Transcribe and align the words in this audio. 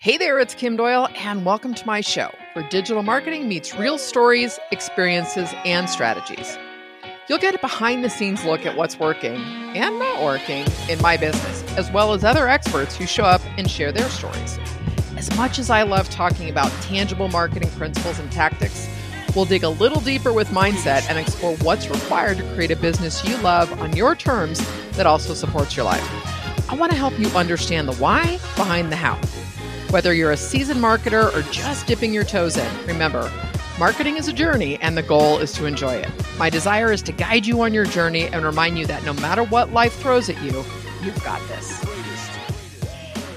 Hey 0.00 0.16
there, 0.16 0.38
it's 0.38 0.54
Kim 0.54 0.76
Doyal, 0.76 1.08
and 1.16 1.44
welcome 1.44 1.74
to 1.74 1.84
my 1.84 2.00
show 2.02 2.30
where 2.52 2.68
digital 2.68 3.02
marketing 3.02 3.48
meets 3.48 3.74
real 3.74 3.98
stories, 3.98 4.56
experiences, 4.70 5.52
and 5.64 5.90
strategies. 5.90 6.56
You'll 7.28 7.40
get 7.40 7.56
a 7.56 7.58
behind 7.58 8.04
the 8.04 8.08
scenes 8.08 8.44
look 8.44 8.64
at 8.64 8.76
what's 8.76 8.96
working 9.00 9.34
and 9.74 9.98
not 9.98 10.22
working 10.22 10.68
in 10.88 11.02
my 11.02 11.16
business, 11.16 11.64
as 11.76 11.90
well 11.90 12.12
as 12.12 12.22
other 12.22 12.46
experts 12.46 12.94
who 12.94 13.06
show 13.06 13.24
up 13.24 13.40
and 13.56 13.68
share 13.68 13.90
their 13.90 14.08
stories. 14.08 14.60
As 15.16 15.36
much 15.36 15.58
as 15.58 15.68
I 15.68 15.82
love 15.82 16.08
talking 16.10 16.48
about 16.48 16.70
tangible 16.82 17.26
marketing 17.26 17.70
principles 17.72 18.20
and 18.20 18.30
tactics, 18.30 18.88
we'll 19.34 19.46
dig 19.46 19.64
a 19.64 19.68
little 19.68 20.00
deeper 20.00 20.32
with 20.32 20.46
mindset 20.50 21.10
and 21.10 21.18
explore 21.18 21.56
what's 21.56 21.90
required 21.90 22.36
to 22.36 22.44
create 22.54 22.70
a 22.70 22.76
business 22.76 23.26
you 23.26 23.36
love 23.38 23.72
on 23.80 23.96
your 23.96 24.14
terms 24.14 24.60
that 24.92 25.06
also 25.06 25.34
supports 25.34 25.76
your 25.76 25.86
life. 25.86 26.08
I 26.70 26.76
want 26.76 26.92
to 26.92 26.98
help 26.98 27.18
you 27.18 27.26
understand 27.30 27.88
the 27.88 27.96
why 27.96 28.38
behind 28.54 28.92
the 28.92 28.96
how 28.96 29.18
whether 29.90 30.12
you're 30.12 30.32
a 30.32 30.36
seasoned 30.36 30.80
marketer 30.80 31.34
or 31.34 31.40
just 31.50 31.86
dipping 31.86 32.12
your 32.12 32.24
toes 32.24 32.58
in, 32.58 32.86
remember, 32.86 33.32
marketing 33.78 34.18
is 34.18 34.28
a 34.28 34.32
journey 34.34 34.76
and 34.82 34.98
the 34.98 35.02
goal 35.02 35.38
is 35.38 35.52
to 35.52 35.64
enjoy 35.64 35.94
it. 35.94 36.10
My 36.38 36.50
desire 36.50 36.92
is 36.92 37.00
to 37.02 37.12
guide 37.12 37.46
you 37.46 37.62
on 37.62 37.72
your 37.72 37.86
journey 37.86 38.26
and 38.26 38.44
remind 38.44 38.78
you 38.78 38.86
that 38.86 39.02
no 39.04 39.14
matter 39.14 39.42
what 39.44 39.72
life 39.72 39.94
throws 39.98 40.28
at 40.28 40.42
you, 40.42 40.62
you've 41.02 41.24
got 41.24 41.40
this. 41.48 41.82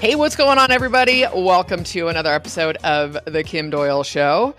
Hey, 0.00 0.14
what's 0.14 0.36
going 0.36 0.58
on, 0.58 0.70
everybody? 0.70 1.24
Welcome 1.34 1.84
to 1.84 2.08
another 2.08 2.34
episode 2.34 2.76
of 2.84 3.16
The 3.24 3.42
Kim 3.42 3.70
Doyal 3.70 4.02
Show. 4.02 4.54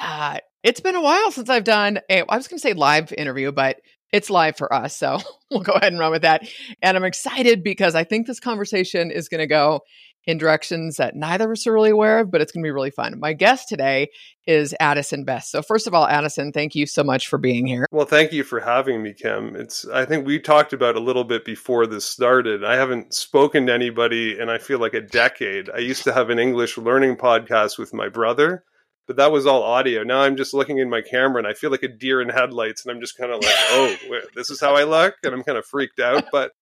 Uh, 0.00 0.38
it's 0.62 0.80
been 0.80 0.94
a 0.94 1.02
while 1.02 1.32
since 1.32 1.48
I've 1.48 1.64
done 1.64 1.98
a, 2.08 2.22
I 2.28 2.36
was 2.36 2.46
going 2.46 2.58
to 2.58 2.62
say 2.62 2.74
live 2.74 3.12
interview, 3.12 3.50
but 3.50 3.80
it's 4.12 4.30
live 4.30 4.56
for 4.56 4.72
us. 4.72 4.96
So 4.96 5.18
we'll 5.50 5.60
go 5.60 5.72
ahead 5.72 5.92
and 5.92 5.98
run 5.98 6.12
with 6.12 6.22
that. 6.22 6.46
And 6.82 6.96
I'm 6.96 7.04
excited 7.04 7.64
because 7.64 7.96
I 7.96 8.04
think 8.04 8.28
this 8.28 8.38
conversation 8.38 9.10
is 9.10 9.28
going 9.28 9.40
to 9.40 9.48
go 9.48 9.80
in 10.24 10.38
directions 10.38 10.96
that 10.96 11.16
neither 11.16 11.46
of 11.46 11.52
us 11.52 11.66
are 11.66 11.72
really 11.72 11.90
aware 11.90 12.20
of, 12.20 12.30
but 12.30 12.40
it's 12.40 12.52
going 12.52 12.62
to 12.62 12.66
be 12.66 12.70
really 12.70 12.90
fun. 12.90 13.18
My 13.18 13.32
guest 13.32 13.68
today 13.68 14.08
is 14.46 14.74
Addison 14.78 15.24
Best. 15.24 15.50
So 15.50 15.62
first 15.62 15.86
of 15.86 15.94
all, 15.94 16.06
Addison, 16.06 16.52
thank 16.52 16.74
you 16.74 16.86
so 16.86 17.02
much 17.02 17.28
for 17.28 17.38
being 17.38 17.66
here. 17.66 17.86
Well, 17.90 18.06
thank 18.06 18.32
you 18.32 18.44
for 18.44 18.60
having 18.60 19.02
me, 19.02 19.14
Kim. 19.14 19.56
It's 19.56 19.86
I 19.88 20.04
think 20.04 20.26
we 20.26 20.38
talked 20.38 20.72
about 20.72 20.96
a 20.96 21.00
little 21.00 21.24
bit 21.24 21.44
before 21.44 21.86
this 21.86 22.04
started. 22.04 22.64
I 22.64 22.76
haven't 22.76 23.14
spoken 23.14 23.66
to 23.66 23.72
anybody 23.72 24.38
in 24.38 24.48
I 24.48 24.58
feel 24.58 24.78
like 24.78 24.94
a 24.94 25.00
decade. 25.00 25.70
I 25.70 25.78
used 25.78 26.04
to 26.04 26.12
have 26.12 26.30
an 26.30 26.38
English 26.38 26.78
learning 26.78 27.16
podcast 27.16 27.78
with 27.78 27.92
my 27.92 28.08
brother, 28.08 28.64
but 29.06 29.16
that 29.16 29.32
was 29.32 29.46
all 29.46 29.62
audio. 29.62 30.04
Now 30.04 30.20
I'm 30.20 30.36
just 30.36 30.54
looking 30.54 30.78
in 30.78 30.88
my 30.88 31.02
camera 31.02 31.38
and 31.38 31.46
I 31.46 31.54
feel 31.54 31.70
like 31.70 31.82
a 31.82 31.88
deer 31.88 32.20
in 32.20 32.28
headlights 32.28 32.84
and 32.84 32.94
I'm 32.94 33.00
just 33.00 33.16
kind 33.16 33.32
of 33.32 33.40
like, 33.42 33.54
"Oh, 33.70 33.96
this 34.36 34.50
is 34.50 34.60
how 34.60 34.76
I 34.76 34.84
look." 34.84 35.16
And 35.24 35.34
I'm 35.34 35.42
kind 35.42 35.58
of 35.58 35.66
freaked 35.66 35.98
out, 36.00 36.26
but 36.30 36.52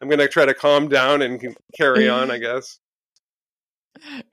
I'm 0.00 0.08
going 0.08 0.18
to 0.18 0.28
try 0.28 0.44
to 0.44 0.54
calm 0.54 0.88
down 0.88 1.22
and 1.22 1.56
carry 1.76 2.08
on, 2.10 2.30
I 2.30 2.38
guess. 2.38 2.78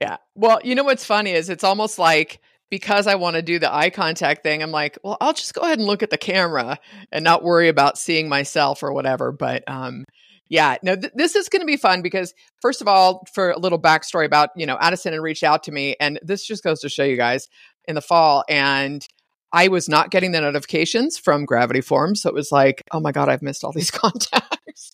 Yeah. 0.00 0.16
Well, 0.34 0.60
you 0.64 0.74
know 0.74 0.84
what's 0.84 1.04
funny 1.04 1.32
is 1.32 1.48
it's 1.48 1.64
almost 1.64 1.98
like 1.98 2.40
because 2.70 3.06
I 3.06 3.16
want 3.16 3.36
to 3.36 3.42
do 3.42 3.58
the 3.58 3.72
eye 3.72 3.90
contact 3.90 4.42
thing, 4.42 4.62
I'm 4.62 4.70
like, 4.70 4.96
well, 5.04 5.18
I'll 5.20 5.34
just 5.34 5.52
go 5.52 5.60
ahead 5.60 5.78
and 5.78 5.86
look 5.86 6.02
at 6.02 6.08
the 6.08 6.16
camera 6.16 6.78
and 7.12 7.22
not 7.22 7.42
worry 7.42 7.68
about 7.68 7.98
seeing 7.98 8.30
myself 8.30 8.82
or 8.82 8.94
whatever. 8.94 9.30
But 9.30 9.62
um, 9.68 10.06
yeah, 10.48 10.76
no, 10.82 10.96
th- 10.96 11.12
this 11.14 11.36
is 11.36 11.50
going 11.50 11.60
to 11.60 11.66
be 11.66 11.76
fun 11.76 12.00
because 12.00 12.32
first 12.62 12.80
of 12.80 12.88
all, 12.88 13.26
for 13.34 13.50
a 13.50 13.58
little 13.58 13.78
backstory 13.78 14.24
about 14.24 14.50
you 14.56 14.66
know 14.66 14.78
Addison 14.80 15.12
had 15.12 15.20
reached 15.20 15.42
out 15.42 15.62
to 15.64 15.72
me, 15.72 15.96
and 16.00 16.18
this 16.22 16.46
just 16.46 16.64
goes 16.64 16.80
to 16.80 16.88
show 16.88 17.04
you 17.04 17.16
guys 17.16 17.48
in 17.86 17.94
the 17.94 18.00
fall, 18.00 18.44
and 18.48 19.06
I 19.52 19.68
was 19.68 19.88
not 19.88 20.10
getting 20.10 20.32
the 20.32 20.40
notifications 20.40 21.18
from 21.18 21.44
Gravity 21.44 21.82
Forms, 21.82 22.22
so 22.22 22.30
it 22.30 22.34
was 22.34 22.50
like, 22.50 22.82
oh 22.92 23.00
my 23.00 23.12
god, 23.12 23.28
I've 23.28 23.42
missed 23.42 23.64
all 23.64 23.72
these 23.72 23.90
contacts. 23.92 24.92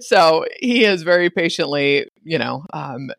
so 0.00 0.46
he 0.60 0.82
has 0.82 1.02
very 1.02 1.30
patiently, 1.30 2.08
you 2.24 2.38
know, 2.38 2.64
um, 2.72 3.10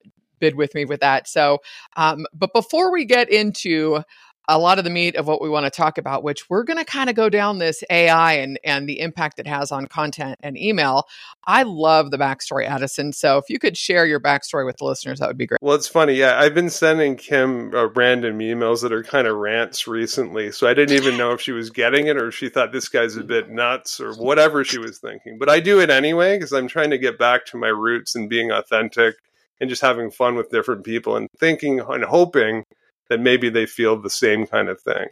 bid 0.41 0.55
with 0.55 0.75
me 0.75 0.83
with 0.83 0.99
that. 0.99 1.29
So, 1.29 1.59
um, 1.95 2.25
but 2.33 2.51
before 2.53 2.91
we 2.91 3.05
get 3.05 3.29
into 3.29 4.03
a 4.47 4.57
lot 4.57 4.77
of 4.77 4.83
the 4.83 4.89
meat 4.89 5.15
of 5.15 5.27
what 5.27 5.41
we 5.41 5.49
want 5.49 5.65
to 5.65 5.69
talk 5.69 5.97
about, 5.97 6.23
which 6.23 6.49
we're 6.49 6.63
going 6.63 6.77
to 6.77 6.85
kind 6.85 7.09
of 7.09 7.15
go 7.15 7.29
down 7.29 7.59
this 7.59 7.83
AI 7.89 8.33
and 8.33 8.59
and 8.63 8.87
the 8.87 8.99
impact 8.99 9.39
it 9.39 9.47
has 9.47 9.71
on 9.71 9.87
content 9.87 10.39
and 10.43 10.57
email. 10.57 11.07
I 11.45 11.63
love 11.63 12.11
the 12.11 12.17
backstory, 12.17 12.65
Addison. 12.65 13.13
So 13.13 13.37
if 13.37 13.49
you 13.49 13.59
could 13.59 13.77
share 13.77 14.05
your 14.05 14.19
backstory 14.19 14.65
with 14.65 14.77
the 14.77 14.85
listeners, 14.85 15.19
that 15.19 15.27
would 15.27 15.37
be 15.37 15.45
great. 15.45 15.59
Well, 15.61 15.75
it's 15.75 15.87
funny. 15.87 16.15
Yeah, 16.15 16.39
I've 16.39 16.53
been 16.53 16.69
sending 16.69 17.15
Kim 17.15 17.73
uh, 17.73 17.89
random 17.89 18.39
emails 18.39 18.81
that 18.81 18.91
are 18.91 19.03
kind 19.03 19.27
of 19.27 19.37
rants 19.37 19.87
recently, 19.87 20.51
so 20.51 20.67
I 20.67 20.73
didn't 20.73 20.97
even 20.97 21.17
know 21.17 21.31
if 21.31 21.41
she 21.41 21.51
was 21.51 21.69
getting 21.69 22.07
it 22.07 22.17
or 22.17 22.27
if 22.27 22.35
she 22.35 22.49
thought 22.49 22.71
this 22.71 22.89
guy's 22.89 23.15
a 23.15 23.23
bit 23.23 23.49
nuts 23.49 23.99
or 23.99 24.13
whatever 24.15 24.63
she 24.63 24.79
was 24.79 24.97
thinking. 24.97 25.37
But 25.37 25.49
I 25.49 25.59
do 25.59 25.79
it 25.79 25.89
anyway 25.89 26.37
because 26.37 26.51
I'm 26.51 26.67
trying 26.67 26.89
to 26.89 26.97
get 26.97 27.17
back 27.17 27.45
to 27.47 27.57
my 27.57 27.69
roots 27.69 28.15
and 28.15 28.29
being 28.29 28.51
authentic 28.51 29.15
and 29.61 29.69
just 29.69 29.83
having 29.83 30.09
fun 30.11 30.35
with 30.35 30.49
different 30.49 30.83
people 30.83 31.15
and 31.15 31.29
thinking 31.39 31.79
and 31.79 32.03
hoping 32.03 32.63
that 33.09 33.19
maybe 33.19 33.49
they 33.49 33.67
feel 33.67 33.95
the 33.95 34.09
same 34.09 34.47
kind 34.47 34.67
of 34.67 34.81
thing. 34.81 35.07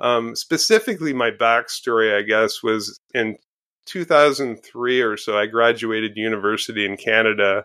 Um, 0.00 0.36
specifically, 0.36 1.12
my 1.12 1.30
backstory, 1.32 2.16
I 2.16 2.22
guess, 2.22 2.62
was 2.62 2.98
in 3.12 3.36
2003 3.86 5.00
or 5.00 5.16
so. 5.16 5.36
I 5.36 5.46
graduated 5.46 6.16
university 6.16 6.86
in 6.86 6.96
Canada, 6.96 7.64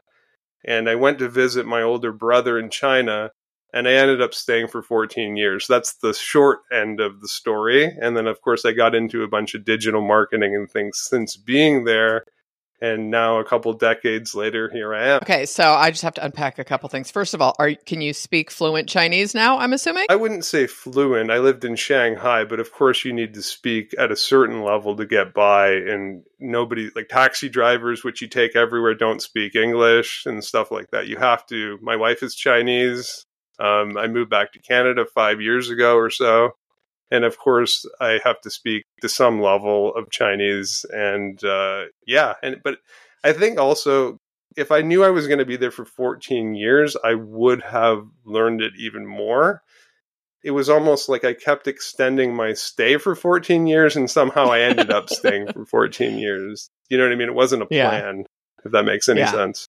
and 0.66 0.90
I 0.90 0.96
went 0.96 1.20
to 1.20 1.30
visit 1.30 1.68
my 1.68 1.84
older 1.84 2.12
brother 2.12 2.58
in 2.58 2.72
China, 2.72 3.32
and 3.74 3.88
I 3.88 3.94
ended 3.94 4.22
up 4.22 4.34
staying 4.34 4.70
for 4.70 4.82
14 4.82 5.38
years. 5.38 5.68
That's 5.68 5.98
the 5.98 6.14
short 6.14 6.60
end 6.72 7.00
of 7.00 7.22
the 7.22 7.28
story. 7.28 7.86
And 8.02 8.18
then, 8.18 8.26
of 8.26 8.42
course, 8.42 8.66
I 8.66 8.72
got 8.72 8.96
into 8.96 9.24
a 9.24 9.28
bunch 9.28 9.54
of 9.54 9.66
digital 9.66 10.02
marketing 10.02 10.56
and 10.56 10.70
things 10.70 11.00
since 11.00 11.38
being 11.38 11.84
there 11.84 12.24
and 12.82 13.10
now 13.10 13.40
a 13.40 13.44
couple 13.44 13.74
decades 13.74 14.36
later 14.36 14.70
here 14.72 14.94
i 14.94 15.08
am. 15.08 15.18
Okay 15.18 15.46
so 15.46 15.74
i 15.74 15.90
just 15.90 16.04
have 16.04 16.14
to 16.14 16.24
unpack 16.24 16.60
a 16.60 16.64
couple 16.64 16.90
things. 16.90 17.12
First 17.12 17.34
of 17.34 17.42
all 17.42 17.56
are 17.60 17.74
can 17.74 18.02
you 18.02 18.14
speak 18.14 18.52
fluent 18.52 18.88
chinese 18.90 19.34
now 19.34 19.58
i'm 19.60 19.74
assuming? 19.74 20.06
I 20.10 20.16
wouldn't 20.16 20.46
say 20.46 20.68
fluent. 20.68 21.32
I 21.32 21.40
lived 21.40 21.66
in 21.66 21.76
shanghai 21.76 22.44
but 22.44 22.60
of 22.60 22.72
course 22.72 23.04
you 23.06 23.14
need 23.14 23.34
to 23.36 23.42
speak 23.42 23.94
at 23.98 24.12
a 24.12 24.16
certain 24.16 24.64
level 24.64 24.96
to 24.96 25.06
get 25.06 25.34
by. 25.34 25.72
And 25.72 26.24
nobody 26.40 26.90
like 26.96 27.10
taxi 27.10 27.50
drivers 27.50 28.04
which 28.04 28.22
you 28.22 28.28
take 28.28 28.56
everywhere 28.56 28.94
don't 28.94 29.22
speak 29.22 29.56
english 29.56 30.24
and 30.26 30.44
stuff 30.44 30.72
like 30.72 30.92
that. 30.92 31.08
You 31.08 31.18
have 31.18 31.46
to. 31.48 31.80
My 31.82 31.96
wife 31.96 32.24
is 32.24 32.36
chinese. 32.36 33.26
Um, 33.60 33.98
i 33.98 34.08
moved 34.08 34.30
back 34.30 34.54
to 34.54 34.60
canada 34.60 35.06
five 35.06 35.42
years 35.42 35.72
ago 35.72 35.96
or 35.96 36.12
so 36.12 36.52
and 37.12 37.24
of 37.24 37.38
course 37.38 37.86
I 38.00 38.20
have 38.24 38.40
to 38.42 38.50
speak 38.50 38.84
to 39.02 39.10
some 39.10 39.42
level 39.42 39.94
of 39.96 40.12
Chinese 40.12 40.86
and 40.90 41.42
uh, 41.44 41.86
yeah 42.06 42.34
and 42.44 42.58
but 42.64 42.80
I 43.24 43.34
think 43.34 43.60
also 43.60 44.18
if 44.56 44.72
I 44.72 44.82
knew 44.82 45.04
I 45.04 45.10
was 45.10 45.28
going 45.28 45.40
to 45.40 45.46
be 45.46 45.58
there 45.58 45.72
for 45.72 45.86
14 45.86 46.56
years 46.56 46.96
I 47.04 47.14
would 47.16 47.62
have 47.64 48.06
learned 48.26 48.62
it 48.62 48.74
even 48.78 49.06
more 49.06 49.62
it 50.44 50.52
was 50.52 50.70
almost 50.70 51.10
like 51.10 51.26
I 51.26 51.34
kept 51.34 51.68
extending 51.68 52.36
my 52.36 52.54
stay 52.54 52.98
for 52.98 53.16
14 53.16 53.68
years 53.68 53.96
and 53.96 54.10
somehow 54.10 54.46
I 54.46 54.62
ended 54.62 54.92
up 54.92 55.10
staying 55.10 55.52
for 55.52 55.66
14 55.70 56.18
years 56.18 56.70
you 56.90 56.98
know 56.98 57.04
what 57.04 57.14
I 57.14 57.16
mean 57.16 57.30
it 57.30 57.36
wasn't 57.36 57.64
a 57.64 57.68
plan 57.68 58.18
yeah. 58.18 58.24
if 58.66 58.72
that 58.72 58.84
makes 58.84 59.10
any 59.10 59.22
yeah. 59.22 59.32
sense 59.32 59.68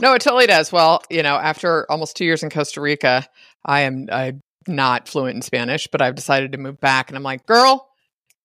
no, 0.00 0.12
it 0.12 0.22
totally 0.22 0.46
does. 0.46 0.72
Well, 0.72 1.02
you 1.08 1.22
know, 1.22 1.36
after 1.36 1.90
almost 1.90 2.16
two 2.16 2.24
years 2.24 2.42
in 2.42 2.50
Costa 2.50 2.80
Rica, 2.80 3.26
I 3.64 3.82
am 3.82 4.08
I 4.10 4.34
not 4.68 5.08
fluent 5.08 5.36
in 5.36 5.42
Spanish, 5.42 5.86
but 5.86 6.02
I've 6.02 6.14
decided 6.14 6.52
to 6.52 6.58
move 6.58 6.80
back. 6.80 7.08
And 7.08 7.16
I'm 7.16 7.22
like, 7.22 7.46
girl, 7.46 7.88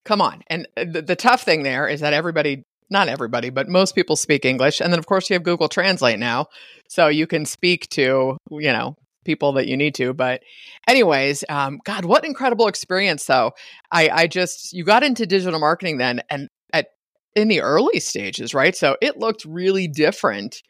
come 0.06 0.22
on. 0.22 0.42
And 0.48 0.68
uh, 0.78 0.86
the, 0.90 1.02
the 1.02 1.16
tough 1.16 1.44
thing 1.44 1.64
there 1.64 1.88
is 1.88 2.02
that 2.02 2.14
everybody, 2.14 2.64
not 2.90 3.08
everybody, 3.08 3.50
but 3.50 3.68
most 3.68 3.96
people 3.96 4.16
speak 4.16 4.46
English. 4.46 4.82
And 4.82 4.92
then, 4.92 5.00
of 5.00 5.06
course, 5.06 5.30
you 5.30 5.36
have 5.36 5.44
Google 5.44 5.70
Translate 5.70 6.20
now. 6.20 6.48
So 6.88 7.08
you 7.08 7.28
can 7.28 7.46
speak 7.46 7.90
to, 7.90 8.38
you 8.50 8.74
know, 8.74 8.96
people 9.26 9.54
that 9.54 9.68
you 9.68 9.78
need 9.78 9.96
to. 9.96 10.14
But, 10.14 10.42
anyways, 10.88 11.44
um, 11.50 11.80
God, 11.84 12.06
what 12.06 12.26
incredible 12.26 12.68
experience, 12.68 13.26
though. 13.26 13.52
I, 13.92 14.10
I 14.10 14.28
just, 14.28 14.74
you 14.74 14.84
got 14.84 15.04
into 15.04 15.26
digital 15.26 15.60
marketing 15.60 15.98
then 15.98 16.22
and 16.30 16.50
at, 16.74 16.88
in 17.36 17.48
the 17.48 17.62
early 17.62 18.00
stages, 18.00 18.54
right? 18.54 18.76
So 18.76 18.98
it 19.02 19.18
looked 19.18 19.46
really 19.46 19.88
different 19.88 20.62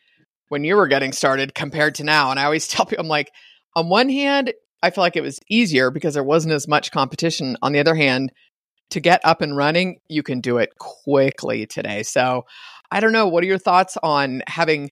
when 0.50 0.64
you 0.64 0.76
were 0.76 0.88
getting 0.88 1.14
started 1.14 1.56
compared 1.56 1.96
to 1.96 2.04
now. 2.04 2.32
And 2.32 2.40
I 2.40 2.44
always 2.44 2.68
tell 2.70 2.86
people, 2.86 3.06
I'm 3.06 3.10
like, 3.10 3.32
on 3.76 3.88
one 3.88 4.10
hand, 4.10 4.54
I 4.82 4.90
feel 4.90 5.04
like 5.04 5.16
it 5.16 5.22
was 5.22 5.40
easier 5.50 5.92
because 5.92 6.14
there 6.14 6.24
wasn't 6.24 6.54
as 6.54 6.68
much 6.68 6.92
competition. 6.92 7.58
On 7.62 7.72
the 7.72 7.80
other 7.80 7.96
hand, 7.96 8.32
to 8.92 9.00
get 9.00 9.22
up 9.24 9.42
and 9.42 9.56
running, 9.56 10.00
you 10.08 10.24
can 10.24 10.42
do 10.42 10.58
it 10.58 10.78
quickly 10.80 11.66
today. 11.66 12.04
So 12.04 12.46
I 12.92 13.00
don't 13.00 13.12
know. 13.12 13.28
What 13.28 13.44
are 13.44 13.48
your 13.48 13.58
thoughts 13.58 13.98
on 14.02 14.42
having 14.48 14.92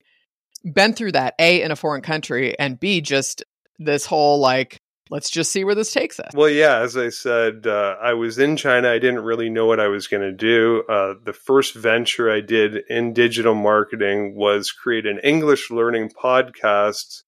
been 0.71 0.93
through 0.93 1.13
that, 1.13 1.35
A, 1.39 1.61
in 1.61 1.71
a 1.71 1.75
foreign 1.75 2.01
country, 2.01 2.57
and 2.59 2.79
B, 2.79 3.01
just 3.01 3.43
this 3.79 4.05
whole 4.05 4.39
like, 4.39 4.81
let's 5.09 5.29
just 5.29 5.51
see 5.51 5.63
where 5.63 5.75
this 5.75 5.93
takes 5.93 6.19
us? 6.19 6.31
Well, 6.33 6.49
yeah, 6.49 6.79
as 6.79 6.97
I 6.97 7.09
said, 7.09 7.65
uh, 7.65 7.95
I 8.01 8.13
was 8.13 8.37
in 8.37 8.57
China. 8.57 8.89
I 8.89 8.99
didn't 8.99 9.23
really 9.23 9.49
know 9.49 9.65
what 9.65 9.79
I 9.79 9.87
was 9.87 10.07
going 10.07 10.23
to 10.23 10.31
do. 10.31 10.83
Uh, 10.89 11.15
the 11.23 11.33
first 11.33 11.73
venture 11.75 12.29
I 12.29 12.41
did 12.41 12.77
in 12.89 13.13
digital 13.13 13.55
marketing 13.55 14.35
was 14.35 14.71
create 14.71 15.05
an 15.05 15.19
English 15.23 15.71
learning 15.71 16.09
podcast 16.09 17.23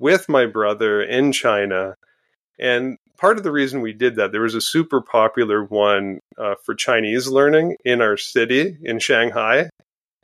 with 0.00 0.28
my 0.28 0.46
brother 0.46 1.00
in 1.00 1.30
China. 1.30 1.94
And 2.58 2.96
part 3.16 3.36
of 3.36 3.44
the 3.44 3.52
reason 3.52 3.80
we 3.80 3.92
did 3.92 4.16
that, 4.16 4.32
there 4.32 4.40
was 4.40 4.56
a 4.56 4.60
super 4.60 5.00
popular 5.00 5.62
one 5.62 6.18
uh, 6.36 6.56
for 6.64 6.74
Chinese 6.74 7.28
learning 7.28 7.76
in 7.84 8.00
our 8.00 8.16
city 8.16 8.76
in 8.82 8.98
Shanghai. 8.98 9.70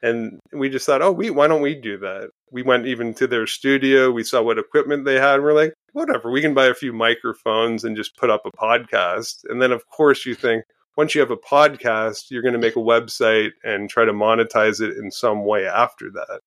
And 0.03 0.41
we 0.53 0.69
just 0.69 0.87
thought, 0.87 1.03
oh, 1.03 1.13
we 1.13 1.31
why 1.31 1.47
don't 1.47 1.63
we 1.63 1.75
do 1.75 1.99
that? 1.99 2.31
We 2.51 2.63
went 2.63 2.87
even 2.87 3.15
to 3.15 3.27
their 3.27 3.47
studio. 3.47 4.11
We 4.11 4.25
saw 4.25 4.43
what 4.43 4.59
equipment 4.59 5.05
they 5.05 5.15
had. 5.15 5.37
And 5.37 5.43
we're 5.43 5.53
like, 5.53 5.75
whatever, 5.93 6.31
we 6.31 6.43
can 6.43 6.55
buy 6.55 6.67
a 6.67 6.75
few 6.75 6.93
microphones 6.93 7.85
and 7.85 7.97
just 7.97 8.17
put 8.17 8.31
up 8.31 8.43
a 8.45 8.51
podcast. 8.51 9.45
And 9.49 9.61
then, 9.61 9.73
of 9.73 9.89
course, 9.89 10.27
you 10.27 10.35
think 10.35 10.65
once 10.97 11.15
you 11.15 11.21
have 11.21 11.31
a 11.31 11.37
podcast, 11.37 12.31
you're 12.31 12.43
going 12.43 12.55
to 12.55 12.59
make 12.59 12.77
a 12.77 12.81
website 12.81 13.51
and 13.65 13.91
try 13.91 14.05
to 14.05 14.13
monetize 14.13 14.81
it 14.81 14.97
in 14.97 15.11
some 15.11 15.45
way 15.45 15.67
after 15.67 16.11
that. 16.11 16.41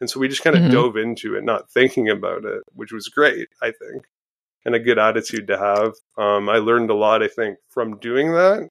And 0.00 0.08
so 0.08 0.20
we 0.20 0.28
just 0.28 0.42
kind 0.42 0.56
of 0.56 0.62
mm-hmm. 0.62 0.72
dove 0.72 0.96
into 0.96 1.36
it, 1.36 1.44
not 1.44 1.70
thinking 1.70 2.08
about 2.08 2.44
it, 2.44 2.62
which 2.74 2.92
was 2.92 3.08
great, 3.08 3.48
I 3.62 3.66
think, 3.72 4.04
and 4.64 4.74
a 4.74 4.78
good 4.78 4.98
attitude 4.98 5.46
to 5.48 5.58
have. 5.58 5.92
Um, 6.16 6.48
I 6.48 6.56
learned 6.56 6.90
a 6.90 6.94
lot, 6.94 7.22
I 7.22 7.28
think, 7.28 7.58
from 7.68 7.98
doing 7.98 8.32
that. 8.32 8.68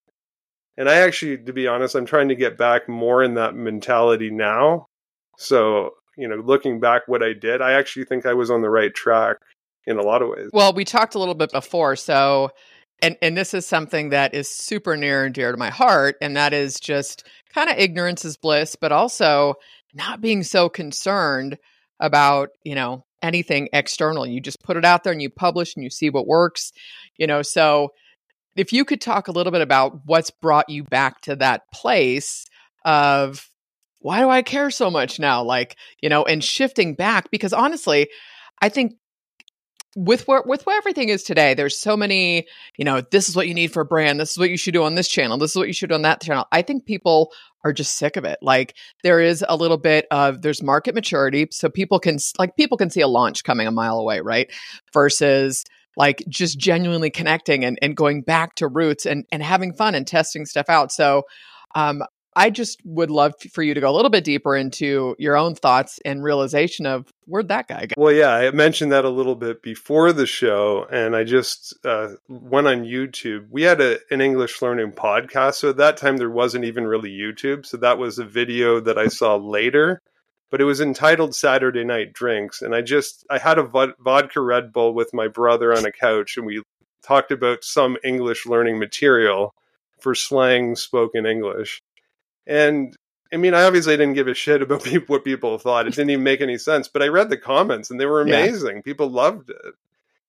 And 0.77 0.89
I 0.89 0.95
actually, 0.95 1.38
to 1.38 1.53
be 1.53 1.67
honest, 1.67 1.95
I'm 1.95 2.06
trying 2.06 2.29
to 2.29 2.35
get 2.35 2.57
back 2.57 2.88
more 2.88 3.23
in 3.23 3.33
that 3.35 3.53
mentality 3.53 4.31
now. 4.31 4.88
So, 5.38 5.91
you 6.17 6.27
know, 6.27 6.38
looking 6.38 6.79
back 6.79 7.03
what 7.07 7.21
I 7.21 7.33
did, 7.33 7.62
I 7.62 7.73
actually 7.73 8.05
think 8.05 8.25
I 8.25 8.33
was 8.33 8.50
on 8.50 8.62
the 8.62 8.69
right 8.69 8.94
track 8.94 9.38
in 9.85 9.97
a 9.97 10.01
lot 10.01 10.21
of 10.21 10.29
ways. 10.29 10.50
Well, 10.53 10.73
we 10.73 10.85
talked 10.85 11.15
a 11.15 11.19
little 11.19 11.35
bit 11.35 11.51
before. 11.51 11.95
So, 11.95 12.51
and, 13.01 13.17
and 13.21 13.38
this 13.38 13.53
is 13.53 13.65
something 13.65 14.09
that 14.09 14.33
is 14.33 14.50
super 14.50 14.95
near 14.95 15.25
and 15.25 15.33
dear 15.33 15.51
to 15.51 15.57
my 15.57 15.69
heart. 15.69 16.15
And 16.21 16.35
that 16.38 16.53
is 16.53 16.79
just 16.79 17.27
kind 17.53 17.69
of 17.69 17.77
ignorance 17.77 18.23
is 18.23 18.38
bliss, 18.38 18.75
but 18.75 18.91
also 18.91 19.55
not 19.94 20.21
being 20.21 20.44
so 20.44 20.69
concerned 20.69 21.57
about, 22.00 22.50
you 22.63 22.75
know, 22.75 23.06
anything 23.21 23.69
external. 23.74 24.25
You 24.25 24.39
just 24.39 24.62
put 24.63 24.77
it 24.77 24.86
out 24.86 25.03
there 25.03 25.13
and 25.13 25.21
you 25.21 25.30
publish 25.30 25.75
and 25.75 25.83
you 25.83 25.89
see 25.89 26.09
what 26.09 26.27
works, 26.27 26.71
you 27.18 27.27
know. 27.27 27.41
So 27.41 27.89
if 28.56 28.74
you 28.74 28.86
could 28.86 29.01
talk 29.01 29.27
a 29.27 29.31
little 29.31 29.51
bit 29.51 29.62
about 29.62 30.01
what's 30.06 30.31
brought 30.31 30.69
you 30.69 30.83
back 30.83 31.21
to 31.21 31.36
that 31.38 31.63
place 31.74 32.45
of 32.86 33.47
why 34.00 34.21
do 34.21 34.30
I 34.30 34.41
care 34.41 34.71
so 34.71 34.89
much 34.89 35.19
now? 35.19 35.44
Like, 35.44 35.75
you 36.01 36.09
know, 36.09 36.24
and 36.24 36.44
shifting 36.44 36.95
back 36.95 37.31
because 37.31 37.53
honestly, 37.53 38.09
I 38.62 38.69
think 38.69 38.94
with 39.95 40.27
where 40.27 40.44
with 40.45 40.65
where 40.65 40.77
everything 40.77 41.09
is 41.09 41.24
today, 41.24 41.53
there's 41.53 41.77
so 41.77 41.97
many, 41.97 42.47
you 42.77 42.86
know, 42.86 43.01
this 43.01 43.27
is 43.27 43.36
what 43.36 43.47
you 43.47 43.53
need 43.53 43.74
for 43.74 43.81
a 43.81 43.86
brand, 43.86 44.19
this 44.19 44.31
is 44.31 44.38
what 44.38 44.50
you 44.50 44.57
should 44.57 44.74
do 44.74 44.83
on 44.83 44.95
this 44.95 45.07
channel, 45.07 45.38
this 45.38 45.51
is 45.51 45.57
what 45.57 45.68
you 45.68 45.74
should 45.74 45.89
do 45.89 45.95
on 45.95 46.03
that 46.03 46.21
channel. 46.21 46.45
I 46.51 46.62
think 46.62 46.86
people 46.86 47.31
are 47.63 47.74
just 47.74 47.97
sick 47.97 48.15
of 48.15 48.24
it. 48.24 48.39
Like 48.41 48.75
there 49.03 49.19
is 49.19 49.44
a 49.47 49.56
little 49.56 49.77
bit 49.77 50.06
of 50.12 50.41
there's 50.41 50.63
market 50.63 50.95
maturity, 50.95 51.47
so 51.51 51.69
people 51.69 52.00
can 52.00 52.18
like 52.38 52.56
people 52.56 52.77
can 52.77 52.89
see 52.89 53.01
a 53.01 53.07
launch 53.07 53.44
coming 53.44 53.68
a 53.68 53.71
mile 53.71 53.97
away, 53.97 54.21
right? 54.21 54.51
Versus 54.94 55.65
like 55.97 56.24
just 56.30 56.57
genuinely 56.57 57.09
connecting 57.09 57.65
and, 57.65 57.77
and 57.81 57.95
going 57.97 58.21
back 58.21 58.56
to 58.56 58.68
roots 58.68 59.06
and, 59.06 59.25
and 59.31 59.44
having 59.44 59.74
fun 59.74 59.95
and 59.95 60.07
testing 60.07 60.45
stuff 60.45 60.69
out. 60.69 60.91
So 60.91 61.24
um, 61.75 62.03
I 62.39 62.50
just 62.50 62.80
would 62.86 63.12
love 63.12 63.33
for 63.51 63.62
you 63.62 63.74
to 63.74 63.81
go 63.81 63.89
a 63.89 63.91
little 63.91 64.09
bit 64.09 64.24
deeper 64.24 64.56
into 64.56 65.13
your 65.19 65.36
own 65.36 65.56
thoughts 65.56 66.00
and 66.06 66.24
realization 66.24 66.86
of 66.86 67.12
where'd 67.25 67.50
that 67.50 67.68
guy 67.68 67.88
go? 67.88 67.95
Well, 67.97 68.13
yeah, 68.13 68.31
I 68.31 68.50
mentioned 68.51 68.94
that 68.94 69.03
a 69.03 69.09
little 69.09 69.36
bit 69.36 69.62
before 69.62 70.13
the 70.13 70.25
show, 70.25 70.88
and 70.89 71.18
I 71.18 71.25
just 71.25 71.77
uh, 71.83 72.12
went 72.30 72.68
on 72.68 72.86
YouTube. 72.86 73.47
We 73.50 73.63
had 73.63 73.81
a, 73.81 74.00
an 74.09 74.21
English 74.21 74.62
learning 74.62 74.94
podcast, 74.94 75.56
so 75.56 75.71
at 75.71 75.77
that 75.77 75.97
time 75.97 76.15
there 76.15 76.30
wasn't 76.30 76.63
even 76.63 76.88
really 76.88 77.12
YouTube. 77.12 77.65
So 77.65 77.75
that 77.75 77.97
was 77.97 78.19
a 78.19 78.25
video 78.25 78.80
that 78.80 78.97
I 78.97 79.09
saw 79.09 79.36
later, 79.36 80.01
but 80.50 80.62
it 80.62 80.63
was 80.63 80.80
entitled 80.80 81.36
Saturday 81.36 81.83
Night 81.83 82.13
Drinks, 82.13 82.62
and 82.62 82.74
I 82.74 82.81
just 82.81 83.25
I 83.30 83.38
had 83.38 83.59
a 83.59 83.94
vodka 84.00 84.39
Red 84.39 84.71
Bull 84.71 84.94
with 84.94 85.13
my 85.13 85.27
brother 85.27 85.75
on 85.75 85.83
a 85.83 85.91
couch, 85.91 86.38
and 86.38 86.45
we 86.45 86.63
talked 87.03 87.33
about 87.33 87.65
some 87.65 87.97
English 88.01 88.45
learning 88.45 88.80
material 88.80 89.53
for 90.00 90.15
slang 90.15 90.77
spoken 90.77 91.25
English 91.25 91.81
and 92.50 92.98
I 93.31 93.38
mean, 93.38 93.54
I 93.54 93.63
obviously 93.63 93.96
didn't 93.96 94.16
give 94.16 94.28
a 94.28 94.34
shit 94.34 94.62
about 94.62 94.84
people, 94.84 95.13
what 95.13 95.24
people 95.24 95.57
thought. 95.57 95.88
It 95.88 95.94
didn't 95.94 96.10
even 96.10 96.24
make 96.24 96.42
any 96.42 96.57
sense. 96.57 96.88
But 96.88 97.04
I 97.04 97.07
read 97.07 97.30
the 97.30 97.38
comments 97.38 97.90
and 97.90 98.00
they 98.00 98.06
were 98.06 98.22
amazing. 98.22 98.78
Yeah. 98.78 98.81
People 98.81 99.10
loved 99.10 99.50
it. 99.50 99.75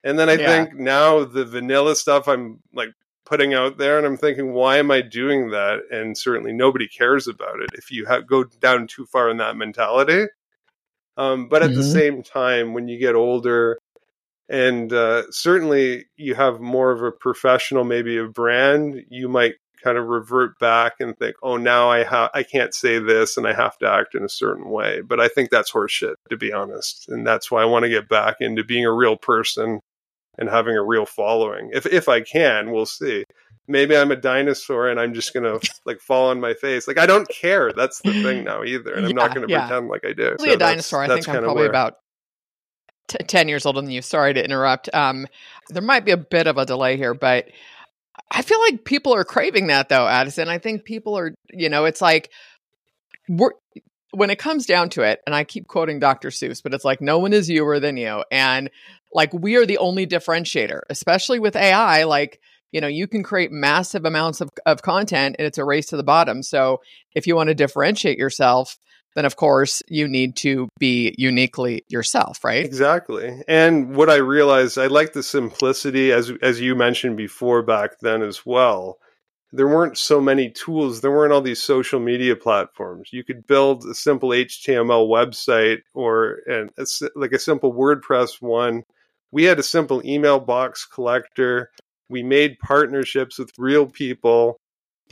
And 0.05 0.19
then 0.19 0.29
I 0.29 0.35
yeah. 0.35 0.47
think 0.47 0.75
now 0.75 1.25
the 1.25 1.45
vanilla 1.45 1.97
stuff 1.97 2.29
I'm 2.29 2.61
like 2.73 2.91
putting 3.27 3.55
out 3.55 3.79
there, 3.79 3.97
and 3.97 4.07
I'm 4.07 4.17
thinking, 4.17 4.53
why 4.53 4.79
am 4.79 4.91
I 4.91 5.03
doing 5.03 5.51
that? 5.51 5.81
And 5.91 6.17
certainly 6.17 6.53
nobody 6.53 6.89
cares 6.89 7.29
about 7.29 7.61
it 7.61 7.71
if 7.75 7.91
you 7.91 8.07
have, 8.07 8.27
go 8.27 8.45
down 8.45 8.87
too 8.87 9.07
far 9.07 9.31
in 9.31 9.37
that 9.37 9.57
mentality. 9.57 10.27
Um, 11.17 11.49
but 11.49 11.63
at 11.63 11.71
mm-hmm. 11.71 11.79
the 11.79 11.85
same 11.85 12.23
time, 12.23 12.73
when 12.73 12.89
you 12.89 12.99
get 12.99 13.15
older, 13.15 13.79
and 14.49 14.93
uh, 14.93 15.31
certainly 15.31 16.07
you 16.17 16.35
have 16.35 16.61
more 16.61 16.91
of 16.91 17.03
a 17.03 17.13
professional, 17.13 17.85
maybe 17.85 18.17
a 18.17 18.25
brand, 18.27 19.05
you 19.11 19.29
might 19.29 19.55
kind 19.83 19.99
of 19.99 20.07
revert 20.07 20.59
back 20.59 20.95
and 21.01 21.17
think, 21.19 21.37
oh, 21.43 21.57
now 21.57 21.91
I 21.91 22.05
have 22.05 22.31
I 22.35 22.43
can't 22.43 22.75
say 22.75 22.99
this 22.99 23.37
and 23.37 23.47
I 23.47 23.53
have 23.53 23.79
to 23.79 23.91
act 23.91 24.15
in 24.15 24.25
a 24.25 24.29
certain 24.29 24.71
way. 24.71 25.01
But 25.01 25.21
I 25.21 25.29
think 25.29 25.51
that's 25.51 25.73
horseshit, 25.73 26.15
to 26.31 26.37
be 26.37 26.53
honest, 26.53 27.09
and 27.09 27.27
that's 27.27 27.51
why 27.51 27.63
I 27.63 27.67
want 27.67 27.85
to 27.85 27.89
get 27.89 28.09
back 28.09 28.37
into 28.41 28.65
being 28.65 28.85
a 28.85 28.93
real 28.93 29.17
person 29.17 29.81
and 30.39 30.49
having 30.49 30.77
a 30.77 30.83
real 30.83 31.07
following. 31.07 31.71
If 31.73 31.87
if 31.87 32.09
I 32.09 32.21
can, 32.21 32.73
we'll 32.73 32.87
see. 32.87 33.25
Maybe 33.69 33.97
I'm 33.97 34.11
a 34.11 34.17
dinosaur 34.17 34.89
and 34.89 34.99
I'm 34.99 35.15
just 35.15 35.33
gonna 35.33 35.59
like 35.87 36.01
fall 36.01 36.31
on 36.31 36.41
my 36.41 36.55
face. 36.55 36.89
Like 36.89 36.99
I 36.99 37.07
don't 37.07 37.29
care. 37.29 37.73
That's 37.73 38.01
the 38.03 38.23
thing 38.23 38.45
now 38.45 38.65
either, 38.65 38.95
and 38.95 39.07
I'm 39.07 39.15
not 39.15 39.35
going 39.35 39.47
to 39.47 39.53
yeah. 39.53 39.67
pretend 39.67 39.89
like 39.89 40.05
I 40.05 40.13
do. 40.13 40.29
Probably 40.31 40.49
so 40.49 40.55
a 40.55 40.59
dinosaur. 40.59 41.07
That's, 41.07 41.29
I 41.29 41.33
think 41.33 41.37
I'm 41.37 41.45
probably 41.45 41.63
where... 41.63 41.71
about 41.71 41.99
t- 43.09 43.19
ten 43.27 43.49
years 43.49 43.67
older 43.67 43.81
than 43.81 43.91
you. 43.91 44.03
Sorry 44.03 44.35
to 44.35 44.45
interrupt. 44.45 44.93
Um, 44.95 45.27
there 45.69 45.83
might 45.83 46.05
be 46.05 46.13
a 46.13 46.17
bit 46.17 46.47
of 46.47 46.59
a 46.59 46.67
delay 46.67 46.97
here, 46.97 47.15
but 47.15 47.49
I 48.31 48.43
feel 48.43 48.61
like 48.61 48.85
people 48.85 49.15
are 49.15 49.25
craving 49.25 49.69
that 49.69 49.89
though, 49.89 50.07
Addison. 50.07 50.49
I 50.49 50.59
think 50.59 50.85
people 50.85 51.19
are, 51.19 51.35
you 51.53 51.69
know, 51.69 51.85
it's 51.85 52.01
like 52.01 52.31
we're 53.29 53.53
when 54.13 54.31
it 54.31 54.39
comes 54.39 54.67
down 54.67 54.89
to 54.91 55.03
it, 55.03 55.21
and 55.27 55.35
I 55.35 55.45
keep 55.45 55.67
quoting 55.69 56.01
Dr. 56.01 56.31
Seuss, 56.31 56.63
but 56.63 56.75
it's 56.75 56.85
like 56.85 57.01
no 57.01 57.19
one 57.19 57.33
is 57.33 57.49
youer 57.49 57.81
than 57.81 57.97
you. 57.97 58.25
And 58.31 58.71
like 59.13 59.33
we 59.33 59.57
are 59.57 59.67
the 59.67 59.79
only 59.79 60.07
differentiator, 60.07 60.81
especially 60.91 61.39
with 61.39 61.57
AI, 61.57 62.05
like 62.05 62.41
you 62.73 62.81
know, 62.81 62.89
you 62.89 63.09
can 63.09 63.23
create 63.23 63.51
massive 63.51 64.05
amounts 64.05 64.41
of, 64.41 64.49
of 64.65 64.83
content 64.83 65.37
and 65.39 65.47
it's 65.47 65.59
a 65.59 65.65
race 65.65 65.87
to 65.87 65.97
the 65.97 66.05
bottom. 66.05 66.43
So 66.43 66.81
if 67.15 67.27
you 67.27 67.35
want 67.35 67.49
to 67.49 67.55
differentiate 67.55 68.17
yourself, 68.17 68.79
then 69.15 69.25
of 69.25 69.37
course 69.37 69.83
you 69.89 70.09
need 70.09 70.37
to 70.37 70.69
be 70.79 71.15
uniquely 71.19 71.85
yourself, 71.89 72.45
right? 72.45 72.65
Exactly. 72.65 73.43
And 73.49 73.95
what 73.97 74.11
I 74.11 74.17
realized, 74.17 74.79
I 74.79 74.87
like 74.87 75.13
the 75.13 75.23
simplicity 75.23 76.13
as 76.13 76.33
as 76.43 76.61
you 76.61 76.75
mentioned 76.75 77.17
before 77.17 77.63
back 77.63 78.01
then 78.01 78.23
as 78.23 78.45
well. 78.47 78.99
There 79.53 79.67
weren't 79.67 79.99
so 79.99 80.21
many 80.21 80.51
tools. 80.51 81.01
There 81.01 81.11
weren't 81.11 81.33
all 81.33 81.41
these 81.41 81.61
social 81.61 81.99
media 81.99 82.37
platforms. 82.37 83.09
You 83.13 83.25
could 83.25 83.49
build 83.49 83.85
a 83.85 83.95
simple 83.95 84.29
HTML 84.29 85.09
website 85.09 85.79
or 85.93 86.39
an, 86.47 86.71
a, 86.79 86.87
like 87.17 87.33
a 87.33 87.39
simple 87.39 87.73
WordPress 87.73 88.41
one. 88.41 88.85
We 89.33 89.45
had 89.45 89.59
a 89.59 89.65
simple 89.65 90.07
email 90.07 90.39
box 90.39 90.87
collector. 90.87 91.71
We 92.09 92.23
made 92.23 92.61
partnerships 92.61 93.41
with 93.41 93.51
real 93.59 93.87
people 93.87 94.61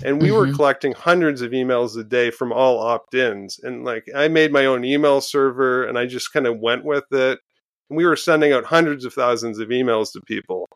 and 0.05 0.21
we 0.21 0.29
mm-hmm. 0.29 0.37
were 0.37 0.53
collecting 0.53 0.93
hundreds 0.93 1.43
of 1.43 1.53
emails 1.53 1.97
a 1.99 2.05
day 2.05 2.31
from 2.31 2.53
all 2.53 2.79
opt-ins. 2.79 3.59
And 3.63 3.85
like 3.85 4.07
i 4.15 4.29
made 4.29 4.53
my 4.53 4.67
own 4.67 4.85
email 4.85 5.21
server 5.21 5.85
and 5.85 5.99
i 5.99 6.07
just 6.07 6.33
kind 6.33 6.47
of 6.47 6.59
went 6.59 6.85
with 6.85 7.05
it. 7.13 7.41
And 7.89 7.97
we 7.97 8.07
were 8.07 8.17
sending 8.17 8.53
out 8.53 8.65
hundreds 8.65 9.05
of 9.05 9.15
thousands 9.15 9.59
of 9.59 9.69
emails 9.69 10.13
to 10.13 10.21
people. 10.21 10.69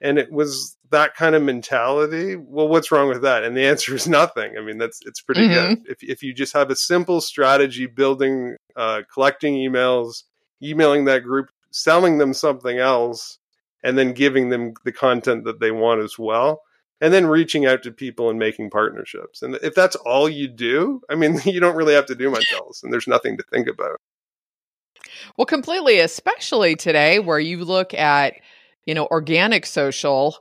And 0.00 0.18
it 0.18 0.32
was 0.32 0.76
that 0.90 1.14
kind 1.14 1.34
of 1.34 1.42
mentality. 1.42 2.36
Well 2.36 2.68
what's 2.68 2.92
wrong 2.92 3.08
with 3.08 3.22
that? 3.22 3.44
And 3.44 3.56
the 3.56 3.64
answer 3.66 3.94
is 3.94 4.08
nothing. 4.08 4.56
I 4.56 4.62
mean 4.62 4.78
that's 4.78 5.00
it's 5.04 5.20
pretty 5.20 5.48
mm-hmm. 5.48 5.74
good 5.74 5.90
if, 5.90 6.02
if 6.02 6.22
you 6.22 6.32
just 6.32 6.52
have 6.52 6.70
a 6.70 6.76
simple 6.76 7.20
strategy 7.20 7.86
building 7.86 8.56
uh, 8.76 9.02
collecting 9.12 9.54
emails 9.54 10.24
emailing 10.62 11.06
that 11.06 11.24
group 11.24 11.48
selling 11.72 12.18
them 12.18 12.34
something 12.34 12.78
else 12.78 13.38
and 13.82 13.96
then 13.96 14.12
giving 14.12 14.50
them 14.50 14.74
the 14.84 14.92
content 14.92 15.44
that 15.44 15.60
they 15.60 15.70
want 15.70 16.00
as 16.00 16.18
well 16.18 16.62
and 17.00 17.12
then 17.12 17.26
reaching 17.26 17.66
out 17.66 17.82
to 17.82 17.90
people 17.90 18.28
and 18.28 18.38
making 18.38 18.70
partnerships. 18.70 19.42
And 19.42 19.56
if 19.62 19.74
that's 19.74 19.96
all 19.96 20.28
you 20.28 20.48
do, 20.48 21.00
I 21.08 21.14
mean, 21.14 21.40
you 21.44 21.60
don't 21.60 21.76
really 21.76 21.94
have 21.94 22.06
to 22.06 22.14
do 22.14 22.30
much 22.30 22.52
else, 22.52 22.82
and 22.82 22.92
there's 22.92 23.08
nothing 23.08 23.36
to 23.36 23.44
think 23.50 23.68
about. 23.68 23.96
Well, 25.36 25.46
completely, 25.46 26.00
especially 26.00 26.76
today 26.76 27.18
where 27.18 27.38
you 27.38 27.64
look 27.64 27.94
at, 27.94 28.34
you 28.84 28.94
know, 28.94 29.06
organic 29.06 29.66
social. 29.66 30.36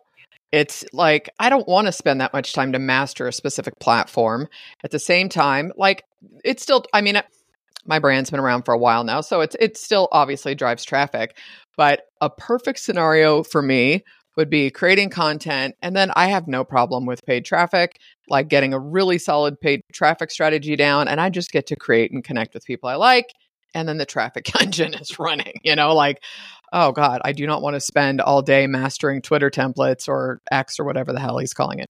It's 0.52 0.84
like, 0.94 1.30
I 1.40 1.50
don't 1.50 1.68
want 1.68 1.86
to 1.88 1.92
spend 1.92 2.22
that 2.22 2.34
much 2.34 2.54
time 2.54 2.72
to 2.72 2.80
master 2.80 3.28
a 3.28 3.34
specific 3.34 3.80
platform. 3.80 4.48
At 4.84 4.92
the 4.92 5.00
same 5.00 5.30
time, 5.30 5.72
like, 5.78 6.06
it's 6.44 6.64
still, 6.64 6.86
I 6.92 7.02
mean, 7.02 7.22
my 7.86 8.00
brand's 8.00 8.32
been 8.32 8.40
around 8.40 8.64
for 8.64 8.74
a 8.74 8.78
while 8.78 9.04
now, 9.04 9.22
so 9.22 9.42
it's 9.42 9.56
it 9.60 9.78
still 9.78 10.08
obviously 10.12 10.56
drives 10.56 10.84
traffic. 10.84 11.38
But 11.78 12.02
a 12.20 12.30
perfect 12.30 12.80
scenario 12.80 13.44
for 13.44 13.62
me 13.62 14.04
would 14.38 14.50
be 14.50 14.70
creating 14.70 15.10
content. 15.10 15.76
And 15.82 15.96
then 15.96 16.12
I 16.16 16.28
have 16.28 16.48
no 16.48 16.64
problem 16.64 17.06
with 17.06 17.26
paid 17.26 17.46
traffic, 17.46 18.00
like 18.30 18.48
getting 18.48 18.74
a 18.74 18.80
really 18.80 19.18
solid 19.18 19.60
paid 19.60 19.82
traffic 19.92 20.32
strategy 20.32 20.76
down. 20.76 21.08
And 21.08 21.20
I 21.20 21.30
just 21.30 21.52
get 21.52 21.68
to 21.68 21.76
create 21.76 22.12
and 22.12 22.24
connect 22.24 22.54
with 22.54 22.66
people 22.66 22.90
I 22.90 22.96
like. 22.96 23.28
And 23.76 23.88
then 23.88 23.98
the 23.98 24.06
traffic 24.06 24.50
engine 24.62 24.94
is 24.94 25.20
running, 25.20 25.54
you 25.64 25.76
know, 25.76 25.94
like, 25.94 26.24
oh 26.72 26.92
God, 26.92 27.22
I 27.26 27.34
do 27.34 27.46
not 27.48 27.62
want 27.62 27.76
to 27.76 27.80
spend 27.80 28.22
all 28.22 28.42
day 28.42 28.68
mastering 28.68 29.22
Twitter 29.22 29.50
templates 29.50 30.08
or 30.08 30.42
X 30.52 30.80
or 30.80 30.86
whatever 30.86 31.14
the 31.14 31.20
hell 31.20 31.38
he's 31.38 31.54
calling 31.54 31.80
it. 31.80 31.88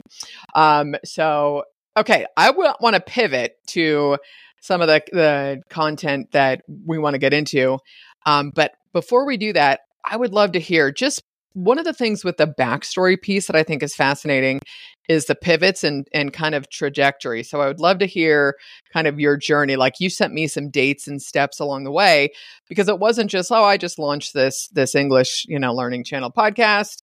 Um, 0.56 0.96
so, 1.04 1.64
okay, 1.98 2.26
I 2.38 2.48
w- 2.48 2.74
want 2.80 2.96
to 2.96 3.02
pivot 3.02 3.56
to 3.68 4.18
some 4.62 4.82
of 4.82 4.88
the 4.88 5.02
the 5.12 5.62
content 5.70 6.32
that 6.32 6.62
we 6.86 6.98
want 6.98 7.14
to 7.14 7.20
get 7.20 7.34
into. 7.34 7.80
Um, 8.26 8.52
but 8.54 8.74
before 8.94 9.26
we 9.26 9.38
do 9.38 9.54
that, 9.54 9.82
I 10.06 10.18
would 10.18 10.34
love 10.34 10.54
to 10.54 10.60
hear 10.60 10.92
just 10.92 11.24
one 11.54 11.80
of 11.80 11.86
the 11.86 11.94
things 11.94 12.24
with 12.24 12.38
the 12.38 12.48
backstory 12.48 13.20
piece 13.20 13.48
that 13.48 13.56
I 13.56 13.64
think 13.64 13.84
is 13.84 13.96
fascinating 13.96 14.60
is 15.08 15.26
the 15.26 15.36
pivots 15.36 15.84
and 15.84 16.08
and 16.14 16.32
kind 16.32 16.56
of 16.56 16.70
trajectory. 16.70 17.44
So 17.44 17.62
I 17.62 17.68
would 17.68 17.80
love 17.80 18.00
to 18.00 18.06
hear 18.06 18.56
kind 18.94 19.08
of 19.08 19.20
your 19.20 19.38
journey. 19.38 19.76
Like 19.76 20.00
you 20.00 20.10
sent 20.10 20.34
me 20.34 20.48
some 20.48 20.70
dates 20.70 21.08
and 21.08 21.22
steps 21.22 21.60
along 21.60 21.84
the 21.84 21.92
way 21.92 22.30
because 22.68 22.88
it 22.88 23.00
wasn't 23.00 23.32
just 23.32 23.52
oh 23.52 23.64
I 23.64 23.78
just 23.78 24.00
launched 24.00 24.34
this 24.34 24.68
this 24.70 24.96
English 24.96 25.46
you 25.48 25.60
know 25.60 25.74
learning 25.74 26.04
channel 26.04 26.32
podcast 26.32 26.98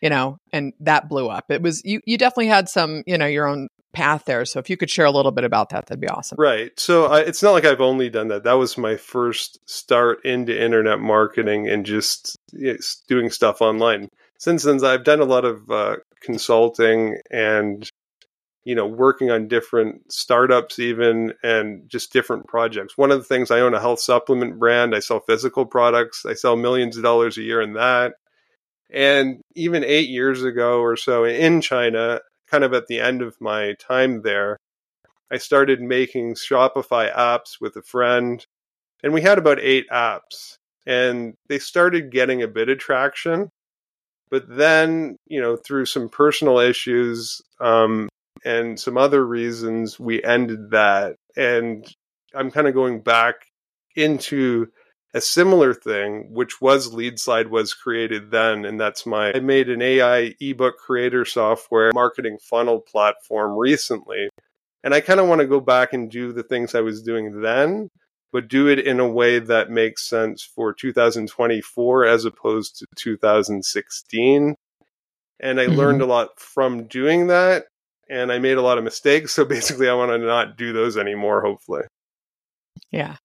you 0.00 0.10
know 0.10 0.38
and 0.52 0.72
that 0.80 1.08
blew 1.08 1.28
up. 1.28 1.50
It 1.50 1.62
was 1.62 1.82
you 1.84 2.00
you 2.06 2.16
definitely 2.16 2.48
had 2.48 2.68
some 2.68 3.02
you 3.06 3.18
know 3.18 3.26
your 3.26 3.46
own 3.46 3.68
path 3.92 4.24
there. 4.24 4.44
So 4.44 4.58
if 4.58 4.70
you 4.70 4.76
could 4.76 4.90
share 4.90 5.06
a 5.06 5.10
little 5.10 5.32
bit 5.32 5.44
about 5.44 5.70
that, 5.70 5.86
that'd 5.86 6.00
be 6.00 6.08
awesome. 6.08 6.36
Right. 6.38 6.78
So 6.78 7.06
I, 7.06 7.20
it's 7.20 7.42
not 7.42 7.52
like 7.52 7.64
I've 7.64 7.80
only 7.80 8.10
done 8.10 8.28
that. 8.28 8.44
That 8.44 8.54
was 8.54 8.78
my 8.78 8.96
first 8.96 9.58
start 9.68 10.24
into 10.24 10.58
internet 10.58 11.00
marketing 11.00 11.68
and 11.68 11.84
just 11.84 12.36
you 12.52 12.72
know, 12.72 12.78
doing 13.08 13.30
stuff 13.30 13.60
online. 13.60 14.08
Since 14.38 14.62
then, 14.62 14.82
I've 14.84 15.04
done 15.04 15.20
a 15.20 15.24
lot 15.24 15.44
of 15.44 15.70
uh, 15.70 15.96
consulting 16.22 17.18
and 17.30 17.88
you 18.64 18.74
know 18.74 18.86
working 18.86 19.30
on 19.30 19.48
different 19.48 20.12
startups 20.12 20.78
even 20.78 21.32
and 21.42 21.88
just 21.88 22.12
different 22.12 22.46
projects 22.46 22.96
one 22.96 23.10
of 23.10 23.18
the 23.18 23.24
things 23.24 23.50
i 23.50 23.60
own 23.60 23.74
a 23.74 23.80
health 23.80 24.00
supplement 24.00 24.58
brand 24.58 24.94
i 24.94 24.98
sell 24.98 25.20
physical 25.20 25.64
products 25.64 26.26
i 26.26 26.34
sell 26.34 26.56
millions 26.56 26.96
of 26.96 27.02
dollars 27.02 27.38
a 27.38 27.42
year 27.42 27.60
in 27.62 27.72
that 27.72 28.12
and 28.92 29.40
even 29.54 29.82
eight 29.84 30.08
years 30.08 30.42
ago 30.42 30.80
or 30.80 30.96
so 30.96 31.24
in 31.24 31.60
china 31.60 32.20
kind 32.50 32.64
of 32.64 32.74
at 32.74 32.86
the 32.86 33.00
end 33.00 33.22
of 33.22 33.40
my 33.40 33.74
time 33.74 34.22
there, 34.22 34.56
I 35.30 35.38
started 35.38 35.80
making 35.80 36.34
Shopify 36.34 37.14
apps 37.14 37.60
with 37.60 37.76
a 37.76 37.82
friend, 37.82 38.44
and 39.02 39.12
we 39.12 39.22
had 39.22 39.38
about 39.38 39.60
eight 39.60 39.88
apps, 39.90 40.56
and 40.86 41.34
they 41.48 41.58
started 41.58 42.10
getting 42.10 42.42
a 42.42 42.48
bit 42.48 42.68
of 42.68 42.78
traction. 42.78 43.48
But 44.30 44.44
then, 44.48 45.16
you 45.26 45.40
know, 45.40 45.56
through 45.56 45.86
some 45.86 46.08
personal 46.08 46.58
issues 46.58 47.40
um, 47.60 48.08
and 48.44 48.78
some 48.78 48.96
other 48.96 49.24
reasons, 49.26 49.98
we 49.98 50.22
ended 50.22 50.70
that. 50.70 51.16
And 51.36 51.86
I'm 52.34 52.50
kind 52.50 52.68
of 52.68 52.74
going 52.74 53.00
back 53.00 53.46
into 53.96 54.68
a 55.12 55.20
similar 55.20 55.74
thing, 55.74 56.32
which 56.32 56.60
was 56.60 56.94
Leadslide 56.94 57.48
was 57.48 57.74
created 57.74 58.30
then, 58.30 58.64
and 58.64 58.80
that's 58.80 59.06
my 59.06 59.32
I 59.32 59.40
made 59.40 59.68
an 59.68 59.82
AI 59.82 60.34
ebook 60.40 60.78
creator 60.78 61.24
software 61.24 61.90
marketing 61.94 62.38
funnel 62.40 62.80
platform 62.80 63.56
recently. 63.56 64.28
And 64.82 64.94
I 64.94 65.00
kind 65.00 65.20
of 65.20 65.28
want 65.28 65.40
to 65.40 65.46
go 65.46 65.60
back 65.60 65.92
and 65.92 66.10
do 66.10 66.32
the 66.32 66.42
things 66.42 66.74
I 66.74 66.80
was 66.80 67.02
doing 67.02 67.40
then, 67.42 67.90
but 68.32 68.48
do 68.48 68.68
it 68.68 68.78
in 68.78 69.00
a 69.00 69.08
way 69.08 69.38
that 69.38 69.70
makes 69.70 70.08
sense 70.08 70.42
for 70.42 70.72
2024 70.72 72.06
as 72.06 72.24
opposed 72.24 72.78
to 72.78 72.86
2016. 72.96 74.54
And 75.42 75.60
I 75.60 75.66
mm-hmm. 75.66 75.74
learned 75.74 76.02
a 76.02 76.06
lot 76.06 76.38
from 76.38 76.86
doing 76.86 77.26
that, 77.26 77.64
and 78.08 78.30
I 78.30 78.38
made 78.38 78.58
a 78.58 78.62
lot 78.62 78.78
of 78.78 78.84
mistakes. 78.84 79.32
So 79.32 79.44
basically, 79.44 79.88
I 79.88 79.94
want 79.94 80.12
to 80.12 80.18
not 80.18 80.56
do 80.56 80.72
those 80.72 80.96
anymore, 80.96 81.42
hopefully. 81.42 81.82
Yeah. 82.90 83.16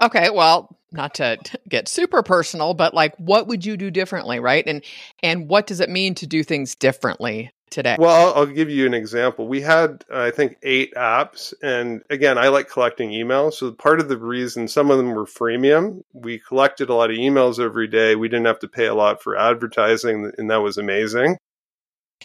Okay, 0.00 0.30
well, 0.30 0.76
not 0.92 1.14
to 1.14 1.38
get 1.68 1.88
super 1.88 2.22
personal, 2.22 2.74
but 2.74 2.94
like 2.94 3.16
what 3.16 3.46
would 3.46 3.64
you 3.64 3.76
do 3.76 3.90
differently, 3.90 4.40
right? 4.40 4.64
And 4.66 4.82
and 5.22 5.48
what 5.48 5.66
does 5.66 5.80
it 5.80 5.90
mean 5.90 6.14
to 6.16 6.26
do 6.26 6.42
things 6.42 6.74
differently 6.74 7.50
today? 7.70 7.96
Well, 7.98 8.34
I'll, 8.34 8.46
give 8.46 8.68
you 8.68 8.84
an 8.84 8.94
example. 8.94 9.46
We 9.46 9.60
had 9.60 10.04
uh, 10.12 10.20
I 10.20 10.30
think 10.30 10.56
8 10.62 10.92
apps 10.94 11.54
and 11.62 12.02
again, 12.10 12.36
I 12.36 12.48
like 12.48 12.68
collecting 12.68 13.10
emails. 13.10 13.54
So 13.54 13.70
part 13.72 14.00
of 14.00 14.08
the 14.08 14.18
reason 14.18 14.66
some 14.66 14.90
of 14.90 14.98
them 14.98 15.14
were 15.14 15.26
freemium, 15.26 16.02
we 16.12 16.38
collected 16.38 16.90
a 16.90 16.94
lot 16.94 17.10
of 17.10 17.16
emails 17.16 17.60
every 17.60 17.86
day. 17.86 18.16
We 18.16 18.28
didn't 18.28 18.46
have 18.46 18.58
to 18.60 18.68
pay 18.68 18.86
a 18.86 18.94
lot 18.94 19.22
for 19.22 19.36
advertising 19.36 20.32
and 20.36 20.50
that 20.50 20.62
was 20.62 20.78
amazing. 20.78 21.36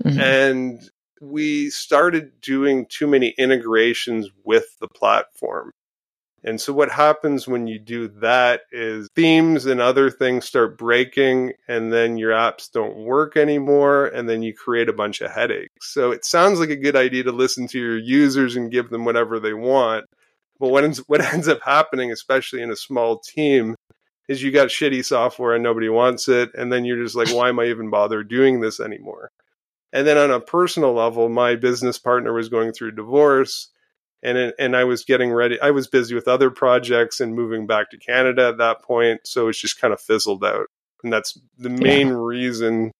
Mm-hmm. 0.04 0.20
And 0.20 0.90
we 1.22 1.70
started 1.70 2.42
doing 2.42 2.86
too 2.90 3.08
many 3.08 3.30
integrations 3.38 4.28
with 4.44 4.66
the 4.80 4.88
platform. 4.88 5.72
And 6.46 6.62
so 6.62 6.72
what 6.74 6.92
happens 6.92 7.48
when 7.48 7.66
you 7.66 7.80
do 7.80 8.08
that 8.20 8.62
is 8.72 9.10
themes 9.16 9.66
and 9.66 9.82
other 9.82 10.12
things 10.12 10.46
start 10.46 10.78
breaking 10.78 11.54
and 11.68 11.92
then 11.92 12.20
your 12.20 12.34
apps 12.34 12.72
don't 12.72 12.98
work 12.98 13.36
anymore 13.36 14.06
and 14.06 14.30
then 14.30 14.44
you 14.44 14.54
create 14.54 14.88
a 14.88 14.94
bunch 14.94 15.22
of 15.22 15.32
headaches. 15.32 15.92
So 15.92 16.12
it 16.12 16.24
sounds 16.24 16.60
like 16.60 16.70
a 16.70 16.76
good 16.76 16.96
idea 16.96 17.24
to 17.24 17.32
listen 17.32 17.68
to 17.70 17.80
your 17.80 17.98
users 17.98 18.56
and 18.56 18.72
give 18.72 18.92
them 18.92 19.06
whatever 19.06 19.40
they 19.40 19.56
want. 19.56 20.06
But 20.60 20.68
what 20.70 20.84
ends, 20.84 21.00
what 21.08 21.22
ends 21.22 21.48
up 21.48 21.62
happening, 21.64 22.12
especially 22.12 22.62
in 22.62 22.70
a 22.70 22.76
small 22.76 23.18
team, 23.18 23.76
is 24.30 24.44
you 24.44 24.52
got 24.52 24.68
shitty 24.68 25.04
software 25.04 25.56
and 25.56 25.64
nobody 25.64 25.90
wants 25.90 26.28
it. 26.28 26.52
And 26.54 26.72
then 26.72 26.86
you're 26.86 27.04
just 27.04 27.16
like, 27.16 27.34
why 27.34 27.50
am 27.50 27.60
I 27.60 27.66
even 27.66 27.90
bother 27.90 28.24
doing 28.24 28.60
this 28.60 28.80
anymore? 28.80 29.32
And 29.92 30.06
then 30.06 30.18
on 30.20 30.30
a 30.30 30.40
personal 30.40 30.94
level, 30.94 31.28
my 31.28 31.56
business 31.56 31.98
partner 31.98 32.34
was 32.34 32.50
going 32.50 32.72
through 32.72 32.92
divorce 32.92 33.70
and 34.26 34.38
it, 34.38 34.56
and 34.58 34.76
I 34.76 34.84
was 34.84 35.06
getting 35.06 35.32
ready. 35.32 35.62
I 35.62 35.72
was 35.72 35.88
busy 35.88 36.16
with 36.16 36.28
other 36.28 36.50
projects 36.50 37.22
and 37.22 37.36
moving 37.36 37.68
back 37.68 37.92
to 37.92 37.98
Canada 37.98 38.48
at 38.48 38.58
that 38.58 38.82
point, 38.82 39.22
so 39.24 39.48
it's 39.48 39.62
just 39.62 39.80
kind 39.80 39.94
of 39.94 40.02
fizzled 40.02 40.44
out, 40.44 40.68
and 41.04 41.14
that's 41.14 41.40
the 41.58 41.70
main 41.70 42.08
yeah. 42.08 42.16
reason 42.18 42.92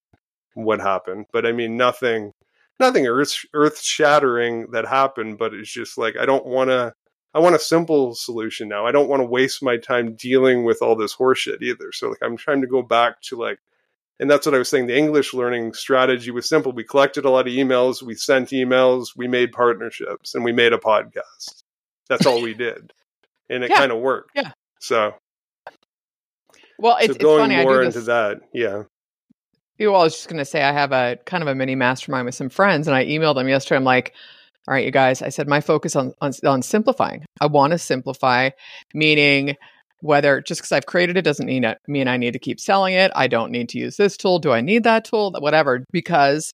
what 0.54 0.80
happened. 0.80 1.26
But 1.34 1.46
I 1.46 1.52
mean, 1.52 1.78
nothing, 1.78 2.32
nothing 2.80 3.08
earth 3.08 3.44
earth 3.54 3.82
shattering 3.82 4.68
that 4.72 4.88
happened, 4.88 5.40
but 5.40 5.54
it's 5.54 5.72
just 5.72 5.98
like 5.98 6.16
I 6.16 6.26
don't 6.26 6.46
want 6.46 6.70
to. 6.70 6.94
I 7.34 7.40
want 7.40 7.56
a 7.56 7.60
simple 7.60 8.16
solution 8.16 8.70
now. 8.70 8.86
I 8.86 8.94
don't 8.94 9.10
want 9.10 9.20
to 9.22 9.28
waste 9.28 9.62
my 9.62 9.76
time 9.76 10.16
dealing 10.16 10.64
with 10.64 10.82
all 10.82 10.96
this 10.96 11.16
horseshit 11.16 11.62
either. 11.62 11.92
So 11.92 12.10
like 12.10 12.24
I'm 12.24 12.38
trying 12.38 12.62
to 12.62 12.68
go 12.68 12.82
back 12.82 13.20
to 13.24 13.36
like 13.36 13.60
and 14.20 14.30
that's 14.30 14.46
what 14.46 14.56
I 14.56 14.58
was 14.58 14.70
saying. 14.70 14.88
The 14.88 14.98
English 14.98 15.34
learning 15.34 15.74
strategy 15.74 16.32
was 16.32 16.48
simple. 16.48 16.72
We 16.72 16.84
collected 16.84 17.26
a 17.26 17.30
lot 17.30 17.48
of 17.48 17.54
emails, 17.54 18.02
we 18.02 18.16
sent 18.16 18.50
emails, 18.50 19.10
we 19.16 19.28
made 19.28 19.52
partnerships, 19.52 20.36
and 20.36 20.44
we 20.44 20.52
made 20.52 20.74
a 20.74 20.78
podcast. 20.78 21.64
That's 22.08 22.26
all 22.26 22.42
we 22.42 22.54
did, 22.66 22.94
and 23.50 23.64
it 23.64 23.70
yeah. 23.70 23.78
kind 23.78 23.92
of 23.92 24.00
worked. 24.00 24.32
Yeah. 24.36 24.52
So, 24.80 25.14
well, 26.78 26.98
it's, 27.00 27.14
so 27.14 27.20
going 27.20 27.52
it's 27.52 27.58
funny. 27.58 27.66
more 27.66 27.84
into 27.84 28.02
that, 28.02 28.42
yeah. 28.54 28.84
Well, 29.78 29.96
I 29.96 30.04
was 30.04 30.14
just 30.14 30.30
going 30.30 30.38
to 30.38 30.46
say 30.46 30.64
I 30.64 30.72
have 30.72 30.94
a 30.94 31.18
kind 31.26 31.42
of 31.42 31.50
a 31.50 31.56
mini 31.56 31.76
mastermind 31.76 32.26
with 32.26 32.36
some 32.36 32.50
friends, 32.50 32.88
and 32.88 32.96
I 32.96 33.06
emailed 33.06 33.36
them 33.36 33.50
yesterday. 33.50 33.78
I'm 33.78 33.84
like, 33.84 34.14
"All 34.68 34.74
right, 34.74 34.86
you 34.86 34.92
guys," 34.92 35.22
I 35.22 35.30
said, 35.30 35.50
"My 35.50 35.60
focus 35.60 35.98
on 35.98 36.14
on, 36.22 36.32
on 36.46 36.62
simplifying. 36.62 37.26
I 37.42 37.48
want 37.48 37.72
to 37.72 37.78
simplify, 37.78 38.52
meaning." 38.94 39.58
Whether 40.06 40.40
just 40.42 40.62
because 40.62 40.72
I've 40.72 40.86
created 40.86 41.18
it 41.18 41.24
doesn't 41.24 41.48
mean, 41.48 41.64
it, 41.64 41.80
mean 41.88 42.08
I 42.08 42.18
need 42.18 42.34
to 42.34 42.40
keep 42.40 42.60
selling 42.60 42.94
it. 42.94 43.12
I 43.16 43.28
don't 43.28 43.52
need 43.52 43.70
to 43.70 43.80
use 43.80 43.98
this 43.98 44.16
tool. 44.16 44.40
Do 44.40 44.52
I 44.52 44.62
need 44.62 44.84
that 44.84 45.06
tool? 45.06 45.32
Whatever. 45.40 45.84
Because, 45.92 46.54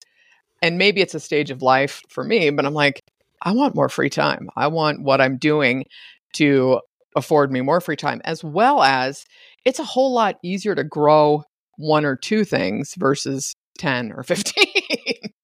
and 0.61 0.77
maybe 0.77 1.01
it's 1.01 1.15
a 1.15 1.19
stage 1.19 1.51
of 1.51 1.61
life 1.61 2.01
for 2.09 2.23
me, 2.23 2.49
but 2.49 2.65
I'm 2.65 2.73
like, 2.73 3.01
I 3.41 3.51
want 3.51 3.75
more 3.75 3.89
free 3.89 4.09
time. 4.09 4.49
I 4.55 4.67
want 4.67 5.01
what 5.01 5.19
I'm 5.19 5.37
doing 5.37 5.85
to 6.33 6.79
afford 7.15 7.51
me 7.51 7.61
more 7.61 7.81
free 7.81 7.97
time, 7.97 8.21
as 8.23 8.43
well 8.43 8.81
as 8.83 9.25
it's 9.65 9.79
a 9.79 9.83
whole 9.83 10.13
lot 10.13 10.37
easier 10.43 10.75
to 10.75 10.83
grow 10.83 11.43
one 11.77 12.05
or 12.05 12.15
two 12.15 12.45
things 12.45 12.95
versus 12.97 13.53
10 13.79 14.13
or 14.13 14.23
15 14.23 14.65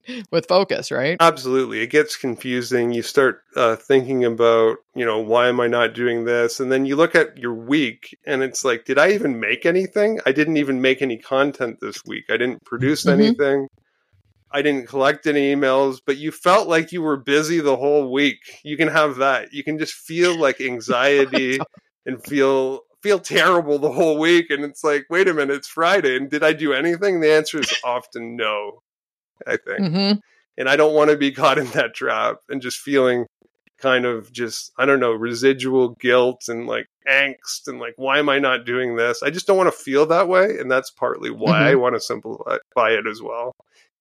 with 0.31 0.47
focus, 0.47 0.91
right? 0.91 1.17
Absolutely. 1.19 1.81
It 1.81 1.87
gets 1.87 2.15
confusing. 2.15 2.91
You 2.91 3.01
start 3.01 3.41
uh, 3.55 3.75
thinking 3.75 4.25
about, 4.25 4.77
you 4.95 5.05
know, 5.05 5.19
why 5.19 5.47
am 5.47 5.59
I 5.59 5.67
not 5.67 5.93
doing 5.93 6.25
this? 6.25 6.59
And 6.59 6.71
then 6.71 6.85
you 6.85 6.95
look 6.95 7.15
at 7.15 7.37
your 7.37 7.53
week 7.53 8.17
and 8.25 8.43
it's 8.43 8.63
like, 8.63 8.85
did 8.85 8.97
I 8.97 9.11
even 9.11 9.39
make 9.39 9.65
anything? 9.65 10.19
I 10.25 10.31
didn't 10.31 10.57
even 10.57 10.81
make 10.81 11.01
any 11.01 11.17
content 11.17 11.79
this 11.81 12.03
week. 12.05 12.25
I 12.29 12.37
didn't 12.37 12.63
produce 12.65 13.05
mm-hmm. 13.05 13.21
anything. 13.21 13.67
I 14.49 14.61
didn't 14.61 14.87
collect 14.87 15.27
any 15.27 15.53
emails, 15.53 15.99
but 16.05 16.17
you 16.17 16.31
felt 16.31 16.69
like 16.69 16.93
you 16.93 17.01
were 17.01 17.17
busy 17.17 17.59
the 17.59 17.75
whole 17.75 18.11
week. 18.11 18.39
You 18.63 18.77
can 18.77 18.87
have 18.87 19.17
that. 19.17 19.51
You 19.51 19.63
can 19.63 19.77
just 19.77 19.93
feel 19.93 20.39
like 20.39 20.61
anxiety 20.61 21.59
and 22.05 22.23
feel 22.23 22.81
feel 23.03 23.19
terrible 23.19 23.77
the 23.77 23.91
whole 23.91 24.17
week 24.17 24.49
and 24.49 24.65
it's 24.65 24.83
like 24.83 25.05
wait 25.11 25.27
a 25.27 25.33
minute 25.33 25.55
it's 25.55 25.67
friday 25.67 26.17
and 26.17 26.31
did 26.31 26.43
i 26.43 26.51
do 26.51 26.73
anything 26.73 27.19
the 27.19 27.31
answer 27.31 27.59
is 27.59 27.71
often 27.83 28.35
no 28.35 28.81
i 29.45 29.57
think 29.57 29.79
mm-hmm. 29.79 30.19
and 30.57 30.69
i 30.69 30.75
don't 30.75 30.93
want 30.93 31.09
to 31.09 31.17
be 31.17 31.31
caught 31.33 31.57
in 31.57 31.67
that 31.67 31.93
trap 31.93 32.37
and 32.49 32.61
just 32.61 32.79
feeling 32.79 33.25
kind 33.77 34.05
of 34.05 34.31
just 34.31 34.71
i 34.77 34.85
don't 34.85 34.99
know 34.99 35.11
residual 35.11 35.89
guilt 35.99 36.45
and 36.47 36.65
like 36.65 36.87
angst 37.07 37.67
and 37.67 37.79
like 37.79 37.93
why 37.97 38.17
am 38.17 38.29
i 38.29 38.39
not 38.39 38.65
doing 38.65 38.95
this 38.95 39.21
i 39.21 39.29
just 39.29 39.45
don't 39.45 39.57
want 39.57 39.71
to 39.71 39.83
feel 39.83 40.05
that 40.05 40.27
way 40.27 40.57
and 40.57 40.69
that's 40.69 40.89
partly 40.89 41.29
why 41.29 41.59
mm-hmm. 41.59 41.67
i 41.67 41.75
want 41.75 41.95
to 41.95 41.99
simplify 41.99 42.89
it 42.89 43.05
as 43.07 43.21
well 43.21 43.53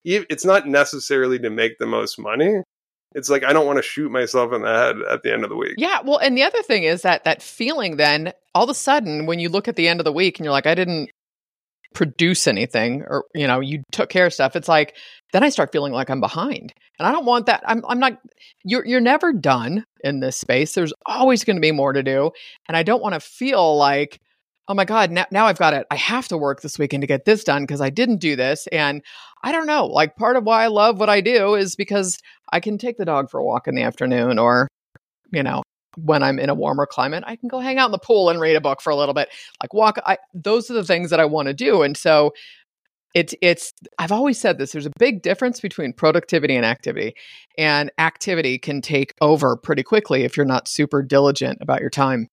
it's 0.04 0.44
not 0.44 0.68
necessarily 0.68 1.38
to 1.38 1.50
make 1.50 1.78
the 1.78 1.86
most 1.86 2.18
money 2.18 2.62
it's 3.16 3.30
like 3.30 3.44
I 3.44 3.54
don't 3.54 3.66
want 3.66 3.78
to 3.78 3.82
shoot 3.82 4.10
myself 4.12 4.52
in 4.52 4.60
the 4.60 4.68
head 4.68 4.96
at 5.10 5.22
the 5.22 5.32
end 5.32 5.42
of 5.42 5.48
the 5.48 5.56
week. 5.56 5.76
Yeah, 5.78 6.00
well, 6.04 6.18
and 6.18 6.36
the 6.36 6.42
other 6.42 6.62
thing 6.62 6.82
is 6.82 7.00
that 7.02 7.24
that 7.24 7.40
feeling 7.40 7.96
then 7.96 8.34
all 8.54 8.64
of 8.64 8.70
a 8.70 8.74
sudden 8.74 9.24
when 9.24 9.38
you 9.38 9.48
look 9.48 9.68
at 9.68 9.76
the 9.76 9.88
end 9.88 10.00
of 10.00 10.04
the 10.04 10.12
week 10.12 10.38
and 10.38 10.44
you're 10.44 10.52
like 10.52 10.66
I 10.66 10.74
didn't 10.74 11.10
produce 11.94 12.46
anything 12.46 13.02
or 13.08 13.24
you 13.34 13.46
know 13.46 13.60
you 13.60 13.82
took 13.90 14.10
care 14.10 14.26
of 14.26 14.34
stuff 14.34 14.54
it's 14.54 14.68
like 14.68 14.94
then 15.32 15.42
i 15.42 15.48
start 15.48 15.72
feeling 15.72 15.92
like 15.92 16.10
i'm 16.10 16.20
behind 16.20 16.72
and 16.98 17.06
i 17.06 17.12
don't 17.12 17.26
want 17.26 17.46
that 17.46 17.62
i'm, 17.66 17.84
I'm 17.88 17.98
not 17.98 18.18
you're, 18.64 18.86
you're 18.86 19.00
never 19.00 19.32
done 19.32 19.84
in 20.04 20.20
this 20.20 20.36
space 20.36 20.74
there's 20.74 20.92
always 21.06 21.44
going 21.44 21.56
to 21.56 21.60
be 21.60 21.72
more 21.72 21.92
to 21.92 22.02
do 22.02 22.30
and 22.68 22.76
i 22.76 22.82
don't 22.82 23.02
want 23.02 23.14
to 23.14 23.20
feel 23.20 23.76
like 23.76 24.20
oh 24.68 24.74
my 24.74 24.84
god 24.84 25.10
now, 25.10 25.26
now 25.30 25.46
i've 25.46 25.58
got 25.58 25.74
it 25.74 25.86
i 25.90 25.96
have 25.96 26.28
to 26.28 26.38
work 26.38 26.62
this 26.62 26.78
weekend 26.78 27.02
to 27.02 27.06
get 27.06 27.24
this 27.24 27.44
done 27.44 27.62
because 27.62 27.80
i 27.80 27.90
didn't 27.90 28.18
do 28.18 28.36
this 28.36 28.66
and 28.68 29.02
i 29.42 29.52
don't 29.52 29.66
know 29.66 29.86
like 29.86 30.16
part 30.16 30.36
of 30.36 30.44
why 30.44 30.64
i 30.64 30.68
love 30.68 30.98
what 30.98 31.10
i 31.10 31.20
do 31.20 31.54
is 31.54 31.76
because 31.76 32.18
i 32.52 32.60
can 32.60 32.78
take 32.78 32.96
the 32.98 33.04
dog 33.04 33.30
for 33.30 33.38
a 33.38 33.44
walk 33.44 33.68
in 33.68 33.74
the 33.74 33.82
afternoon 33.82 34.38
or 34.38 34.68
you 35.32 35.42
know 35.42 35.62
when 35.96 36.22
I'm 36.22 36.38
in 36.38 36.50
a 36.50 36.54
warmer 36.54 36.86
climate, 36.86 37.24
I 37.26 37.36
can 37.36 37.48
go 37.48 37.58
hang 37.58 37.78
out 37.78 37.86
in 37.86 37.92
the 37.92 37.98
pool 37.98 38.28
and 38.28 38.40
read 38.40 38.56
a 38.56 38.60
book 38.60 38.80
for 38.80 38.90
a 38.90 38.96
little 38.96 39.14
bit. 39.14 39.30
Like 39.62 39.72
walk 39.74 39.98
I 40.04 40.18
those 40.34 40.70
are 40.70 40.74
the 40.74 40.84
things 40.84 41.10
that 41.10 41.20
I 41.20 41.24
want 41.24 41.48
to 41.48 41.54
do. 41.54 41.82
And 41.82 41.96
so 41.96 42.32
it's 43.14 43.34
it's 43.40 43.72
I've 43.98 44.12
always 44.12 44.38
said 44.38 44.58
this 44.58 44.72
there's 44.72 44.86
a 44.86 44.92
big 44.98 45.22
difference 45.22 45.60
between 45.60 45.92
productivity 45.92 46.56
and 46.56 46.66
activity. 46.66 47.14
And 47.58 47.90
activity 47.98 48.58
can 48.58 48.82
take 48.82 49.14
over 49.20 49.56
pretty 49.56 49.82
quickly 49.82 50.24
if 50.24 50.36
you're 50.36 50.46
not 50.46 50.68
super 50.68 51.02
diligent 51.02 51.58
about 51.60 51.80
your 51.80 51.90
time. 51.90 52.28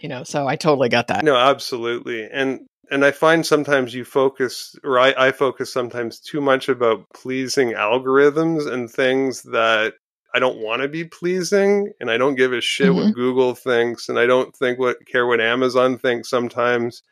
You 0.00 0.08
know, 0.08 0.24
so 0.24 0.48
I 0.48 0.56
totally 0.56 0.88
got 0.88 1.08
that. 1.08 1.24
No, 1.24 1.36
absolutely. 1.36 2.28
And 2.30 2.66
and 2.90 3.04
I 3.04 3.10
find 3.10 3.46
sometimes 3.46 3.94
you 3.94 4.04
focus, 4.04 4.76
or 4.84 4.98
I, 4.98 5.14
I 5.16 5.32
focus 5.32 5.72
sometimes 5.72 6.20
too 6.20 6.42
much 6.42 6.68
about 6.68 7.06
pleasing 7.14 7.70
algorithms 7.70 8.70
and 8.70 8.90
things 8.90 9.42
that 9.44 9.94
I 10.34 10.38
don't 10.38 10.58
want 10.58 10.82
to 10.82 10.88
be 10.88 11.04
pleasing 11.04 11.92
and 12.00 12.10
I 12.10 12.18
don't 12.18 12.34
give 12.34 12.52
a 12.52 12.60
shit 12.60 12.88
mm-hmm. 12.88 12.96
what 12.96 13.14
Google 13.14 13.54
thinks 13.54 14.08
and 14.08 14.18
I 14.18 14.26
don't 14.26 14.54
think 14.54 14.78
what 14.78 15.06
care 15.06 15.26
what 15.26 15.40
Amazon 15.40 15.98
thinks 15.98 16.28
sometimes. 16.28 17.02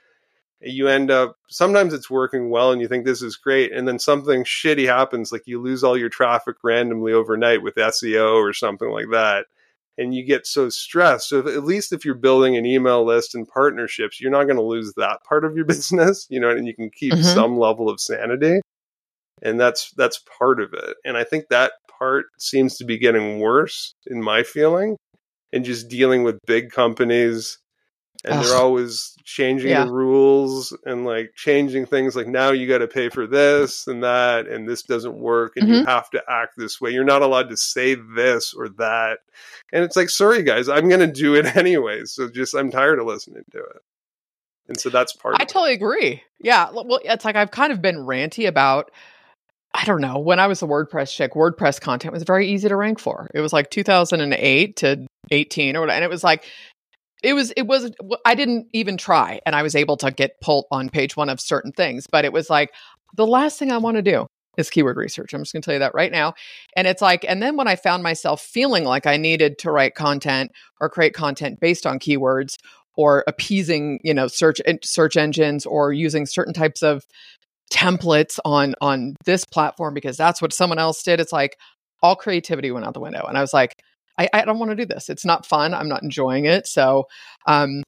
You 0.62 0.88
end 0.88 1.10
up 1.10 1.36
sometimes 1.48 1.94
it's 1.94 2.10
working 2.10 2.50
well 2.50 2.72
and 2.72 2.80
you 2.80 2.88
think 2.88 3.04
this 3.04 3.22
is 3.22 3.36
great 3.36 3.72
and 3.72 3.88
then 3.88 3.98
something 3.98 4.44
shitty 4.44 4.86
happens 4.86 5.32
like 5.32 5.46
you 5.46 5.60
lose 5.60 5.82
all 5.82 5.96
your 5.96 6.08
traffic 6.08 6.56
randomly 6.62 7.12
overnight 7.12 7.62
with 7.62 7.74
SEO 7.76 8.34
or 8.34 8.52
something 8.52 8.90
like 8.90 9.06
that 9.10 9.46
and 9.98 10.14
you 10.14 10.24
get 10.24 10.46
so 10.46 10.68
stressed. 10.68 11.28
So 11.28 11.40
if, 11.40 11.46
at 11.46 11.64
least 11.64 11.92
if 11.92 12.04
you're 12.04 12.14
building 12.14 12.56
an 12.56 12.64
email 12.64 13.04
list 13.04 13.34
and 13.34 13.46
partnerships, 13.46 14.20
you're 14.20 14.30
not 14.30 14.44
going 14.44 14.56
to 14.56 14.62
lose 14.62 14.94
that 14.96 15.22
part 15.24 15.44
of 15.44 15.56
your 15.56 15.64
business, 15.66 16.26
you 16.30 16.40
know, 16.40 16.50
and 16.50 16.66
you 16.66 16.74
can 16.74 16.90
keep 16.90 17.12
mm-hmm. 17.12 17.22
some 17.22 17.58
level 17.58 17.88
of 17.88 18.00
sanity 18.00 18.60
and 19.42 19.58
that's 19.58 19.90
that's 19.92 20.22
part 20.38 20.60
of 20.60 20.72
it 20.72 20.96
and 21.04 21.16
i 21.16 21.24
think 21.24 21.48
that 21.48 21.72
part 21.98 22.26
seems 22.38 22.76
to 22.76 22.84
be 22.84 22.98
getting 22.98 23.40
worse 23.40 23.94
in 24.06 24.22
my 24.22 24.42
feeling 24.42 24.96
and 25.52 25.64
just 25.64 25.88
dealing 25.88 26.22
with 26.22 26.38
big 26.46 26.70
companies 26.70 27.58
and 28.24 28.34
Ugh. 28.34 28.44
they're 28.44 28.56
always 28.56 29.16
changing 29.24 29.70
yeah. 29.70 29.84
the 29.84 29.92
rules 29.92 30.76
and 30.84 31.04
like 31.04 31.32
changing 31.34 31.86
things 31.86 32.14
like 32.14 32.26
now 32.26 32.50
you 32.50 32.66
got 32.66 32.78
to 32.78 32.88
pay 32.88 33.08
for 33.08 33.26
this 33.26 33.86
and 33.86 34.02
that 34.02 34.46
and 34.46 34.68
this 34.68 34.82
doesn't 34.82 35.16
work 35.16 35.54
and 35.56 35.66
mm-hmm. 35.66 35.74
you 35.80 35.84
have 35.86 36.10
to 36.10 36.22
act 36.28 36.54
this 36.56 36.80
way 36.80 36.90
you're 36.90 37.04
not 37.04 37.22
allowed 37.22 37.48
to 37.48 37.56
say 37.56 37.94
this 37.94 38.52
or 38.54 38.68
that 38.68 39.20
and 39.72 39.84
it's 39.84 39.96
like 39.96 40.10
sorry 40.10 40.42
guys 40.42 40.68
i'm 40.68 40.88
going 40.88 41.00
to 41.00 41.06
do 41.06 41.34
it 41.34 41.56
anyway 41.56 42.04
so 42.04 42.28
just 42.28 42.54
i'm 42.54 42.70
tired 42.70 42.98
of 42.98 43.06
listening 43.06 43.44
to 43.50 43.58
it 43.58 43.82
and 44.68 44.78
so 44.78 44.90
that's 44.90 45.12
part 45.14 45.36
i 45.38 45.44
totally 45.44 45.72
agree 45.72 46.22
yeah 46.40 46.70
well 46.70 47.00
it's 47.04 47.24
like 47.24 47.36
i've 47.36 47.50
kind 47.50 47.72
of 47.72 47.80
been 47.80 47.96
ranty 47.96 48.46
about 48.46 48.90
I 49.72 49.84
don't 49.84 50.00
know. 50.00 50.18
When 50.18 50.40
I 50.40 50.48
was 50.48 50.62
a 50.62 50.66
WordPress 50.66 51.14
chick, 51.14 51.34
WordPress 51.34 51.80
content 51.80 52.12
was 52.12 52.24
very 52.24 52.48
easy 52.48 52.68
to 52.68 52.74
rank 52.74 52.98
for. 52.98 53.30
It 53.32 53.40
was 53.40 53.52
like 53.52 53.70
2008 53.70 54.76
to 54.78 55.06
18 55.30 55.76
or 55.76 55.80
whatever. 55.80 55.94
And 55.94 56.04
it 56.04 56.10
was 56.10 56.24
like, 56.24 56.44
it 57.22 57.34
was, 57.34 57.52
it 57.52 57.66
was, 57.66 57.90
I 58.24 58.34
didn't 58.34 58.68
even 58.72 58.96
try. 58.96 59.40
And 59.46 59.54
I 59.54 59.62
was 59.62 59.74
able 59.74 59.96
to 59.98 60.10
get 60.10 60.40
pulled 60.40 60.66
on 60.70 60.88
page 60.88 61.16
one 61.16 61.28
of 61.28 61.40
certain 61.40 61.72
things. 61.72 62.06
But 62.10 62.24
it 62.24 62.32
was 62.32 62.50
like, 62.50 62.72
the 63.16 63.26
last 63.26 63.58
thing 63.58 63.70
I 63.72 63.78
want 63.78 63.96
to 63.96 64.02
do 64.02 64.26
is 64.56 64.70
keyword 64.70 64.96
research. 64.96 65.32
I'm 65.32 65.42
just 65.42 65.52
going 65.52 65.62
to 65.62 65.66
tell 65.66 65.74
you 65.74 65.80
that 65.80 65.94
right 65.94 66.12
now. 66.12 66.34
And 66.76 66.86
it's 66.86 67.02
like, 67.02 67.24
and 67.28 67.42
then 67.42 67.56
when 67.56 67.68
I 67.68 67.76
found 67.76 68.02
myself 68.02 68.40
feeling 68.40 68.84
like 68.84 69.06
I 69.06 69.16
needed 69.16 69.58
to 69.58 69.70
write 69.70 69.94
content 69.94 70.52
or 70.80 70.88
create 70.88 71.14
content 71.14 71.60
based 71.60 71.86
on 71.86 71.98
keywords 71.98 72.56
or 72.96 73.24
appeasing, 73.26 74.00
you 74.02 74.14
know, 74.14 74.26
search 74.26 74.60
search 74.82 75.16
engines 75.16 75.66
or 75.66 75.92
using 75.92 76.26
certain 76.26 76.52
types 76.52 76.82
of 76.82 77.04
templates 77.70 78.38
on 78.44 78.74
on 78.80 79.14
this 79.24 79.44
platform 79.44 79.94
because 79.94 80.16
that's 80.16 80.42
what 80.42 80.52
someone 80.52 80.78
else 80.78 81.02
did 81.04 81.20
it's 81.20 81.32
like 81.32 81.56
all 82.02 82.16
creativity 82.16 82.70
went 82.72 82.84
out 82.84 82.94
the 82.94 83.00
window 83.00 83.24
and 83.26 83.38
i 83.38 83.40
was 83.40 83.54
like 83.54 83.76
i, 84.20 84.28
I 84.32 84.44
don't 84.44 84.58
want 84.58 84.70
to 84.70 84.76
do 84.76 84.86
this. 84.86 85.08
It's 85.08 85.24
not 85.24 85.46
fun. 85.46 85.74
I'm 85.74 85.88
not 85.88 86.02
enjoying 86.02 86.44
it. 86.44 86.66
So 86.66 87.06
um 87.46 87.82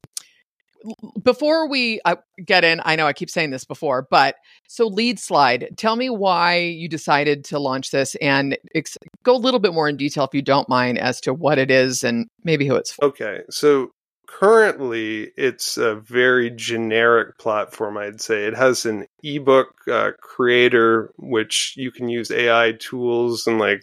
before 1.23 1.69
we 1.69 2.01
uh, 2.03 2.17
get 2.45 2.65
in 2.65 2.81
i 2.83 2.95
know 2.95 3.07
i 3.07 3.13
keep 3.13 3.29
saying 3.29 3.51
this 3.51 3.63
before 3.63 4.05
but 4.11 4.35
so 4.67 4.85
lead 4.85 5.17
slide 5.17 5.69
tell 5.77 5.95
me 5.95 6.09
why 6.09 6.57
you 6.57 6.89
decided 6.89 7.45
to 7.45 7.57
launch 7.57 7.91
this 7.91 8.15
and 8.15 8.57
ex- 8.75 8.97
go 9.23 9.33
a 9.33 9.37
little 9.37 9.61
bit 9.61 9.73
more 9.73 9.87
in 9.87 9.95
detail 9.95 10.25
if 10.25 10.33
you 10.33 10.41
don't 10.41 10.67
mind 10.67 10.97
as 10.97 11.21
to 11.21 11.33
what 11.33 11.57
it 11.57 11.71
is 11.71 12.03
and 12.03 12.27
maybe 12.43 12.67
who 12.67 12.75
it's 12.75 12.91
for. 12.91 13.05
Okay. 13.05 13.43
So 13.49 13.91
currently 14.39 15.31
it's 15.37 15.77
a 15.77 15.95
very 15.95 16.49
generic 16.49 17.37
platform 17.37 17.97
i'd 17.97 18.21
say. 18.21 18.45
It 18.45 18.55
has 18.55 18.85
an 18.85 19.05
ebook 19.23 19.73
uh, 19.91 20.11
creator 20.19 21.11
which 21.17 21.75
you 21.77 21.91
can 21.91 22.09
use 22.09 22.31
ai 22.31 22.73
tools 22.73 23.45
and 23.47 23.59
like 23.59 23.81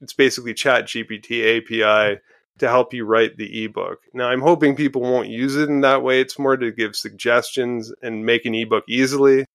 it's 0.00 0.12
basically 0.12 0.54
chat 0.54 0.84
gpt 0.86 1.58
api 1.58 2.20
to 2.58 2.68
help 2.68 2.92
you 2.92 3.04
write 3.04 3.36
the 3.36 3.64
ebook. 3.64 3.98
Now 4.14 4.28
i'm 4.28 4.40
hoping 4.40 4.76
people 4.76 5.02
won't 5.02 5.28
use 5.28 5.56
it 5.56 5.68
in 5.68 5.80
that 5.80 6.02
way. 6.02 6.20
It's 6.20 6.38
more 6.38 6.56
to 6.56 6.70
give 6.70 6.94
suggestions 6.94 7.92
and 8.02 8.24
make 8.24 8.46
an 8.46 8.54
ebook 8.54 8.84
easily 8.88 9.46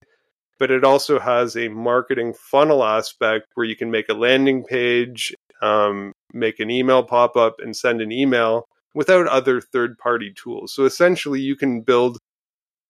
but 0.59 0.71
it 0.71 0.83
also 0.83 1.19
has 1.19 1.55
a 1.55 1.67
marketing 1.69 2.33
funnel 2.33 2.83
aspect 2.83 3.47
where 3.55 3.65
you 3.65 3.75
can 3.75 3.91
make 3.91 4.09
a 4.09 4.13
landing 4.13 4.63
page 4.63 5.33
um, 5.61 6.13
make 6.33 6.59
an 6.59 6.69
email 6.69 7.03
pop 7.03 7.37
up 7.37 7.55
and 7.59 7.75
send 7.75 8.01
an 8.01 8.11
email 8.11 8.67
without 8.93 9.27
other 9.27 9.61
third 9.61 9.97
party 9.97 10.33
tools. 10.35 10.73
So 10.73 10.85
essentially, 10.85 11.41
you 11.41 11.55
can 11.55 11.81
build 11.81 12.17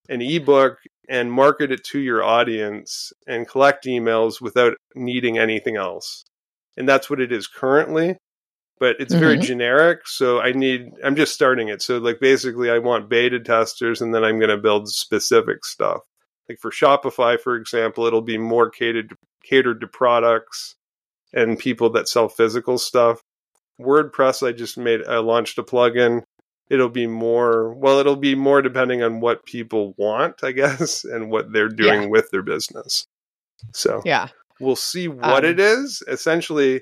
an 0.10 0.22
ebook 0.22 0.78
and 1.10 1.32
market 1.32 1.72
it 1.72 1.84
to 1.86 2.00
your 2.00 2.24
audience 2.24 3.14
and 3.28 3.48
collect 3.48 3.86
emails 3.86 4.42
without 4.42 4.74
needing 4.96 5.38
anything 5.38 5.76
else. 5.76 6.24
And 6.78 6.88
that's 6.88 7.10
what 7.10 7.22
it 7.22 7.32
is 7.32 7.48
currently. 7.48 8.18
But 8.80 8.98
it's 9.00 9.14
mm-hmm. 9.14 9.24
very 9.24 9.38
generic. 9.38 10.08
So 10.08 10.42
I 10.42 10.52
need, 10.52 10.92
I'm 11.04 11.16
just 11.16 11.34
starting 11.34 11.70
it. 11.70 11.82
So, 11.82 12.00
like, 12.00 12.20
basically, 12.20 12.70
I 12.70 12.80
want 12.80 13.10
beta 13.10 13.40
testers 13.40 14.02
and 14.02 14.14
then 14.14 14.24
I'm 14.24 14.40
going 14.40 14.50
to 14.50 14.58
build 14.58 14.90
specific 14.90 15.64
stuff. 15.64 16.02
Like 16.50 16.60
for 16.60 16.72
Shopify, 16.72 17.40
for 17.40 17.56
example, 17.56 18.06
it'll 18.06 18.22
be 18.22 18.38
more 18.38 18.70
catered 18.70 19.16
catered 19.44 19.82
to 19.82 19.88
products 19.88 20.76
and 21.34 21.60
people 21.60 21.90
that 21.92 22.08
sell 22.08 22.30
physical 22.30 22.78
stuff. 22.78 23.22
WordPress, 23.80 24.46
I 24.48 24.52
just 24.52 24.78
made, 24.78 25.06
I 25.06 25.18
launched 25.18 25.58
a 25.58 25.64
plugin. 25.64 26.24
It'll 26.70 26.90
be 26.90 27.08
more, 27.08 27.74
well, 27.74 28.00
it'll 28.00 28.16
be 28.16 28.36
more 28.36 28.62
depending 28.62 29.04
on 29.04 29.20
what 29.20 29.46
people 29.46 29.94
want, 29.98 30.44
I 30.44 30.52
guess, 30.54 31.04
and 31.04 31.30
what 31.30 31.52
they're 31.52 31.70
doing 31.70 32.04
yeah. 32.04 32.08
with 32.08 32.30
their 32.32 32.44
business. 32.44 33.06
So, 33.74 34.02
yeah, 34.06 34.28
we'll 34.60 34.76
see 34.76 35.08
what 35.08 35.46
um, 35.46 35.46
it 35.46 35.60
is. 35.60 36.04
Essentially, 36.08 36.82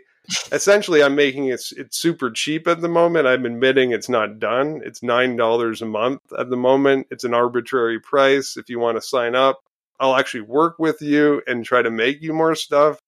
essentially, 0.51 1.03
I'm 1.03 1.15
making 1.15 1.47
it 1.47 1.61
it's 1.77 1.97
super 1.97 2.31
cheap 2.31 2.67
at 2.67 2.81
the 2.81 2.89
moment. 2.89 3.27
I'm 3.27 3.45
admitting 3.45 3.91
it's 3.91 4.09
not 4.09 4.39
done. 4.39 4.81
It's 4.83 5.03
nine 5.03 5.35
dollars 5.35 5.81
a 5.81 5.85
month 5.85 6.21
at 6.37 6.49
the 6.49 6.57
moment. 6.57 7.07
It's 7.11 7.23
an 7.23 7.33
arbitrary 7.33 7.99
price. 7.99 8.57
If 8.57 8.69
you 8.69 8.79
want 8.79 8.97
to 8.97 9.01
sign 9.01 9.35
up, 9.35 9.59
I'll 9.99 10.15
actually 10.15 10.41
work 10.41 10.79
with 10.79 11.01
you 11.01 11.41
and 11.47 11.63
try 11.63 11.81
to 11.81 11.91
make 11.91 12.21
you 12.21 12.33
more 12.33 12.55
stuff 12.55 12.99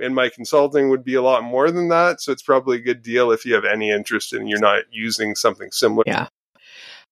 and 0.00 0.14
my 0.14 0.28
consulting 0.28 0.88
would 0.88 1.04
be 1.04 1.14
a 1.14 1.22
lot 1.22 1.42
more 1.42 1.70
than 1.70 1.88
that. 1.88 2.20
So 2.20 2.32
it's 2.32 2.42
probably 2.42 2.78
a 2.78 2.80
good 2.80 3.02
deal 3.02 3.30
if 3.30 3.44
you 3.44 3.54
have 3.54 3.64
any 3.64 3.90
interest 3.90 4.32
and 4.32 4.48
you're 4.48 4.60
not 4.60 4.84
using 4.90 5.34
something 5.34 5.70
similar. 5.70 6.04
Yeah. 6.06 6.28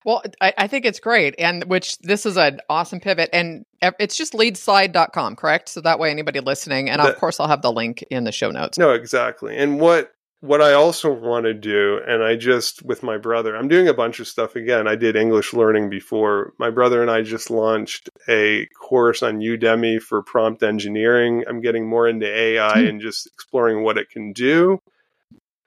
Well, 0.05 0.23
I, 0.41 0.55
I, 0.57 0.67
think 0.69 0.85
it's 0.85 1.01
great. 1.01 1.35
And 1.37 1.65
which 1.65 1.99
this 1.99 2.27
is 2.27 2.37
an 2.37 2.61
awesome 2.71 3.01
pivot. 3.01 3.29
And 3.33 3.67
it's 3.83 4.17
just 4.17 4.35
leadslide.com, 4.35 5.35
correct? 5.35 5.69
So 5.69 5.81
that 5.81 5.99
way 5.99 6.11
anybody 6.13 6.39
listening, 6.39 6.89
and 6.89 7.01
of 7.03 7.17
course 7.17 7.41
I'll 7.41 7.49
have 7.49 7.63
the 7.63 7.73
link 7.73 8.05
in 8.09 8.23
the 8.23 8.31
show 8.31 8.53
notes. 8.53 8.79
No, 8.79 8.93
exactly. 8.93 9.57
And 9.57 9.81
what 9.81 10.13
what 10.41 10.61
I 10.61 10.75
also 10.75 11.13
want 11.13 11.45
to 11.45 11.55
do, 11.55 12.01
and 12.07 12.23
I 12.23 12.37
just 12.37 12.83
with 12.83 13.03
my 13.03 13.17
brother, 13.17 13.57
I'm 13.57 13.69
doing 13.69 13.89
a 13.89 13.95
bunch 13.95 14.21
of 14.21 14.29
stuff 14.29 14.55
again. 14.55 14.87
I 14.87 14.95
did 14.95 15.17
English 15.17 15.53
learning 15.53 15.89
before. 15.91 16.53
My 16.59 16.71
brother 16.71 17.01
and 17.01 17.11
I 17.11 17.23
just 17.23 17.51
launched 17.51 18.11
a 18.29 18.67
course 18.67 19.23
on 19.23 19.41
Udemy 19.41 20.01
for 20.01 20.23
prompt 20.23 20.63
engineering. 20.63 21.45
I'm 21.49 21.61
getting 21.61 21.89
more 21.89 22.07
into 22.07 22.27
AI 22.27 22.77
mm. 22.77 22.89
and 22.89 23.01
just 23.01 23.27
exploring 23.27 23.83
what 23.83 23.99
it 23.99 24.11
can 24.11 24.33
do. 24.33 24.79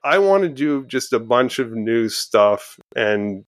I 0.03 0.19
want 0.19 0.43
to 0.43 0.49
do 0.49 0.85
just 0.85 1.13
a 1.13 1.19
bunch 1.19 1.59
of 1.59 1.73
new 1.73 2.07
stuff 2.07 2.79
and 2.95 3.43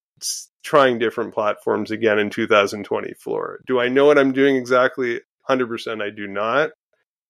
trying 0.64 1.00
different 1.00 1.34
platforms 1.34 1.92
again 1.92 2.20
in 2.20 2.30
2024. 2.30 3.62
Do 3.66 3.80
I 3.80 3.88
know 3.88 4.06
what 4.06 4.18
I'm 4.18 4.34
doing 4.34 4.56
exactly? 4.56 5.22
100% 5.50 6.02
I 6.02 6.10
do 6.10 6.28
not. 6.28 6.72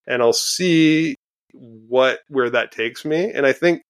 And 0.08 0.22
I'll 0.22 0.34
see 0.34 1.18
what 1.54 2.20
where 2.28 2.50
that 2.50 2.72
takes 2.72 3.06
me. 3.06 3.32
And 3.32 3.46
I 3.46 3.54
think 3.54 3.82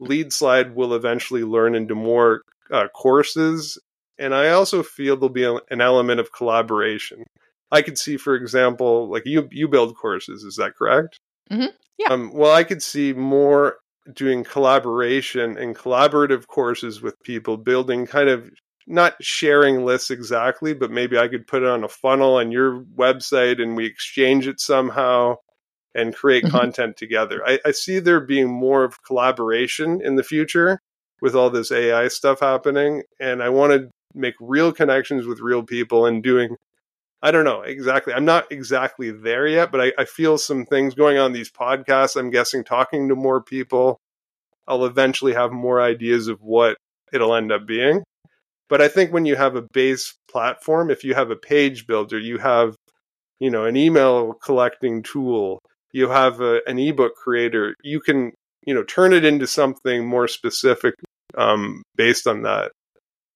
Lead 0.00 0.32
Slide 0.32 0.74
will 0.74 0.94
eventually 0.94 1.44
learn 1.44 1.74
into 1.74 1.94
more 1.94 2.42
uh, 2.70 2.88
courses. 2.88 3.78
And 4.18 4.34
I 4.34 4.50
also 4.50 4.82
feel 4.82 5.16
there'll 5.16 5.30
be 5.30 5.44
a, 5.44 5.54
an 5.70 5.80
element 5.80 6.20
of 6.20 6.32
collaboration. 6.32 7.24
I 7.72 7.82
could 7.82 7.98
see, 7.98 8.16
for 8.16 8.34
example, 8.34 9.10
like 9.10 9.24
you 9.26 9.48
you 9.50 9.68
build 9.68 9.96
courses, 9.96 10.42
is 10.44 10.56
that 10.56 10.76
correct? 10.76 11.18
Mm-hmm. 11.50 11.66
Yeah. 11.98 12.08
Um, 12.08 12.32
well, 12.32 12.52
I 12.54 12.64
could 12.64 12.82
see 12.82 13.12
more 13.12 13.76
doing 14.12 14.44
collaboration 14.44 15.56
and 15.56 15.76
collaborative 15.76 16.46
courses 16.46 17.02
with 17.02 17.14
people, 17.22 17.56
building 17.56 18.06
kind 18.06 18.28
of 18.28 18.50
not 18.86 19.14
sharing 19.20 19.84
lists 19.84 20.10
exactly, 20.10 20.74
but 20.74 20.90
maybe 20.90 21.16
I 21.18 21.28
could 21.28 21.46
put 21.46 21.62
it 21.62 21.68
on 21.68 21.84
a 21.84 21.88
funnel 21.88 22.36
on 22.36 22.50
your 22.50 22.82
website 22.96 23.62
and 23.62 23.76
we 23.76 23.86
exchange 23.86 24.48
it 24.48 24.60
somehow 24.60 25.36
and 25.94 26.14
create 26.14 26.44
mm-hmm. 26.44 26.56
content 26.56 26.96
together. 26.96 27.42
I, 27.46 27.58
I 27.64 27.70
see 27.72 27.98
there 27.98 28.20
being 28.20 28.48
more 28.48 28.84
of 28.84 29.02
collaboration 29.02 30.00
in 30.02 30.16
the 30.16 30.22
future 30.22 30.80
with 31.20 31.34
all 31.34 31.50
this 31.50 31.72
AI 31.72 32.08
stuff 32.08 32.40
happening. 32.40 33.02
And 33.18 33.42
I 33.42 33.48
want 33.48 33.72
to 33.72 33.90
make 34.14 34.34
real 34.40 34.72
connections 34.72 35.26
with 35.26 35.40
real 35.40 35.62
people 35.62 36.06
and 36.06 36.22
doing 36.22 36.56
I 37.22 37.32
don't 37.32 37.44
know 37.44 37.60
exactly. 37.60 38.14
I'm 38.14 38.24
not 38.24 38.50
exactly 38.50 39.10
there 39.10 39.46
yet, 39.46 39.70
but 39.70 39.80
I, 39.80 39.92
I, 39.98 40.04
feel 40.06 40.38
some 40.38 40.64
things 40.64 40.94
going 40.94 41.18
on 41.18 41.32
these 41.32 41.50
podcasts. 41.50 42.16
I'm 42.16 42.30
guessing 42.30 42.64
talking 42.64 43.10
to 43.10 43.14
more 43.14 43.42
people, 43.42 43.98
I'll 44.66 44.86
eventually 44.86 45.34
have 45.34 45.52
more 45.52 45.82
ideas 45.82 46.28
of 46.28 46.40
what 46.40 46.78
it'll 47.12 47.34
end 47.34 47.52
up 47.52 47.66
being. 47.66 48.02
But 48.70 48.80
I 48.80 48.88
think 48.88 49.12
when 49.12 49.26
you 49.26 49.36
have 49.36 49.56
a 49.56 49.66
base 49.74 50.14
platform, 50.30 50.90
if 50.90 51.04
you 51.04 51.14
have 51.14 51.30
a 51.30 51.36
page 51.36 51.86
builder, 51.86 52.18
you 52.18 52.38
have, 52.38 52.74
you 53.38 53.50
know, 53.50 53.64
an 53.64 53.76
email 53.76 54.32
collecting 54.34 55.02
tool, 55.02 55.58
you 55.92 56.08
have 56.08 56.40
a, 56.40 56.60
an 56.66 56.78
ebook 56.78 57.14
creator, 57.16 57.74
you 57.82 58.00
can, 58.00 58.32
you 58.66 58.74
know, 58.74 58.84
turn 58.84 59.12
it 59.12 59.24
into 59.24 59.46
something 59.46 60.06
more 60.06 60.28
specific 60.28 60.94
um, 61.36 61.82
based 61.96 62.26
on 62.26 62.42
that. 62.42 62.72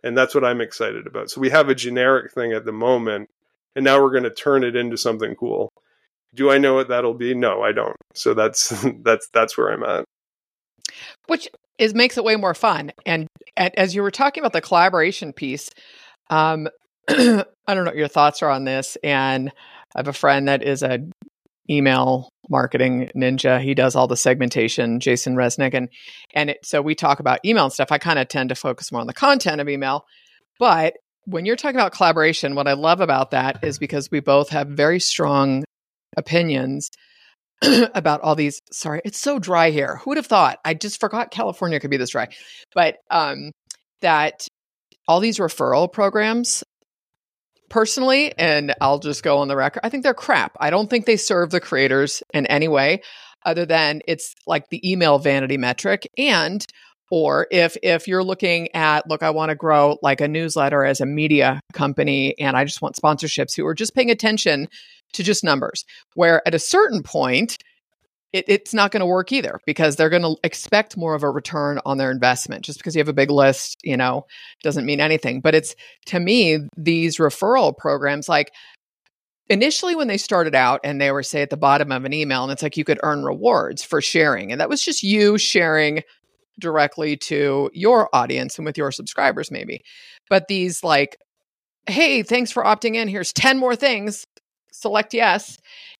And 0.02 0.16
that's 0.16 0.34
what 0.34 0.44
I'm 0.44 0.60
excited 0.60 1.06
about. 1.06 1.30
So 1.30 1.40
we 1.40 1.50
have 1.50 1.68
a 1.68 1.74
generic 1.74 2.32
thing 2.32 2.52
at 2.52 2.64
the 2.64 2.72
moment 2.72 3.28
and 3.76 3.84
now 3.84 4.00
we're 4.00 4.10
going 4.10 4.24
to 4.24 4.30
turn 4.30 4.64
it 4.64 4.76
into 4.76 4.96
something 4.96 5.34
cool. 5.34 5.72
Do 6.34 6.50
I 6.50 6.58
know 6.58 6.74
what 6.74 6.88
that'll 6.88 7.14
be? 7.14 7.34
No, 7.34 7.62
I 7.62 7.72
don't. 7.72 7.96
So 8.14 8.34
that's 8.34 8.72
that's 9.02 9.28
that's 9.32 9.56
where 9.56 9.72
I'm 9.72 9.82
at. 9.82 10.04
Which 11.26 11.48
is 11.78 11.94
makes 11.94 12.16
it 12.16 12.24
way 12.24 12.36
more 12.36 12.54
fun. 12.54 12.92
And, 13.04 13.26
as 13.56 13.94
you 13.94 14.02
were 14.02 14.10
talking 14.10 14.42
about 14.42 14.52
the 14.52 14.60
collaboration 14.60 15.32
piece, 15.32 15.70
um, 16.28 16.68
I 17.08 17.44
don't 17.68 17.84
know 17.84 17.90
what 17.90 17.96
your 17.96 18.08
thoughts 18.08 18.42
are 18.42 18.50
on 18.50 18.64
this. 18.64 18.96
And 19.02 19.50
I 19.94 19.98
have 19.98 20.08
a 20.08 20.12
friend 20.12 20.48
that 20.48 20.62
is 20.62 20.82
a 20.82 21.04
email 21.70 22.28
marketing 22.48 23.10
ninja. 23.16 23.60
He 23.60 23.74
does 23.74 23.96
all 23.96 24.06
the 24.06 24.16
segmentation, 24.16 25.00
Jason 25.00 25.34
Resnick, 25.34 25.74
and 25.74 25.88
and 26.34 26.50
it, 26.50 26.58
so 26.64 26.82
we 26.82 26.94
talk 26.94 27.20
about 27.20 27.40
email 27.44 27.64
and 27.64 27.72
stuff. 27.72 27.92
I 27.92 27.98
kind 27.98 28.18
of 28.18 28.28
tend 28.28 28.50
to 28.50 28.54
focus 28.54 28.92
more 28.92 29.00
on 29.00 29.06
the 29.06 29.14
content 29.14 29.60
of 29.60 29.68
email, 29.68 30.04
but 30.58 30.94
when 31.26 31.46
you're 31.46 31.56
talking 31.56 31.76
about 31.76 31.92
collaboration, 31.92 32.54
what 32.54 32.68
I 32.68 32.74
love 32.74 33.00
about 33.00 33.30
that 33.30 33.64
is 33.64 33.78
because 33.78 34.10
we 34.10 34.20
both 34.20 34.50
have 34.50 34.68
very 34.68 35.00
strong 35.00 35.64
opinions 36.16 36.90
about 37.94 38.20
all 38.20 38.34
these. 38.34 38.60
Sorry, 38.72 39.00
it's 39.04 39.18
so 39.18 39.38
dry 39.38 39.70
here. 39.70 39.96
Who 39.96 40.10
would 40.10 40.18
have 40.18 40.26
thought? 40.26 40.58
I 40.64 40.74
just 40.74 41.00
forgot 41.00 41.30
California 41.30 41.80
could 41.80 41.90
be 41.90 41.96
this 41.96 42.10
dry. 42.10 42.28
But 42.74 42.96
um, 43.10 43.52
that 44.02 44.46
all 45.08 45.20
these 45.20 45.38
referral 45.38 45.90
programs, 45.90 46.64
personally, 47.68 48.36
and 48.38 48.74
I'll 48.80 48.98
just 48.98 49.22
go 49.22 49.38
on 49.38 49.48
the 49.48 49.56
record, 49.56 49.80
I 49.82 49.88
think 49.88 50.02
they're 50.02 50.14
crap. 50.14 50.56
I 50.60 50.70
don't 50.70 50.88
think 50.88 51.06
they 51.06 51.16
serve 51.16 51.50
the 51.50 51.60
creators 51.60 52.22
in 52.32 52.46
any 52.46 52.68
way 52.68 53.02
other 53.44 53.66
than 53.66 54.00
it's 54.06 54.34
like 54.46 54.68
the 54.70 54.90
email 54.90 55.18
vanity 55.18 55.56
metric. 55.56 56.08
And 56.16 56.64
or 57.10 57.46
if 57.50 57.76
if 57.82 58.08
you're 58.08 58.24
looking 58.24 58.74
at 58.74 59.08
look 59.08 59.22
i 59.22 59.30
want 59.30 59.50
to 59.50 59.54
grow 59.54 59.98
like 60.02 60.20
a 60.20 60.26
newsletter 60.26 60.84
as 60.84 61.00
a 61.00 61.06
media 61.06 61.60
company 61.72 62.34
and 62.40 62.56
i 62.56 62.64
just 62.64 62.80
want 62.80 62.96
sponsorships 62.96 63.54
who 63.54 63.66
are 63.66 63.74
just 63.74 63.94
paying 63.94 64.10
attention 64.10 64.66
to 65.12 65.22
just 65.22 65.44
numbers 65.44 65.84
where 66.14 66.40
at 66.46 66.54
a 66.54 66.58
certain 66.58 67.02
point 67.02 67.58
it, 68.34 68.44
it's 68.48 68.74
not 68.74 68.90
going 68.90 69.00
to 69.00 69.06
work 69.06 69.32
either 69.32 69.58
because 69.64 69.96
they're 69.96 70.10
going 70.10 70.22
to 70.22 70.36
expect 70.44 70.96
more 70.96 71.14
of 71.14 71.22
a 71.22 71.30
return 71.30 71.78
on 71.86 71.96
their 71.98 72.10
investment 72.10 72.64
just 72.64 72.78
because 72.78 72.94
you 72.94 73.00
have 73.00 73.08
a 73.08 73.14
big 73.14 73.30
list 73.30 73.78
you 73.82 73.96
know 73.96 74.26
doesn't 74.62 74.86
mean 74.86 75.00
anything 75.00 75.40
but 75.40 75.54
it's 75.54 75.74
to 76.06 76.20
me 76.20 76.58
these 76.76 77.18
referral 77.18 77.76
programs 77.76 78.28
like 78.28 78.52
initially 79.48 79.94
when 79.94 80.08
they 80.08 80.16
started 80.16 80.54
out 80.54 80.80
and 80.84 81.00
they 81.00 81.10
were 81.10 81.22
say 81.22 81.42
at 81.42 81.50
the 81.50 81.56
bottom 81.56 81.92
of 81.92 82.04
an 82.04 82.12
email 82.12 82.42
and 82.42 82.52
it's 82.52 82.62
like 82.62 82.76
you 82.76 82.84
could 82.84 83.00
earn 83.02 83.24
rewards 83.24 83.82
for 83.82 84.00
sharing 84.00 84.52
and 84.52 84.60
that 84.60 84.68
was 84.68 84.82
just 84.82 85.02
you 85.02 85.38
sharing 85.38 86.02
directly 86.58 87.16
to 87.16 87.70
your 87.72 88.08
audience 88.14 88.58
and 88.58 88.64
with 88.64 88.78
your 88.78 88.92
subscribers, 88.92 89.50
maybe. 89.50 89.82
But 90.28 90.48
these, 90.48 90.84
like, 90.84 91.16
hey, 91.86 92.22
thanks 92.22 92.50
for 92.50 92.64
opting 92.64 92.94
in. 92.94 93.08
Here's 93.08 93.32
10 93.32 93.58
more 93.58 93.76
things. 93.76 94.26
Select 94.74 95.14
yes. 95.14 95.56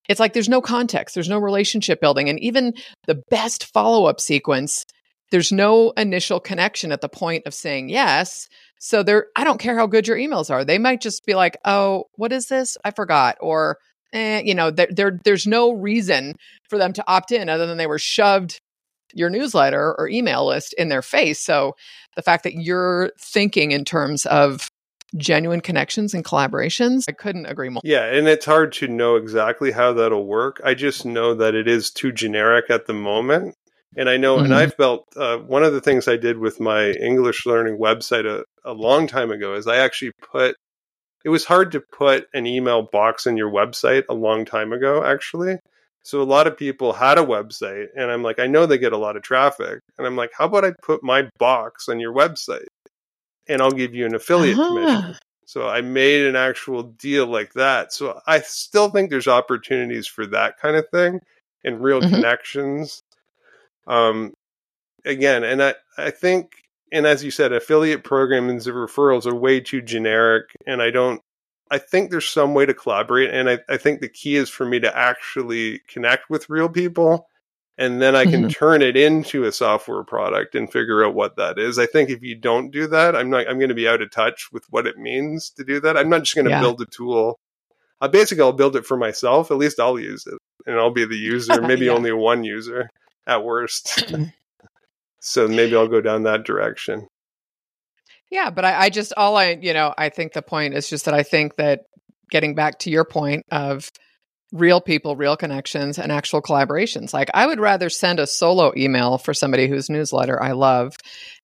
It's 0.09 0.19
like 0.19 0.33
there's 0.33 0.49
no 0.49 0.61
context, 0.61 1.15
there's 1.15 1.29
no 1.29 1.39
relationship 1.39 2.01
building. 2.01 2.29
And 2.29 2.39
even 2.39 2.73
the 3.07 3.21
best 3.29 3.65
follow 3.73 4.05
up 4.05 4.19
sequence, 4.19 4.85
there's 5.31 5.51
no 5.51 5.91
initial 5.91 6.39
connection 6.39 6.91
at 6.91 7.01
the 7.01 7.09
point 7.09 7.43
of 7.45 7.53
saying 7.53 7.89
yes. 7.89 8.47
So 8.79 9.01
there, 9.01 9.27
I 9.35 9.43
don't 9.43 9.59
care 9.59 9.77
how 9.77 9.87
good 9.87 10.07
your 10.07 10.17
emails 10.17 10.51
are. 10.51 10.65
They 10.65 10.77
might 10.77 11.01
just 11.01 11.25
be 11.25 11.33
like, 11.33 11.57
"Oh, 11.65 12.05
what 12.15 12.33
is 12.33 12.47
this? 12.47 12.77
I 12.83 12.91
forgot," 12.91 13.37
or, 13.39 13.77
eh, 14.13 14.41
you 14.45 14.53
know, 14.53 14.69
there, 14.69 14.89
there, 14.91 15.19
there's 15.23 15.47
no 15.47 15.71
reason 15.71 16.35
for 16.69 16.77
them 16.77 16.93
to 16.93 17.03
opt 17.07 17.31
in 17.31 17.49
other 17.49 17.65
than 17.65 17.77
they 17.77 17.87
were 17.87 17.97
shoved 17.97 18.59
your 19.13 19.29
newsletter 19.29 19.95
or 19.97 20.09
email 20.09 20.45
list 20.45 20.73
in 20.77 20.89
their 20.89 21.01
face. 21.01 21.39
So 21.39 21.75
the 22.15 22.21
fact 22.21 22.43
that 22.43 22.55
you're 22.55 23.11
thinking 23.19 23.71
in 23.71 23.85
terms 23.85 24.25
of 24.25 24.67
genuine 25.17 25.61
connections 25.61 26.13
and 26.13 26.23
collaborations, 26.23 27.05
I 27.07 27.13
couldn't 27.13 27.45
agree 27.45 27.69
more. 27.69 27.81
Yeah, 27.83 28.05
and 28.05 28.27
it's 28.27 28.45
hard 28.45 28.71
to 28.73 28.87
know 28.87 29.15
exactly 29.15 29.71
how 29.71 29.93
that'll 29.93 30.25
work. 30.25 30.61
I 30.63 30.73
just 30.73 31.05
know 31.05 31.33
that 31.35 31.55
it 31.55 31.67
is 31.67 31.91
too 31.91 32.11
generic 32.11 32.69
at 32.69 32.87
the 32.87 32.93
moment. 32.93 33.55
And 33.97 34.09
I 34.09 34.17
know, 34.17 34.35
mm-hmm. 34.35 34.45
and 34.45 34.55
I've 34.55 34.75
built 34.75 35.05
uh, 35.15 35.37
one 35.37 35.63
of 35.63 35.71
the 35.71 35.79
things 35.79 36.07
I 36.07 36.17
did 36.17 36.37
with 36.37 36.59
my 36.59 36.91
English 36.91 37.45
learning 37.45 37.77
website 37.77 38.25
a, 38.25 38.43
a 38.69 38.73
long 38.73 39.07
time 39.07 39.31
ago 39.31 39.55
is 39.55 39.67
I 39.67 39.77
actually 39.77 40.11
put 40.31 40.55
it 41.25 41.29
was 41.29 41.43
hard 41.43 41.71
to 41.71 41.81
put 41.81 42.27
an 42.35 42.45
email 42.45 42.83
box 42.83 43.25
in 43.25 43.35
your 43.35 43.51
website 43.51 44.03
a 44.09 44.13
long 44.13 44.45
time 44.45 44.71
ago, 44.71 45.03
actually. 45.03 45.57
So 46.03 46.21
a 46.21 46.23
lot 46.23 46.45
of 46.45 46.55
people 46.55 46.93
had 46.93 47.17
a 47.17 47.25
website, 47.25 47.87
and 47.97 48.11
I'm 48.11 48.21
like, 48.21 48.37
I 48.37 48.45
know 48.45 48.67
they 48.67 48.77
get 48.77 48.93
a 48.93 48.97
lot 48.97 49.17
of 49.17 49.23
traffic, 49.23 49.79
and 49.97 50.05
I'm 50.05 50.15
like, 50.15 50.29
how 50.37 50.45
about 50.45 50.63
I 50.63 50.73
put 50.83 51.03
my 51.03 51.27
box 51.39 51.89
on 51.89 51.99
your 51.99 52.13
website, 52.13 52.67
and 53.47 53.61
I'll 53.61 53.71
give 53.71 53.93
you 53.93 54.05
an 54.05 54.15
affiliate 54.15 54.57
uh-huh. 54.57 54.67
commission. 54.67 55.15
So 55.45 55.67
I 55.67 55.81
made 55.81 56.25
an 56.25 56.35
actual 56.35 56.83
deal 56.83 57.27
like 57.27 57.53
that. 57.53 57.93
So 57.93 58.19
I 58.25 58.39
still 58.39 58.89
think 58.89 59.09
there's 59.09 59.27
opportunities 59.27 60.07
for 60.07 60.25
that 60.27 60.57
kind 60.59 60.75
of 60.75 60.89
thing 60.89 61.21
and 61.63 61.83
real 61.83 62.01
mm-hmm. 62.01 62.15
connections. 62.15 63.03
Um, 63.87 64.33
again, 65.05 65.43
and 65.43 65.61
I 65.61 65.75
I 65.97 66.11
think, 66.11 66.55
and 66.91 67.05
as 67.05 67.23
you 67.23 67.31
said, 67.31 67.53
affiliate 67.53 68.03
programs 68.03 68.67
and 68.67 68.75
referrals 68.75 69.25
are 69.25 69.35
way 69.35 69.59
too 69.59 69.81
generic, 69.81 70.45
and 70.65 70.81
I 70.81 70.89
don't 70.89 71.21
I 71.71 71.77
think 71.79 72.11
there's 72.11 72.27
some 72.27 72.53
way 72.53 72.65
to 72.65 72.73
collaborate. 72.73 73.31
And 73.31 73.49
I, 73.49 73.59
I 73.67 73.77
think 73.77 73.99
the 73.99 74.09
key 74.09 74.35
is 74.35 74.49
for 74.49 74.65
me 74.65 74.79
to 74.81 74.97
actually 74.97 75.79
connect 75.87 76.29
with 76.29 76.49
real 76.49 76.69
people. 76.69 77.27
And 77.77 78.01
then 78.01 78.15
I 78.15 78.23
can 78.23 78.43
mm-hmm. 78.43 78.49
turn 78.49 78.81
it 78.81 78.95
into 78.95 79.43
a 79.43 79.51
software 79.51 80.03
product 80.03 80.55
and 80.55 80.71
figure 80.71 81.03
out 81.03 81.13
what 81.13 81.35
that 81.35 81.59
is. 81.59 81.77
I 81.77 81.85
think 81.85 82.09
if 82.09 82.23
you 82.23 82.33
don't 82.35 82.71
do 82.71 82.87
that, 82.87 83.17
I'm 83.17 83.29
not, 83.29 83.49
I'm 83.49 83.57
going 83.57 83.69
to 83.69 83.75
be 83.75 83.87
out 83.87 84.01
of 84.01 84.11
touch 84.11 84.49
with 84.53 84.63
what 84.69 84.87
it 84.87 84.97
means 84.97 85.49
to 85.51 85.65
do 85.65 85.81
that. 85.81 85.97
I'm 85.97 86.09
not 86.09 86.21
just 86.21 86.35
going 86.35 86.45
to 86.45 86.51
yeah. 86.51 86.61
build 86.61 86.79
a 86.79 86.85
tool. 86.85 87.37
Uh, 87.99 88.07
basically, 88.07 88.43
I'll 88.43 88.53
build 88.53 88.77
it 88.77 88.85
for 88.85 88.95
myself. 88.95 89.51
At 89.51 89.57
least 89.57 89.79
I'll 89.79 89.99
use 89.99 90.25
it 90.25 90.37
and 90.65 90.77
I'll 90.77 90.91
be 90.91 91.05
the 91.05 91.15
user, 91.17 91.61
maybe 91.61 91.87
yeah. 91.87 91.91
only 91.91 92.11
one 92.11 92.43
user 92.43 92.89
at 93.27 93.43
worst. 93.43 94.13
so 95.21 95.47
maybe 95.47 95.75
I'll 95.75 95.87
go 95.87 96.01
down 96.01 96.23
that 96.23 96.45
direction. 96.45 97.07
Yeah, 98.31 98.49
but 98.49 98.65
I, 98.65 98.85
I 98.85 98.89
just 98.89 99.13
all 99.15 99.37
I 99.37 99.57
you 99.61 99.73
know 99.73 99.93
I 99.97 100.09
think 100.09 100.33
the 100.33 100.41
point 100.41 100.73
is 100.73 100.89
just 100.89 101.05
that 101.05 101.13
I 101.13 101.23
think 101.23 101.55
that 101.55 101.81
getting 102.31 102.55
back 102.55 102.79
to 102.79 102.89
your 102.89 103.05
point 103.05 103.45
of 103.51 103.91
real 104.51 104.79
people, 104.81 105.15
real 105.15 105.35
connections, 105.35 105.99
and 105.99 106.11
actual 106.11 106.41
collaborations. 106.41 107.13
Like 107.13 107.29
I 107.33 107.47
would 107.47 107.59
rather 107.59 107.89
send 107.89 108.19
a 108.19 108.27
solo 108.27 108.71
email 108.77 109.17
for 109.17 109.33
somebody 109.33 109.67
whose 109.67 109.89
newsletter 109.89 110.41
I 110.41 110.51
love 110.51 110.95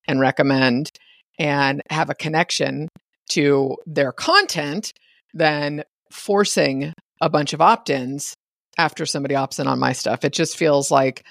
and 0.08 0.20
recommend 0.20 0.92
and 1.40 1.82
have 1.90 2.10
a 2.10 2.16
connection 2.16 2.88
to 3.32 3.78
their 3.86 4.12
content 4.12 4.94
than 5.34 5.84
forcing 6.12 6.94
a 7.22 7.30
bunch 7.30 7.54
of 7.54 7.62
opt-ins 7.62 8.36
after 8.78 9.06
somebody 9.06 9.36
opts 9.36 9.60
in 9.60 9.68
on 9.68 9.80
my 9.80 9.94
stuff. 9.94 10.24
It 10.26 10.34
just 10.34 10.58
feels 10.58 10.92
like 10.92 11.26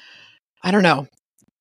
I 0.63 0.71
don't 0.71 0.83
know. 0.83 1.07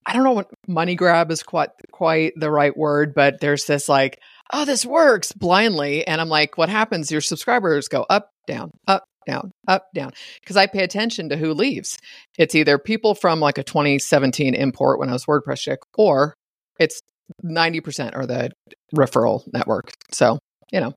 I 0.06 0.14
don't 0.14 0.24
know 0.24 0.34
what 0.34 0.50
money 0.68 0.96
grab 0.96 1.32
is 1.32 1.44
quite 1.44 1.70
quite 1.92 2.34
the 2.36 2.52
right 2.52 2.76
word, 2.76 3.14
but 3.14 3.40
there's 3.40 3.66
this 3.66 3.88
like, 3.88 4.20
oh, 4.52 4.66
this 4.66 4.86
works 4.86 5.32
blindly, 5.32 6.08
and 6.08 6.20
I'm 6.20 6.30
like, 6.30 6.58
what 6.58 6.70
happens? 6.70 7.12
Your 7.12 7.22
subscribers 7.22 7.88
go 7.88 8.06
up, 8.10 8.30
down, 8.48 8.72
up, 8.88 9.04
down, 9.30 9.52
up, 9.68 9.88
down, 9.94 10.12
because 10.42 10.58
I 10.58 10.68
pay 10.68 10.84
attention 10.84 11.30
to 11.30 11.38
who 11.38 11.54
leaves. 11.54 11.98
It's 12.38 12.56
either 12.56 12.78
people 12.78 13.16
from 13.16 13.40
like 13.40 13.58
a 13.58 13.64
2017 13.64 14.56
import 14.56 15.00
when 15.00 15.10
I 15.10 15.14
was 15.14 15.26
WordPress 15.26 15.60
chick, 15.60 15.80
or 15.98 16.34
it's 16.80 17.02
90% 17.44 18.18
or 18.18 18.26
the 18.26 18.52
referral 18.96 19.44
network. 19.54 19.92
So 20.12 20.40
you 20.72 20.80
know, 20.80 20.94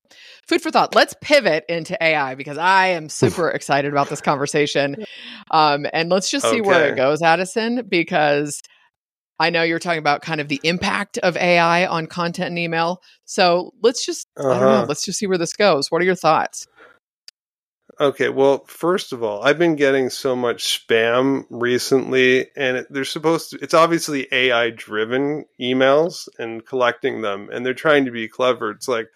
food 0.47 0.61
for 0.61 0.71
thought. 0.71 0.95
Let's 0.95 1.15
pivot 1.23 1.65
into 1.69 1.97
AI 2.03 2.35
because 2.35 2.59
I 2.59 2.89
am 2.89 3.09
super 3.09 3.49
excited 3.49 3.91
about 3.91 4.09
this 4.09 4.21
conversation. 4.21 4.97
Um, 5.51 5.87
and 5.93 6.11
let's 6.11 6.31
just 6.31 6.45
see 6.45 6.61
okay. 6.61 6.69
where 6.69 6.93
it 6.93 6.97
goes, 6.97 7.23
Addison, 7.23 7.87
because 7.89 8.61
I 9.39 9.51
know 9.51 9.63
you're 9.63 9.79
talking 9.79 9.99
about 9.99 10.23
kind 10.23 10.41
of 10.41 10.49
the 10.49 10.61
impact 10.63 11.19
of 11.19 11.37
AI 11.37 11.87
on 11.87 12.07
content 12.07 12.49
and 12.49 12.59
email. 12.59 13.01
So 13.25 13.73
let's 13.83 14.05
just, 14.05 14.29
uh-huh. 14.37 14.49
I 14.49 14.53
don't 14.53 14.63
know, 14.63 14.69
uh-huh. 14.69 14.87
let's 14.89 15.05
just 15.05 15.19
see 15.19 15.27
where 15.27 15.39
this 15.39 15.55
goes. 15.55 15.91
What 15.91 16.03
are 16.03 16.05
your 16.05 16.15
thoughts? 16.15 16.67
Okay, 18.03 18.31
well, 18.31 18.65
first 18.67 19.13
of 19.13 19.23
all, 19.23 19.45
I've 19.45 19.61
been 19.61 19.77
getting 19.77 20.11
so 20.11 20.35
much 20.35 20.85
spam 20.85 21.45
recently, 21.51 22.49
and 22.57 22.79
it, 22.79 22.89
they're 22.91 23.05
supposed 23.05 23.51
to, 23.51 23.59
it's 23.63 23.75
obviously 23.75 24.27
AI 24.33 24.71
driven 24.71 25.45
emails 25.61 26.29
and 26.37 26.67
collecting 26.67 27.23
them, 27.23 27.49
and 27.53 27.65
they're 27.65 27.75
trying 27.75 28.05
to 28.07 28.11
be 28.11 28.27
clever. 28.27 28.73
It's 28.73 28.89
like, 28.89 29.07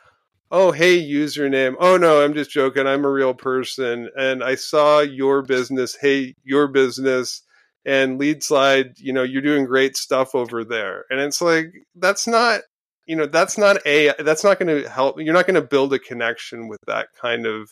oh, 0.52 0.70
hey, 0.70 1.02
username. 1.02 1.74
Oh, 1.80 1.96
no, 1.96 2.22
I'm 2.22 2.32
just 2.32 2.52
joking. 2.52 2.86
I'm 2.86 3.04
a 3.04 3.10
real 3.10 3.34
person, 3.34 4.08
and 4.16 4.44
I 4.44 4.54
saw 4.54 5.00
your 5.00 5.42
business. 5.42 5.96
Hey, 6.00 6.36
your 6.44 6.68
business. 6.68 7.42
And 7.84 8.20
lead 8.20 8.44
slide, 8.44 9.00
you 9.00 9.12
know, 9.12 9.24
you're 9.24 9.42
doing 9.42 9.64
great 9.64 9.96
stuff 9.96 10.36
over 10.36 10.64
there. 10.64 11.06
And 11.10 11.18
it's 11.18 11.40
like, 11.40 11.72
that's 11.96 12.28
not, 12.28 12.60
you 13.04 13.16
know, 13.16 13.26
that's 13.26 13.58
not 13.58 13.84
a, 13.84 14.12
that's 14.20 14.44
not 14.44 14.60
going 14.60 14.82
to 14.82 14.88
help. 14.88 15.20
You're 15.20 15.34
not 15.34 15.48
going 15.48 15.60
to 15.60 15.68
build 15.68 15.92
a 15.92 15.98
connection 15.98 16.68
with 16.68 16.80
that 16.86 17.08
kind 17.20 17.46
of 17.46 17.68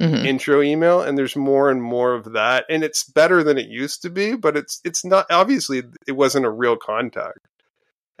mm-hmm. 0.00 0.26
intro 0.26 0.62
email 0.62 1.02
and 1.02 1.16
there's 1.16 1.36
more 1.36 1.70
and 1.70 1.82
more 1.82 2.14
of 2.14 2.32
that 2.32 2.64
and 2.68 2.82
it's 2.82 3.04
better 3.04 3.42
than 3.42 3.58
it 3.58 3.68
used 3.68 4.02
to 4.02 4.10
be 4.10 4.34
but 4.34 4.56
it's 4.56 4.80
it's 4.84 5.04
not 5.04 5.26
obviously 5.30 5.82
it 6.06 6.12
wasn't 6.12 6.44
a 6.44 6.50
real 6.50 6.76
contact 6.76 7.38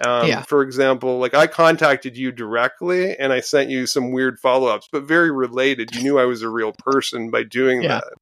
um, 0.04 0.28
yeah. 0.28 0.42
for 0.42 0.62
example 0.62 1.18
like 1.18 1.34
i 1.34 1.46
contacted 1.46 2.16
you 2.16 2.32
directly 2.32 3.16
and 3.16 3.32
i 3.32 3.40
sent 3.40 3.70
you 3.70 3.86
some 3.86 4.12
weird 4.12 4.38
follow-ups 4.38 4.88
but 4.90 5.04
very 5.04 5.30
related 5.30 5.94
you 5.94 6.02
knew 6.02 6.18
i 6.18 6.24
was 6.24 6.42
a 6.42 6.48
real 6.48 6.72
person 6.72 7.30
by 7.30 7.42
doing 7.42 7.82
yeah. 7.82 8.00
that 8.00 8.14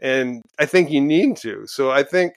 and 0.00 0.42
i 0.58 0.66
think 0.66 0.90
you 0.90 1.00
need 1.00 1.36
to 1.36 1.66
so 1.66 1.90
i 1.90 2.02
think 2.02 2.34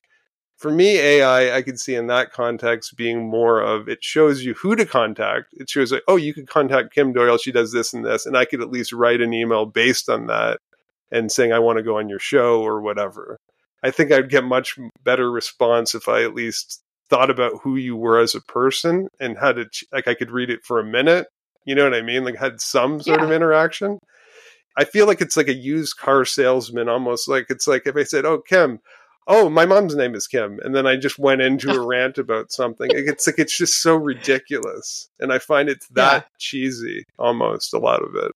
for 0.60 0.70
me 0.70 0.98
ai 1.00 1.56
i 1.56 1.62
could 1.62 1.80
see 1.80 1.96
in 1.96 2.08
that 2.08 2.32
context 2.34 2.98
being 2.98 3.30
more 3.30 3.62
of 3.62 3.88
it 3.88 4.04
shows 4.04 4.44
you 4.44 4.54
who 4.54 4.76
to 4.76 4.86
contact. 4.86 5.48
It 5.54 5.70
shows 5.70 5.92
like 5.92 6.04
oh 6.08 6.18
you 6.18 6.34
could 6.34 6.48
contact 6.48 6.94
kim 6.94 7.14
doyal. 7.14 7.38
She 7.38 7.52
does 7.52 7.72
this 7.72 7.94
and 7.94 8.06
this 8.06 8.26
and 8.26 8.38
i 8.38 8.46
could 8.46 8.62
at 8.62 8.70
least 8.70 8.94
write 8.94 9.22
an 9.22 9.34
email 9.34 9.66
based 9.66 10.10
on 10.10 10.28
that 10.28 10.60
and 11.12 11.32
saying 11.32 11.54
i 11.54 11.60
want 11.60 11.78
to 11.78 11.84
go 11.84 11.98
on 11.98 12.10
your 12.10 12.20
show 12.20 12.62
or 12.62 12.82
whatever. 12.82 13.40
I 13.82 13.92
think 13.92 14.12
i'd 14.12 14.30
get 14.30 14.44
much 14.44 14.78
better 15.04 15.32
response 15.32 15.96
if 15.96 16.10
i 16.10 16.24
at 16.24 16.36
least 16.36 16.84
thought 17.10 17.32
about 17.32 17.62
who 17.64 17.76
you 17.76 17.96
were 17.96 18.20
as 18.20 18.36
a 18.36 18.42
person 18.42 19.08
and 19.20 19.38
had 19.38 19.58
it 19.58 19.76
like 19.94 20.08
i 20.08 20.14
could 20.14 20.30
read 20.30 20.50
it 20.50 20.64
for 20.64 20.80
a 20.80 20.86
minute. 20.86 21.28
You 21.66 21.76
know 21.76 21.86
what 21.86 21.96
i 21.96 22.02
mean? 22.02 22.26
Like 22.26 22.36
had 22.36 22.60
some 22.60 23.02
sort 23.02 23.20
yeah. 23.20 23.26
of 23.26 23.32
interaction. 23.32 24.00
I 24.78 24.84
feel 24.84 25.08
like 25.08 25.22
it's 25.22 25.38
like 25.38 25.48
a 25.48 25.54
used 25.54 25.98
car 25.98 26.24
salesman 26.26 26.88
almost. 26.90 27.30
Like 27.30 27.48
it's 27.50 27.68
like 27.68 27.88
if 27.88 27.96
i 27.96 28.04
said 28.04 28.26
oh 28.26 28.42
kim 28.42 28.82
oh, 29.30 29.50
my 29.50 29.66
mom's 29.66 29.96
name 29.96 30.16
is 30.16 30.28
Kim, 30.28 30.60
and 30.64 30.76
then 30.76 30.88
I 30.88 30.98
just 30.98 31.20
went 31.20 31.42
into 31.42 31.72
a 31.72 31.80
rant 31.88 32.18
about 32.18 32.52
something. 32.52 32.90
It's 32.92 33.28
like 33.28 33.40
it's 33.40 33.58
just 33.58 33.82
so 33.82 33.96
ridiculous, 33.96 35.08
and 35.20 35.32
I 35.32 35.40
find 35.40 35.70
it's 35.70 35.88
that 35.90 36.24
yeah. 36.24 36.38
cheesy 36.40 37.06
almost 37.18 37.74
a 37.74 37.80
lot 37.80 38.02
of 38.02 38.16
it. 38.16 38.32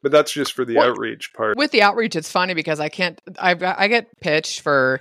But 0.00 0.12
that's 0.12 0.32
just 0.32 0.52
for 0.52 0.64
the 0.64 0.76
well, 0.76 0.90
outreach 0.90 1.32
part. 1.34 1.58
With 1.58 1.72
the 1.72 1.82
outreach, 1.82 2.14
it's 2.14 2.30
funny 2.30 2.54
because 2.54 2.80
I 2.80 2.88
can't. 2.88 3.20
I 3.38 3.56
I 3.76 3.88
get 3.88 4.06
pitched 4.20 4.60
for 4.60 5.00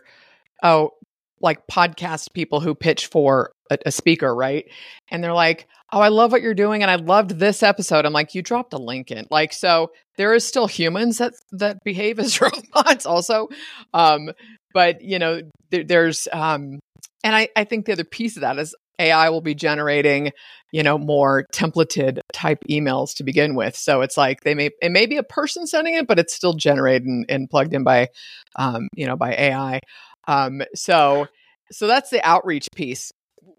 oh 0.63 0.91
like 1.39 1.67
podcast 1.67 2.33
people 2.33 2.60
who 2.60 2.73
pitch 2.73 3.05
for 3.05 3.51
a, 3.69 3.77
a, 3.88 3.91
speaker, 3.91 4.34
right? 4.34 4.65
And 5.10 5.23
they're 5.23 5.34
like, 5.34 5.67
"Oh, 5.91 5.99
I 5.99 6.10
love 6.10 6.32
what 6.32 6.41
you're 6.41 6.53
doing, 6.53 6.82
and 6.82 6.91
I 6.91 6.95
loved 6.95 7.32
this 7.32 7.63
episode." 7.63 8.06
I'm 8.06 8.13
like, 8.13 8.36
"You 8.36 8.41
dropped 8.41 8.73
a 8.73 8.77
link 8.77 9.12
in." 9.12 9.25
Like, 9.30 9.53
so 9.53 9.91
there 10.17 10.34
is 10.34 10.45
still 10.45 10.67
humans 10.67 11.17
that 11.19 11.34
that 11.51 11.84
behave 11.84 12.19
as 12.19 12.41
robots, 12.41 13.06
also. 13.06 13.49
Um, 13.93 14.32
but 14.73 15.01
you 15.01 15.19
know, 15.19 15.41
there, 15.71 15.84
there's 15.84 16.27
um, 16.32 16.80
and 17.23 17.36
I 17.36 17.49
I 17.56 17.63
think 17.63 17.86
the 17.86 17.93
other 17.93 18.03
piece 18.03 18.38
of 18.38 18.41
that 18.41 18.58
is 18.58 18.75
AI 18.99 19.30
will 19.30 19.41
be 19.41 19.56
generating, 19.56 20.32
you 20.71 20.84
know, 20.84 20.97
more 20.97 21.45
templated 21.53 22.19
type 22.34 22.60
emails 22.69 23.13
to 23.15 23.23
begin 23.23 23.56
with. 23.56 23.75
So 23.75 24.01
it's 24.01 24.17
like 24.17 24.41
they 24.41 24.56
may 24.56 24.71
it 24.82 24.91
may 24.91 25.06
be 25.06 25.17
a 25.17 25.23
person 25.23 25.67
sending 25.67 25.95
it, 25.95 26.08
but 26.08 26.19
it's 26.19 26.34
still 26.34 26.53
generated 26.53 27.08
and, 27.08 27.25
and 27.30 27.49
plugged 27.49 27.73
in 27.73 27.84
by, 27.84 28.10
um, 28.58 28.88
you 28.95 29.06
know, 29.06 29.15
by 29.15 29.34
AI. 29.34 29.80
Um, 30.27 30.62
so 30.75 31.27
so 31.71 31.88
that's 31.88 32.10
the 32.10 32.25
outreach 32.25 32.67
piece. 32.75 33.12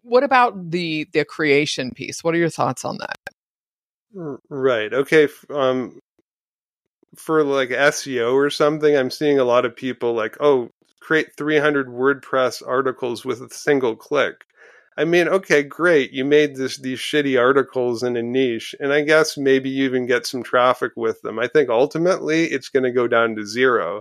What 0.09 0.25
about 0.25 0.71
the 0.71 1.07
the 1.13 1.25
creation 1.25 1.93
piece? 1.93 2.25
What 2.25 2.35
are 2.35 2.39
your 2.39 2.51
thoughts 2.51 2.85
on 2.85 2.99
that? 2.99 3.19
Right. 4.49 4.93
Okay. 4.93 5.29
Um, 5.51 6.01
for 7.17 7.43
like 7.45 7.71
SEO 7.71 8.35
or 8.35 8.51
something, 8.51 8.97
I'm 8.97 9.11
seeing 9.11 9.39
a 9.39 9.45
lot 9.45 9.65
of 9.65 9.77
people 9.77 10.15
like, 10.15 10.37
oh, 10.41 10.71
create 11.01 11.29
300 11.37 11.89
WordPress 11.89 12.63
articles 12.67 13.25
with 13.25 13.41
a 13.41 13.49
single 13.51 13.97
click. 13.97 14.45
I 14.99 15.05
mean, 15.05 15.29
okay, 15.29 15.63
great. 15.63 16.13
You 16.13 16.25
made 16.25 16.57
this 16.57 16.79
these 16.79 16.99
shitty 16.99 17.41
articles 17.41 18.03
in 18.03 18.17
a 18.17 18.23
niche, 18.23 18.75
and 18.81 18.93
I 18.93 19.03
guess 19.03 19.39
maybe 19.39 19.71
you 19.71 19.85
even 19.85 20.07
get 20.07 20.27
some 20.27 20.43
traffic 20.43 20.93
with 20.97 21.23
them. 21.23 21.39
I 21.39 21.47
think 21.47 21.71
ultimately 21.71 22.47
it's 22.47 22.69
going 22.69 22.83
to 22.83 22.91
go 22.91 23.07
down 23.07 23.37
to 23.37 23.47
zero. 23.47 24.01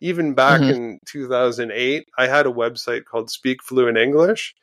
Even 0.00 0.32
back 0.32 0.60
mm-hmm. 0.60 0.70
in 0.70 1.00
2008, 1.04 2.08
I 2.16 2.26
had 2.26 2.46
a 2.46 2.50
website 2.50 3.04
called 3.04 3.30
Speak 3.30 3.62
Fluent 3.62 3.98
English, 3.98 4.54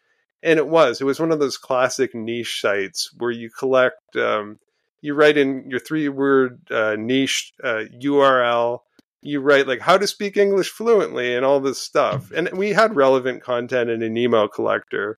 and 0.46 0.58
it 0.58 0.68
was 0.68 1.02
it 1.02 1.06
was 1.06 1.20
one 1.20 1.32
of 1.32 1.40
those 1.40 1.58
classic 1.58 2.16
niche 2.16 2.62
sites 2.62 3.12
where 3.18 3.32
you 3.32 3.50
collect, 3.50 4.16
um, 4.16 4.60
you 5.02 5.14
write 5.14 5.38
in 5.38 5.70
your 5.70 5.80
three 5.80 6.08
word 6.08 6.62
uh, 6.72 6.96
niche 6.98 7.54
uh, 7.64 7.84
URL 8.02 8.80
you 9.26 9.42
write 9.42 9.68
like 9.68 9.82
how 9.82 9.98
to 9.98 10.06
speak 10.06 10.38
English 10.38 10.70
fluently 10.70 11.36
and 11.36 11.44
all 11.44 11.60
this 11.60 11.82
stuff. 11.82 12.32
And 12.32 12.50
we 12.54 12.70
had 12.74 12.96
relevant 12.96 13.42
content 13.42 13.90
in 13.90 14.04
an 14.04 14.16
email 14.16 14.48
collector, 14.48 15.18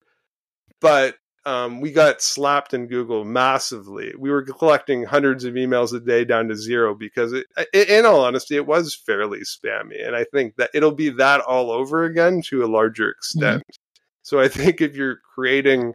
but 0.80 1.16
um, 1.46 1.82
we 1.82 1.92
got 1.92 2.22
slapped 2.22 2.74
in 2.74 2.88
Google 2.88 3.24
massively. 3.24 4.14
We 4.18 4.30
were 4.30 4.44
collecting 4.44 5.04
hundreds 5.04 5.46
of 5.46 5.54
emails 5.54 5.94
a 5.94 6.00
day 6.00 6.26
down 6.26 6.50
to 6.50 6.56
zero 6.56 6.94
because, 6.94 7.32
it, 7.34 7.46
in 7.74 8.06
all 8.06 8.22
honesty, 8.22 8.58
it 8.58 8.66
was 8.66 8.96
fairly 8.96 9.40
spammy. 9.40 10.06
And 10.06 10.14
I 10.14 10.26
think 10.26 10.56
that 10.58 10.72
it'll 10.74 10.92
be 10.92 11.10
that 11.10 11.40
all 11.42 11.72
over 11.72 12.04
again 12.04 12.42
to 12.48 12.66
a 12.66 12.68
larger 12.68 13.10
extent. 13.10 13.62
Mm-hmm. 13.62 13.87
So 14.28 14.42
I 14.42 14.48
think 14.50 14.82
if 14.82 14.96
you're 14.96 15.20
creating 15.34 15.94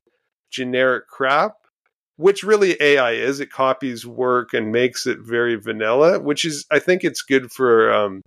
generic 0.50 1.06
crap, 1.06 1.52
which 2.16 2.42
really 2.42 2.76
AI 2.80 3.12
is. 3.12 3.40
It 3.40 3.50
copies 3.50 4.06
work 4.06 4.54
and 4.54 4.72
makes 4.72 5.06
it 5.06 5.18
very 5.20 5.56
vanilla, 5.56 6.18
which 6.20 6.44
is, 6.44 6.64
I 6.70 6.78
think, 6.78 7.04
it's 7.04 7.22
good 7.22 7.50
for 7.50 7.92
um, 7.92 8.22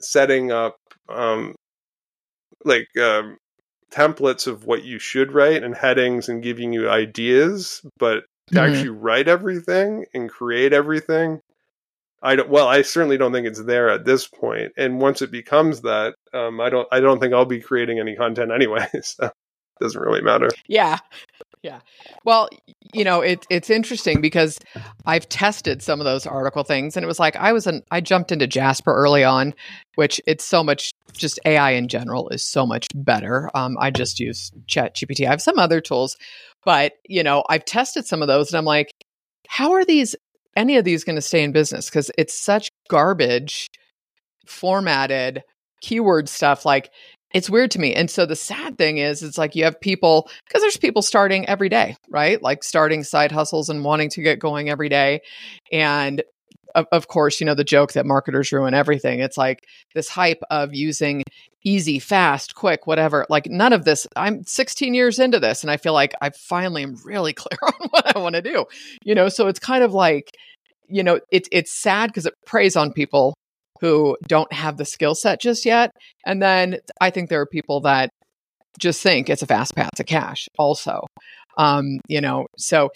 setting 0.00 0.50
up 0.52 0.76
um, 1.08 1.54
like 2.64 2.88
um, 3.00 3.36
templates 3.92 4.46
of 4.46 4.64
what 4.64 4.84
you 4.84 4.98
should 4.98 5.32
write 5.32 5.62
and 5.62 5.74
headings 5.74 6.28
and 6.28 6.42
giving 6.42 6.72
you 6.72 6.88
ideas. 6.90 7.82
But 7.98 8.24
to 8.48 8.54
mm-hmm. 8.54 8.72
actually 8.72 8.90
write 8.90 9.28
everything 9.28 10.06
and 10.12 10.28
create 10.28 10.72
everything, 10.72 11.40
I 12.22 12.36
don't. 12.36 12.48
Well, 12.48 12.68
I 12.68 12.82
certainly 12.82 13.18
don't 13.18 13.32
think 13.32 13.46
it's 13.46 13.62
there 13.62 13.90
at 13.90 14.04
this 14.04 14.28
point. 14.28 14.72
And 14.76 15.00
once 15.00 15.22
it 15.22 15.30
becomes 15.30 15.82
that, 15.82 16.14
um, 16.32 16.60
I 16.60 16.70
don't. 16.70 16.88
I 16.92 17.00
don't 17.00 17.20
think 17.20 17.34
I'll 17.34 17.44
be 17.44 17.60
creating 17.60 17.98
any 17.98 18.14
content 18.14 18.52
anyway. 18.54 18.86
So 19.02 19.26
it 19.26 19.32
doesn't 19.80 20.00
really 20.00 20.22
matter. 20.22 20.48
Yeah, 20.68 20.98
yeah. 21.62 21.80
Well, 22.24 22.48
you 22.92 23.04
know, 23.04 23.20
it, 23.20 23.46
it's 23.48 23.70
interesting 23.70 24.20
because 24.20 24.58
I've 25.06 25.28
tested 25.28 25.80
some 25.82 26.00
of 26.00 26.04
those 26.04 26.26
article 26.26 26.64
things 26.64 26.96
and 26.96 27.04
it 27.04 27.06
was 27.06 27.20
like 27.20 27.36
I 27.36 27.52
was 27.52 27.66
an 27.66 27.82
I 27.90 28.00
jumped 28.00 28.32
into 28.32 28.46
Jasper 28.46 28.92
early 28.92 29.22
on, 29.22 29.54
which 29.94 30.20
it's 30.26 30.44
so 30.44 30.64
much 30.64 30.92
just 31.12 31.38
AI 31.44 31.72
in 31.72 31.88
general 31.88 32.28
is 32.30 32.44
so 32.44 32.66
much 32.66 32.88
better. 32.94 33.50
Um, 33.54 33.76
I 33.78 33.90
just 33.90 34.18
use 34.18 34.50
Chat 34.66 34.96
GPT. 34.96 35.26
I 35.26 35.30
have 35.30 35.42
some 35.42 35.58
other 35.58 35.80
tools, 35.80 36.16
but 36.64 36.94
you 37.08 37.22
know, 37.22 37.44
I've 37.48 37.64
tested 37.64 38.06
some 38.06 38.22
of 38.22 38.28
those 38.28 38.50
and 38.50 38.58
I'm 38.58 38.64
like, 38.64 38.92
how 39.46 39.72
are 39.72 39.84
these 39.84 40.16
any 40.56 40.76
of 40.76 40.84
these 40.84 41.04
going 41.04 41.16
to 41.16 41.22
stay 41.22 41.42
in 41.42 41.52
business? 41.52 41.88
Because 41.88 42.10
it's 42.18 42.38
such 42.38 42.68
garbage 42.88 43.68
formatted 44.46 45.42
keyword 45.80 46.28
stuff. 46.28 46.64
Like 46.64 46.90
it's 47.34 47.48
weird 47.48 47.70
to 47.72 47.78
me. 47.78 47.94
And 47.94 48.10
so 48.10 48.26
the 48.26 48.36
sad 48.36 48.76
thing 48.76 48.98
is, 48.98 49.22
it's 49.22 49.38
like 49.38 49.54
you 49.54 49.64
have 49.64 49.80
people, 49.80 50.28
because 50.46 50.60
there's 50.60 50.76
people 50.76 51.00
starting 51.00 51.48
every 51.48 51.68
day, 51.68 51.96
right? 52.10 52.42
Like 52.42 52.62
starting 52.62 53.04
side 53.04 53.32
hustles 53.32 53.70
and 53.70 53.84
wanting 53.84 54.10
to 54.10 54.22
get 54.22 54.38
going 54.38 54.68
every 54.68 54.88
day. 54.88 55.22
And 55.72 56.22
of, 56.74 56.86
of 56.92 57.08
course, 57.08 57.40
you 57.40 57.46
know, 57.46 57.54
the 57.54 57.64
joke 57.64 57.92
that 57.92 58.06
marketers 58.06 58.52
ruin 58.52 58.74
everything. 58.74 59.20
It's 59.20 59.36
like 59.36 59.66
this 59.94 60.08
hype 60.08 60.42
of 60.50 60.74
using 60.74 61.22
easy, 61.64 61.98
fast, 61.98 62.54
quick, 62.54 62.86
whatever. 62.86 63.26
Like 63.28 63.46
none 63.46 63.72
of 63.72 63.84
this. 63.84 64.06
I'm 64.16 64.44
16 64.44 64.94
years 64.94 65.18
into 65.18 65.38
this 65.38 65.62
and 65.62 65.70
I 65.70 65.76
feel 65.76 65.92
like 65.92 66.12
I 66.20 66.30
finally 66.30 66.82
am 66.82 66.96
really 67.04 67.32
clear 67.32 67.58
on 67.62 67.88
what 67.90 68.16
I 68.16 68.18
want 68.18 68.34
to 68.34 68.42
do. 68.42 68.66
You 69.04 69.14
know, 69.14 69.28
so 69.28 69.48
it's 69.48 69.60
kind 69.60 69.84
of 69.84 69.92
like, 69.92 70.30
you 70.88 71.02
know, 71.02 71.20
it's 71.30 71.48
it's 71.52 71.72
sad 71.72 72.08
because 72.08 72.26
it 72.26 72.34
preys 72.46 72.76
on 72.76 72.92
people 72.92 73.34
who 73.80 74.16
don't 74.28 74.52
have 74.52 74.76
the 74.76 74.84
skill 74.84 75.14
set 75.14 75.40
just 75.40 75.64
yet. 75.64 75.90
And 76.24 76.40
then 76.40 76.78
I 77.00 77.10
think 77.10 77.28
there 77.28 77.40
are 77.40 77.46
people 77.46 77.80
that 77.80 78.10
just 78.78 79.02
think 79.02 79.28
it's 79.28 79.42
a 79.42 79.46
fast 79.46 79.74
path 79.74 79.90
to 79.96 80.04
cash 80.04 80.48
also. 80.58 81.04
Um, 81.58 82.00
you 82.08 82.20
know, 82.20 82.46
so 82.56 82.90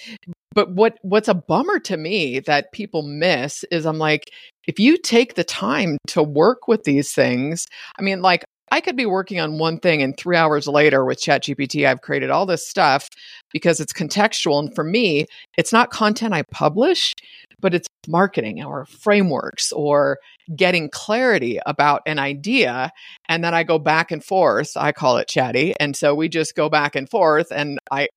but 0.55 0.71
what 0.71 0.99
what's 1.03 1.29
a 1.29 1.35
bummer 1.35 1.79
to 1.81 1.97
me 1.97 2.41
that 2.41 2.73
people 2.73 3.03
miss 3.03 3.65
is 3.71 3.85
I'm 3.85 3.99
like, 3.99 4.31
if 4.67 4.79
you 4.79 4.97
take 4.97 5.35
the 5.35 5.45
time 5.45 5.99
to 6.09 6.23
work 6.23 6.67
with 6.67 6.85
these 6.85 7.13
things, 7.13 7.67
I 7.99 8.03
mean, 8.03 8.23
like 8.23 8.45
I 8.73 8.81
could 8.81 8.97
be 8.97 9.07
working 9.07 9.39
on 9.39 9.59
one 9.59 9.79
thing 9.79 10.03
and 10.03 10.17
three 10.17 10.37
hours 10.37 10.67
later 10.67 11.05
with 11.05 11.21
ChatGPT, 11.21 11.87
I've 11.87 12.01
created 12.01 12.31
all 12.31 12.47
this 12.47 12.67
stuff 12.67 13.09
because 13.53 13.81
it's 13.81 13.93
contextual. 13.93 14.59
And 14.59 14.75
for 14.75 14.83
me, 14.83 15.27
it's 15.57 15.73
not 15.73 15.91
content 15.91 16.35
I 16.35 16.43
publish, 16.51 17.15
but 17.61 17.75
it's 17.75 17.87
marketing 18.09 18.65
or 18.65 18.87
frameworks 18.87 19.73
or 19.73 20.19
getting 20.55 20.89
clarity 20.91 21.61
about 21.67 22.03
an 22.07 22.19
idea. 22.19 22.91
And 23.29 23.45
then 23.45 23.55
I 23.55 23.63
go 23.63 23.79
back 23.79 24.11
and 24.11 24.25
forth. 24.25 24.73
I 24.77 24.93
call 24.93 25.17
it 25.19 25.29
chatty. 25.29 25.75
And 25.79 25.95
so 25.95 26.15
we 26.15 26.29
just 26.29 26.57
go 26.57 26.69
back 26.69 26.97
and 26.97 27.09
forth. 27.09 27.53
And 27.53 27.79
I, 27.91 28.09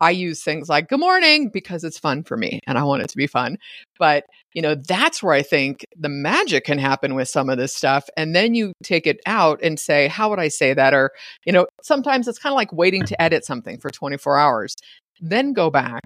I 0.00 0.10
use 0.10 0.42
things 0.42 0.68
like 0.68 0.88
good 0.88 1.00
morning 1.00 1.48
because 1.48 1.84
it's 1.84 1.98
fun 1.98 2.22
for 2.22 2.36
me 2.36 2.60
and 2.66 2.78
I 2.78 2.84
want 2.84 3.02
it 3.02 3.08
to 3.10 3.16
be 3.16 3.26
fun. 3.26 3.58
But, 3.98 4.24
you 4.54 4.62
know, 4.62 4.74
that's 4.74 5.22
where 5.22 5.34
I 5.34 5.42
think 5.42 5.84
the 5.96 6.08
magic 6.08 6.64
can 6.64 6.78
happen 6.78 7.14
with 7.14 7.28
some 7.28 7.50
of 7.50 7.58
this 7.58 7.74
stuff. 7.74 8.08
And 8.16 8.34
then 8.34 8.54
you 8.54 8.72
take 8.82 9.06
it 9.06 9.20
out 9.26 9.60
and 9.62 9.78
say, 9.78 10.08
how 10.08 10.30
would 10.30 10.38
I 10.38 10.48
say 10.48 10.74
that? 10.74 10.94
Or, 10.94 11.10
you 11.44 11.52
know, 11.52 11.66
sometimes 11.82 12.28
it's 12.28 12.38
kind 12.38 12.52
of 12.52 12.56
like 12.56 12.72
waiting 12.72 13.02
mm. 13.02 13.06
to 13.06 13.22
edit 13.22 13.44
something 13.44 13.78
for 13.78 13.90
24 13.90 14.38
hours. 14.38 14.76
Then 15.20 15.52
go 15.52 15.70
back 15.70 16.02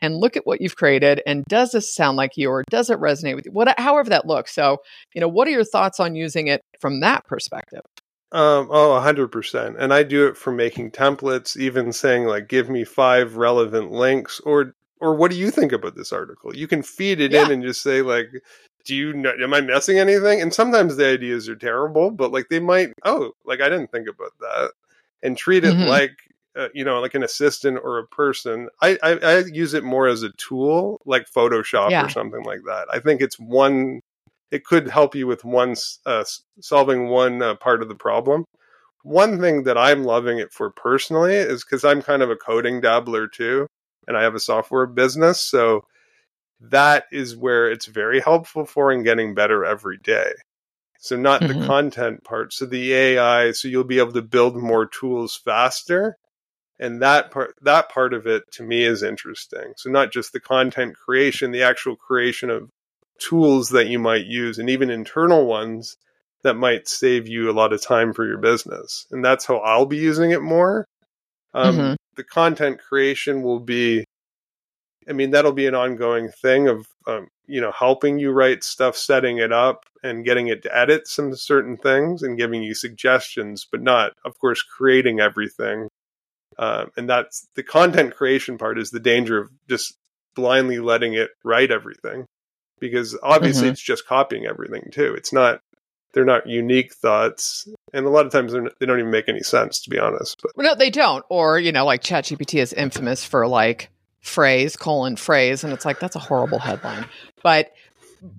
and 0.00 0.16
look 0.16 0.36
at 0.36 0.46
what 0.46 0.60
you've 0.60 0.76
created 0.76 1.22
and 1.26 1.44
does 1.46 1.70
this 1.72 1.94
sound 1.94 2.16
like 2.16 2.36
you 2.36 2.50
or 2.50 2.64
does 2.70 2.90
it 2.90 2.98
resonate 2.98 3.36
with 3.36 3.46
you? 3.46 3.52
What, 3.52 3.78
however 3.78 4.10
that 4.10 4.26
looks. 4.26 4.54
So, 4.54 4.78
you 5.14 5.20
know, 5.20 5.28
what 5.28 5.48
are 5.48 5.52
your 5.52 5.64
thoughts 5.64 6.00
on 6.00 6.14
using 6.14 6.48
it 6.48 6.62
from 6.80 7.00
that 7.00 7.24
perspective? 7.26 7.82
Um, 8.32 8.68
Oh, 8.70 8.92
a 8.92 9.00
hundred 9.00 9.28
percent. 9.28 9.76
And 9.78 9.92
I 9.92 10.02
do 10.02 10.26
it 10.26 10.36
for 10.36 10.52
making 10.52 10.90
templates, 10.90 11.56
even 11.56 11.92
saying 11.92 12.24
like, 12.24 12.48
give 12.48 12.68
me 12.68 12.84
five 12.84 13.36
relevant 13.36 13.92
links 13.92 14.40
or, 14.40 14.74
or 15.00 15.14
what 15.14 15.30
do 15.30 15.36
you 15.36 15.50
think 15.50 15.72
about 15.72 15.96
this 15.96 16.12
article? 16.12 16.56
You 16.56 16.66
can 16.66 16.82
feed 16.82 17.20
it 17.20 17.32
yeah. 17.32 17.44
in 17.44 17.52
and 17.52 17.62
just 17.62 17.82
say 17.82 18.02
like, 18.02 18.28
do 18.84 18.94
you 18.94 19.12
know, 19.12 19.32
am 19.42 19.54
I 19.54 19.60
missing 19.60 19.98
anything? 19.98 20.40
And 20.40 20.52
sometimes 20.52 20.96
the 20.96 21.06
ideas 21.06 21.48
are 21.48 21.56
terrible, 21.56 22.10
but 22.10 22.32
like 22.32 22.48
they 22.48 22.60
might, 22.60 22.92
oh, 23.04 23.32
like 23.44 23.60
I 23.60 23.68
didn't 23.68 23.90
think 23.90 24.08
about 24.08 24.32
that 24.40 24.72
and 25.22 25.36
treat 25.36 25.64
it 25.64 25.74
mm-hmm. 25.74 25.88
like, 25.88 26.12
uh, 26.56 26.68
you 26.74 26.84
know, 26.84 27.00
like 27.00 27.14
an 27.14 27.24
assistant 27.24 27.78
or 27.82 27.98
a 27.98 28.06
person. 28.06 28.68
I, 28.80 28.98
I, 29.02 29.12
I, 29.14 29.38
use 29.38 29.74
it 29.74 29.82
more 29.82 30.06
as 30.06 30.22
a 30.22 30.30
tool, 30.36 31.00
like 31.04 31.28
Photoshop 31.28 31.90
yeah. 31.90 32.06
or 32.06 32.08
something 32.08 32.44
like 32.44 32.60
that. 32.66 32.86
I 32.92 33.00
think 33.00 33.20
it's 33.20 33.38
one 33.40 34.02
it 34.54 34.64
could 34.64 34.88
help 34.88 35.16
you 35.16 35.26
with 35.26 35.44
one 35.44 35.74
uh, 36.06 36.24
solving 36.60 37.08
one 37.08 37.42
uh, 37.42 37.56
part 37.56 37.82
of 37.82 37.88
the 37.88 37.94
problem. 37.96 38.44
One 39.02 39.40
thing 39.40 39.64
that 39.64 39.76
I'm 39.76 40.04
loving 40.04 40.38
it 40.38 40.52
for 40.52 40.70
personally 40.70 41.34
is 41.34 41.64
because 41.64 41.84
I'm 41.84 42.02
kind 42.02 42.22
of 42.22 42.30
a 42.30 42.36
coding 42.36 42.80
dabbler 42.80 43.26
too, 43.26 43.66
and 44.06 44.16
I 44.16 44.22
have 44.22 44.36
a 44.36 44.40
software 44.40 44.86
business, 44.86 45.42
so 45.42 45.84
that 46.60 47.06
is 47.10 47.36
where 47.36 47.68
it's 47.68 47.86
very 47.86 48.20
helpful 48.20 48.64
for 48.64 48.92
and 48.92 49.02
getting 49.02 49.34
better 49.34 49.64
every 49.64 49.98
day. 49.98 50.30
So 51.00 51.16
not 51.16 51.40
mm-hmm. 51.40 51.60
the 51.60 51.66
content 51.66 52.22
part, 52.22 52.52
so 52.52 52.64
the 52.64 52.94
AI, 52.94 53.50
so 53.50 53.66
you'll 53.66 53.82
be 53.82 53.98
able 53.98 54.12
to 54.12 54.22
build 54.22 54.56
more 54.56 54.86
tools 54.86 55.34
faster 55.44 56.16
and 56.78 57.02
that 57.02 57.30
part 57.30 57.54
that 57.62 57.88
part 57.88 58.14
of 58.14 58.26
it 58.26 58.42
to 58.50 58.64
me 58.64 58.82
is 58.82 59.04
interesting 59.04 59.72
so 59.76 59.88
not 59.88 60.10
just 60.10 60.32
the 60.32 60.40
content 60.40 60.96
creation 60.96 61.52
the 61.52 61.62
actual 61.62 61.94
creation 61.94 62.50
of 62.50 62.68
tools 63.18 63.70
that 63.70 63.88
you 63.88 63.98
might 63.98 64.26
use 64.26 64.58
and 64.58 64.68
even 64.68 64.90
internal 64.90 65.46
ones 65.46 65.96
that 66.42 66.54
might 66.54 66.86
save 66.86 67.26
you 67.26 67.50
a 67.50 67.52
lot 67.52 67.72
of 67.72 67.82
time 67.82 68.12
for 68.12 68.26
your 68.26 68.38
business. 68.38 69.06
And 69.10 69.24
that's 69.24 69.46
how 69.46 69.56
I'll 69.58 69.86
be 69.86 69.96
using 69.96 70.30
it 70.30 70.42
more. 70.42 70.86
Um, 71.54 71.76
mm-hmm. 71.76 71.94
The 72.16 72.24
content 72.24 72.80
creation 72.80 73.42
will 73.42 73.60
be, 73.60 74.04
I 75.08 75.12
mean, 75.12 75.30
that'll 75.30 75.52
be 75.52 75.66
an 75.66 75.74
ongoing 75.74 76.28
thing 76.28 76.68
of, 76.68 76.86
um, 77.06 77.28
you 77.46 77.60
know, 77.60 77.72
helping 77.72 78.18
you 78.18 78.30
write 78.30 78.62
stuff, 78.62 78.96
setting 78.96 79.38
it 79.38 79.52
up, 79.52 79.84
and 80.02 80.24
getting 80.24 80.48
it 80.48 80.62
to 80.62 80.76
edit 80.76 81.08
some 81.08 81.34
certain 81.34 81.76
things 81.76 82.22
and 82.22 82.38
giving 82.38 82.62
you 82.62 82.74
suggestions, 82.74 83.66
but 83.70 83.82
not, 83.82 84.12
of 84.24 84.38
course, 84.38 84.62
creating 84.62 85.20
everything. 85.20 85.88
Uh, 86.58 86.86
and 86.96 87.08
that's 87.08 87.48
the 87.56 87.62
content 87.62 88.14
creation 88.14 88.58
part 88.58 88.78
is 88.78 88.90
the 88.90 89.00
danger 89.00 89.38
of 89.38 89.50
just 89.68 89.94
blindly 90.34 90.78
letting 90.78 91.14
it 91.14 91.30
write 91.42 91.70
everything 91.70 92.26
because 92.88 93.18
obviously 93.22 93.64
mm-hmm. 93.64 93.72
it's 93.72 93.82
just 93.82 94.06
copying 94.06 94.46
everything 94.46 94.90
too. 94.92 95.14
It's 95.14 95.32
not 95.32 95.60
they're 96.12 96.24
not 96.24 96.46
unique 96.46 96.94
thoughts, 96.94 97.66
and 97.92 98.06
a 98.06 98.08
lot 98.08 98.24
of 98.24 98.32
times 98.32 98.52
they 98.52 98.86
don't 98.86 98.98
even 98.98 99.10
make 99.10 99.28
any 99.28 99.42
sense 99.42 99.80
to 99.82 99.90
be 99.90 99.98
honest. 99.98 100.40
But 100.42 100.52
well, 100.56 100.66
no, 100.68 100.74
they 100.74 100.90
don't. 100.90 101.24
Or 101.28 101.58
you 101.58 101.72
know, 101.72 101.84
like 101.84 102.02
ChatGPT 102.02 102.60
is 102.60 102.72
infamous 102.72 103.24
for 103.24 103.46
like 103.48 103.90
phrase 104.20 104.76
colon 104.76 105.16
phrase, 105.16 105.64
and 105.64 105.72
it's 105.72 105.84
like 105.84 105.98
that's 105.98 106.16
a 106.16 106.20
horrible 106.20 106.58
headline. 106.58 107.06
But 107.42 107.72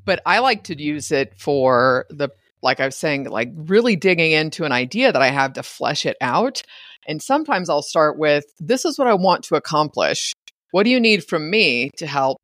but 0.05 0.21
I 0.25 0.39
like 0.39 0.65
to 0.65 0.81
use 0.81 1.11
it 1.11 1.33
for 1.37 2.05
the 2.09 2.29
like 2.65 2.79
I 2.79 2.85
was 2.85 2.97
saying, 2.97 3.25
like 3.25 3.51
really 3.55 3.95
digging 3.95 4.31
into 4.31 4.65
an 4.65 4.71
idea 4.71 5.11
that 5.11 5.21
I 5.21 5.29
have 5.29 5.53
to 5.53 5.63
flesh 5.63 6.05
it 6.05 6.17
out. 6.19 6.63
And 7.07 7.21
sometimes 7.21 7.69
I'll 7.69 7.83
start 7.83 8.17
with, 8.17 8.45
this 8.59 8.85
is 8.85 8.97
what 8.97 9.07
I 9.07 9.13
want 9.13 9.43
to 9.45 9.55
accomplish. 9.55 10.33
What 10.71 10.83
do 10.83 10.89
you 10.89 10.99
need 10.99 11.23
from 11.23 11.49
me 11.49 11.91
to 11.97 12.07
help 12.07 12.41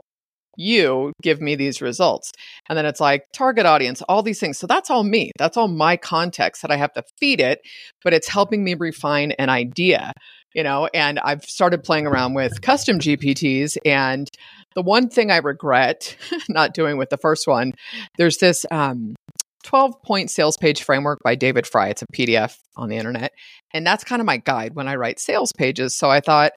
you 0.57 1.13
give 1.21 1.41
me 1.41 1.55
these 1.55 1.81
results. 1.81 2.31
And 2.69 2.77
then 2.77 2.85
it's 2.85 2.99
like 2.99 3.25
target 3.33 3.65
audience, 3.65 4.01
all 4.03 4.23
these 4.23 4.39
things. 4.39 4.57
So 4.57 4.67
that's 4.67 4.89
all 4.89 5.03
me. 5.03 5.31
That's 5.37 5.57
all 5.57 5.67
my 5.67 5.97
context 5.97 6.61
that 6.61 6.71
I 6.71 6.77
have 6.77 6.93
to 6.93 7.03
feed 7.19 7.39
it, 7.39 7.61
but 8.03 8.13
it's 8.13 8.27
helping 8.27 8.63
me 8.63 8.73
refine 8.73 9.31
an 9.33 9.49
idea, 9.49 10.13
you 10.53 10.63
know, 10.63 10.89
and 10.93 11.19
I've 11.19 11.43
started 11.43 11.83
playing 11.83 12.07
around 12.07 12.33
with 12.33 12.61
custom 12.61 12.99
GPTs 12.99 13.77
and 13.85 14.29
the 14.75 14.81
one 14.81 15.09
thing 15.09 15.31
I 15.31 15.37
regret 15.37 16.15
not 16.49 16.73
doing 16.73 16.97
with 16.97 17.09
the 17.09 17.17
first 17.17 17.47
one, 17.47 17.73
there's 18.17 18.37
this 18.37 18.65
um 18.71 19.15
12 19.63 20.01
point 20.01 20.31
sales 20.31 20.57
page 20.57 20.83
framework 20.83 21.19
by 21.23 21.35
David 21.35 21.67
Frey. 21.67 21.91
It's 21.91 22.01
a 22.01 22.07
PDF 22.07 22.57
on 22.75 22.89
the 22.89 22.97
internet. 22.97 23.31
And 23.73 23.85
that's 23.85 24.03
kind 24.03 24.19
of 24.19 24.25
my 24.25 24.37
guide 24.37 24.75
when 24.75 24.87
I 24.87 24.95
write 24.95 25.19
sales 25.19 25.51
pages. 25.53 25.95
So 25.95 26.09
I 26.09 26.19
thought, 26.19 26.53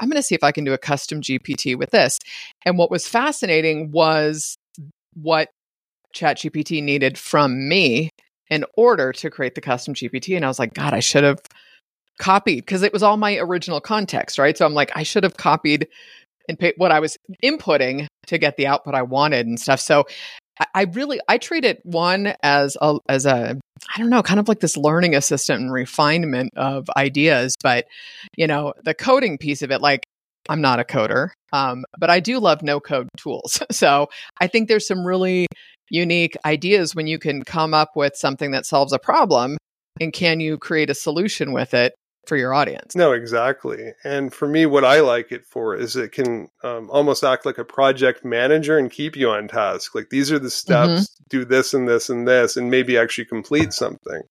I'm 0.00 0.08
going 0.08 0.16
to 0.16 0.22
see 0.22 0.34
if 0.34 0.44
I 0.44 0.52
can 0.52 0.64
do 0.64 0.72
a 0.72 0.78
custom 0.78 1.20
GPT 1.20 1.76
with 1.76 1.90
this. 1.90 2.18
And 2.64 2.78
what 2.78 2.90
was 2.90 3.08
fascinating 3.08 3.90
was 3.90 4.56
what 5.14 5.48
ChatGPT 6.14 6.82
needed 6.82 7.18
from 7.18 7.68
me 7.68 8.10
in 8.48 8.64
order 8.76 9.12
to 9.12 9.30
create 9.30 9.54
the 9.54 9.60
custom 9.60 9.94
GPT. 9.94 10.36
And 10.36 10.44
I 10.44 10.48
was 10.48 10.58
like, 10.58 10.74
God, 10.74 10.94
I 10.94 11.00
should 11.00 11.24
have 11.24 11.40
copied 12.18 12.60
because 12.60 12.82
it 12.82 12.92
was 12.92 13.02
all 13.02 13.16
my 13.16 13.36
original 13.36 13.80
context, 13.80 14.38
right? 14.38 14.56
So 14.56 14.64
I'm 14.64 14.74
like, 14.74 14.90
I 14.94 15.02
should 15.02 15.24
have 15.24 15.36
copied 15.36 15.88
and 16.48 16.72
what 16.76 16.92
I 16.92 17.00
was 17.00 17.16
inputting 17.42 18.06
to 18.26 18.38
get 18.38 18.56
the 18.56 18.66
output 18.66 18.94
I 18.94 19.02
wanted 19.02 19.46
and 19.46 19.58
stuff. 19.58 19.80
So 19.80 20.04
I 20.74 20.84
really 20.84 21.20
I 21.28 21.38
treat 21.38 21.64
it 21.64 21.84
one 21.84 22.34
as 22.42 22.76
a 22.80 22.98
as 23.08 23.26
a 23.26 23.58
I 23.94 23.98
don't 23.98 24.10
know, 24.10 24.22
kind 24.22 24.40
of 24.40 24.48
like 24.48 24.60
this 24.60 24.76
learning 24.76 25.14
assistant 25.14 25.60
and 25.60 25.72
refinement 25.72 26.52
of 26.56 26.88
ideas. 26.96 27.56
But 27.62 27.86
you 28.36 28.46
know, 28.46 28.72
the 28.84 28.94
coding 28.94 29.38
piece 29.38 29.62
of 29.62 29.70
it, 29.70 29.80
like 29.80 30.06
I'm 30.48 30.60
not 30.60 30.80
a 30.80 30.84
coder, 30.84 31.30
um, 31.52 31.84
but 31.98 32.10
I 32.10 32.20
do 32.20 32.38
love 32.38 32.62
no 32.62 32.80
code 32.80 33.08
tools. 33.16 33.62
so 33.70 34.08
I 34.40 34.46
think 34.46 34.68
there's 34.68 34.86
some 34.86 35.06
really 35.06 35.46
unique 35.90 36.36
ideas 36.44 36.94
when 36.94 37.06
you 37.06 37.18
can 37.18 37.42
come 37.42 37.74
up 37.74 37.90
with 37.94 38.16
something 38.16 38.50
that 38.52 38.66
solves 38.66 38.92
a 38.92 38.98
problem 38.98 39.56
and 40.00 40.12
can 40.12 40.40
you 40.40 40.58
create 40.58 40.90
a 40.90 40.94
solution 40.94 41.52
with 41.52 41.74
it 41.74 41.94
for 42.26 42.36
your 42.36 42.52
audience. 42.52 42.94
No, 42.94 43.12
exactly. 43.12 43.92
And 44.04 44.32
for 44.32 44.48
me, 44.48 44.66
what 44.66 44.84
I 44.84 45.00
like 45.00 45.32
it 45.32 45.44
for 45.44 45.76
is 45.76 45.96
it 45.96 46.12
can 46.12 46.48
um, 46.62 46.90
almost 46.90 47.24
act 47.24 47.46
like 47.46 47.58
a 47.58 47.64
project 47.64 48.24
manager 48.24 48.78
and 48.78 48.90
keep 48.90 49.16
you 49.16 49.30
on 49.30 49.48
task. 49.48 49.94
Like 49.94 50.10
these 50.10 50.32
are 50.32 50.38
the 50.38 50.50
steps, 50.50 51.02
mm-hmm. 51.02 51.24
do 51.28 51.44
this 51.44 51.74
and 51.74 51.88
this 51.88 52.08
and 52.08 52.26
this, 52.26 52.56
and 52.56 52.70
maybe 52.70 52.98
actually 52.98 53.26
complete 53.26 53.72
something. 53.72 54.22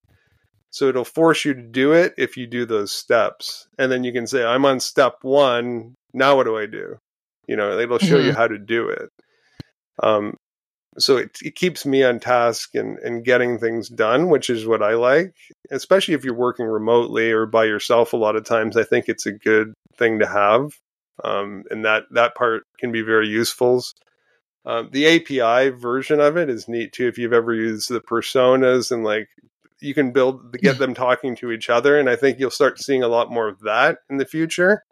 So 0.70 0.90
it'll 0.90 1.06
force 1.06 1.46
you 1.46 1.54
to 1.54 1.62
do 1.62 1.94
it 1.94 2.14
if 2.18 2.36
you 2.36 2.48
do 2.48 2.66
those 2.66 2.92
steps. 2.92 3.68
And 3.80 3.92
then 3.92 4.04
you 4.04 4.12
can 4.12 4.28
say, 4.28 4.44
I'm 4.44 4.66
on 4.66 4.82
step 4.82 5.16
one. 5.22 5.96
Now 6.14 6.36
what 6.36 6.44
do 6.44 6.58
I 6.58 6.66
do? 6.66 6.98
You 7.48 7.56
know, 7.56 7.78
it'll 7.80 8.00
show 8.00 8.18
mm-hmm. 8.18 8.28
you 8.28 8.34
how 8.34 8.48
to 8.48 8.58
do 8.58 8.90
it. 8.90 9.10
Um, 10.04 10.36
so 10.98 11.18
it, 11.18 11.38
it 11.44 11.56
keeps 11.56 11.86
me 11.86 12.04
on 12.04 12.20
task 12.20 12.74
and, 12.76 12.98
and 13.00 13.26
getting 13.26 13.58
things 13.58 13.90
done, 13.90 14.30
which 14.30 14.50
is 14.50 14.66
what 14.66 14.82
I 14.82 14.94
like, 14.94 15.36
especially 15.72 16.14
if 16.14 16.24
you're 16.24 16.34
working 16.34 16.66
remotely 16.66 17.32
or 17.32 17.46
by 17.46 17.66
yourself. 17.66 18.14
A 18.14 18.18
lot 18.18 18.36
of 18.36 18.46
times, 18.46 18.78
I 18.78 18.84
think 18.84 19.06
it's 19.08 19.26
a 19.26 19.32
good 19.32 19.74
thing 19.98 20.20
to 20.20 20.28
have, 20.28 20.72
um, 21.24 21.64
and 21.70 21.84
that 21.86 22.04
that 22.12 22.36
part 22.36 22.64
can 22.80 22.92
be 22.92 23.02
very 23.02 23.28
useful. 23.28 23.84
Um, 24.66 24.90
the 24.92 25.08
API 25.08 25.70
version 25.70 26.20
of 26.20 26.38
it 26.38 26.50
is 26.50 26.68
neat 26.68 26.94
too. 26.94 27.08
If 27.08 27.18
you've 27.18 27.34
ever 27.34 27.54
used 27.54 27.90
the 27.90 28.02
personas 28.02 28.92
and 28.92 29.04
like 29.04 29.28
you 29.82 29.94
can 29.94 30.12
build 30.12 30.54
get 30.62 30.80
them 30.80 30.94
talking 30.94 31.36
to 31.38 31.52
each 31.52 31.70
other, 31.70 32.00
and 32.00 32.10
I 32.10 32.16
think 32.16 32.40
you'll 32.40 32.52
start 32.52 32.80
seeing 32.80 33.04
a 33.04 33.10
lot 33.10 33.32
more 33.32 33.50
of 33.50 33.60
that 33.62 34.00
in 34.10 34.18
the 34.18 34.26
future, 34.26 34.84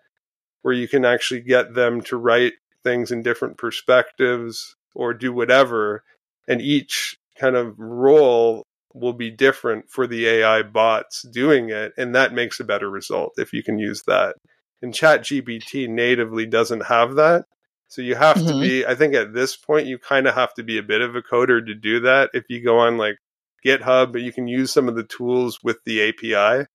where 0.63 0.73
you 0.73 0.87
can 0.87 1.05
actually 1.05 1.41
get 1.41 1.73
them 1.75 2.01
to 2.01 2.17
write 2.17 2.53
things 2.83 3.11
in 3.11 3.23
different 3.23 3.57
perspectives 3.57 4.75
or 4.93 5.13
do 5.13 5.31
whatever. 5.33 6.03
And 6.47 6.61
each 6.61 7.17
kind 7.39 7.55
of 7.55 7.79
role 7.79 8.63
will 8.93 9.13
be 9.13 9.31
different 9.31 9.89
for 9.89 10.05
the 10.05 10.27
AI 10.27 10.61
bots 10.61 11.23
doing 11.23 11.69
it. 11.69 11.93
And 11.97 12.15
that 12.15 12.33
makes 12.33 12.59
a 12.59 12.63
better 12.63 12.89
result 12.89 13.33
if 13.37 13.53
you 13.53 13.63
can 13.63 13.79
use 13.79 14.03
that 14.07 14.35
And 14.83 14.93
ChatGPT 14.93 15.87
natively 15.89 16.45
doesn't 16.45 16.85
have 16.85 17.15
that. 17.15 17.45
So 17.87 18.01
you 18.01 18.15
have 18.15 18.37
mm-hmm. 18.37 18.47
to 18.47 18.59
be, 18.59 18.85
I 18.85 18.95
think 18.95 19.15
at 19.15 19.33
this 19.33 19.55
point, 19.55 19.87
you 19.87 19.97
kind 19.97 20.27
of 20.27 20.35
have 20.35 20.53
to 20.55 20.63
be 20.63 20.77
a 20.77 20.83
bit 20.83 21.01
of 21.01 21.15
a 21.15 21.21
coder 21.21 21.65
to 21.65 21.73
do 21.73 22.01
that. 22.01 22.31
If 22.33 22.43
you 22.49 22.61
go 22.63 22.79
on 22.79 22.97
like 22.97 23.17
GitHub, 23.65 24.11
but 24.11 24.21
you 24.21 24.33
can 24.33 24.47
use 24.47 24.71
some 24.71 24.89
of 24.89 24.95
the 24.95 25.03
tools 25.03 25.59
with 25.63 25.77
the 25.85 26.09
API. 26.09 26.67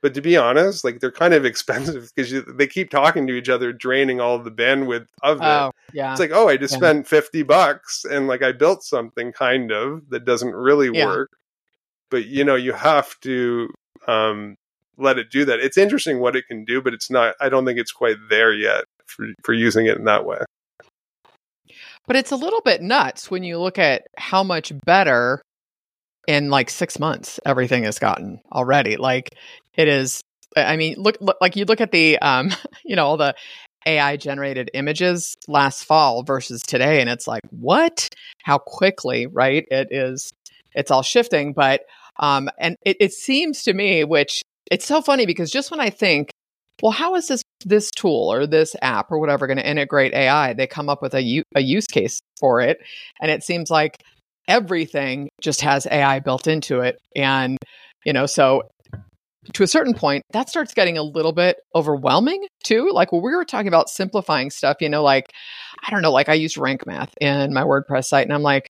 But 0.00 0.14
to 0.14 0.20
be 0.20 0.36
honest, 0.36 0.84
like 0.84 1.00
they're 1.00 1.10
kind 1.10 1.34
of 1.34 1.44
expensive 1.44 2.10
because 2.14 2.44
they 2.56 2.66
keep 2.66 2.90
talking 2.90 3.26
to 3.26 3.34
each 3.34 3.48
other, 3.48 3.72
draining 3.72 4.20
all 4.20 4.38
the 4.38 4.50
bandwidth 4.50 5.06
of 5.22 5.38
it. 5.38 5.44
Oh, 5.44 5.72
yeah. 5.92 6.12
It's 6.12 6.20
like, 6.20 6.30
oh, 6.32 6.48
I 6.48 6.56
just 6.56 6.74
yeah. 6.74 6.78
spent 6.78 7.08
50 7.08 7.42
bucks 7.42 8.04
and 8.04 8.28
like 8.28 8.42
I 8.42 8.52
built 8.52 8.82
something 8.82 9.32
kind 9.32 9.72
of 9.72 10.08
that 10.10 10.24
doesn't 10.24 10.54
really 10.54 10.90
yeah. 10.96 11.06
work. 11.06 11.30
But 12.10 12.26
you 12.26 12.44
know, 12.44 12.54
you 12.54 12.72
have 12.72 13.18
to 13.20 13.68
um, 14.06 14.56
let 14.96 15.18
it 15.18 15.30
do 15.30 15.44
that. 15.44 15.60
It's 15.60 15.76
interesting 15.76 16.20
what 16.20 16.36
it 16.36 16.46
can 16.46 16.64
do, 16.64 16.80
but 16.80 16.94
it's 16.94 17.10
not, 17.10 17.34
I 17.40 17.48
don't 17.48 17.66
think 17.66 17.78
it's 17.78 17.92
quite 17.92 18.16
there 18.30 18.52
yet 18.52 18.84
for, 19.06 19.26
for 19.42 19.52
using 19.52 19.86
it 19.86 19.98
in 19.98 20.04
that 20.04 20.24
way. 20.24 20.38
But 22.06 22.16
it's 22.16 22.30
a 22.30 22.36
little 22.36 22.62
bit 22.62 22.80
nuts 22.80 23.30
when 23.30 23.42
you 23.42 23.58
look 23.58 23.78
at 23.78 24.06
how 24.16 24.42
much 24.42 24.72
better 24.86 25.42
in 26.28 26.50
like 26.50 26.68
six 26.68 27.00
months 27.00 27.40
everything 27.46 27.82
has 27.82 27.98
gotten 27.98 28.40
already. 28.52 28.96
Like 28.96 29.34
it 29.74 29.88
is. 29.88 30.22
I 30.56 30.76
mean, 30.76 30.94
look, 30.98 31.16
look 31.20 31.36
like 31.40 31.56
you 31.56 31.64
look 31.64 31.80
at 31.80 31.90
the, 31.90 32.18
um, 32.18 32.50
you 32.84 32.94
know, 32.94 33.06
all 33.06 33.16
the 33.16 33.34
AI 33.86 34.16
generated 34.16 34.70
images 34.74 35.34
last 35.48 35.84
fall 35.84 36.22
versus 36.22 36.62
today, 36.62 37.00
and 37.00 37.08
it's 37.08 37.26
like, 37.26 37.42
what? 37.50 38.08
How 38.42 38.58
quickly, 38.58 39.26
right? 39.26 39.66
It 39.70 39.88
is. 39.90 40.32
It's 40.74 40.90
all 40.90 41.02
shifting, 41.02 41.52
but 41.54 41.82
um, 42.20 42.50
and 42.58 42.76
it, 42.84 42.96
it 43.00 43.12
seems 43.12 43.62
to 43.64 43.72
me, 43.72 44.04
which 44.04 44.42
it's 44.70 44.86
so 44.86 45.00
funny 45.00 45.26
because 45.26 45.50
just 45.50 45.70
when 45.70 45.80
I 45.80 45.90
think, 45.90 46.30
well, 46.82 46.92
how 46.92 47.14
is 47.14 47.28
this 47.28 47.42
this 47.64 47.90
tool 47.90 48.32
or 48.32 48.46
this 48.46 48.76
app 48.82 49.10
or 49.10 49.18
whatever 49.18 49.46
going 49.46 49.58
to 49.58 49.68
integrate 49.68 50.12
AI? 50.12 50.52
They 50.52 50.66
come 50.66 50.88
up 50.88 51.00
with 51.02 51.14
a, 51.14 51.22
u- 51.22 51.44
a 51.54 51.60
use 51.60 51.86
case 51.86 52.20
for 52.38 52.60
it, 52.60 52.78
and 53.20 53.30
it 53.30 53.42
seems 53.42 53.70
like 53.70 54.02
everything 54.48 55.28
just 55.40 55.60
has 55.60 55.86
AI 55.90 56.18
built 56.20 56.46
into 56.46 56.80
it. 56.80 56.98
And, 57.14 57.58
you 58.04 58.12
know, 58.12 58.26
so 58.26 58.62
to 59.52 59.62
a 59.62 59.66
certain 59.66 59.94
point, 59.94 60.24
that 60.32 60.48
starts 60.48 60.74
getting 60.74 60.98
a 60.98 61.02
little 61.02 61.32
bit 61.32 61.56
overwhelming 61.74 62.46
too. 62.64 62.90
Like 62.92 63.12
when 63.12 63.22
we 63.22 63.34
were 63.34 63.44
talking 63.44 63.68
about 63.68 63.88
simplifying 63.88 64.50
stuff, 64.50 64.78
you 64.80 64.88
know, 64.88 65.02
like, 65.02 65.26
I 65.86 65.90
don't 65.90 66.02
know, 66.02 66.12
like 66.12 66.28
I 66.28 66.34
use 66.34 66.56
Rank 66.56 66.86
Math 66.86 67.14
in 67.20 67.52
my 67.52 67.62
WordPress 67.62 68.06
site 68.06 68.24
and 68.26 68.34
I'm 68.34 68.42
like, 68.42 68.68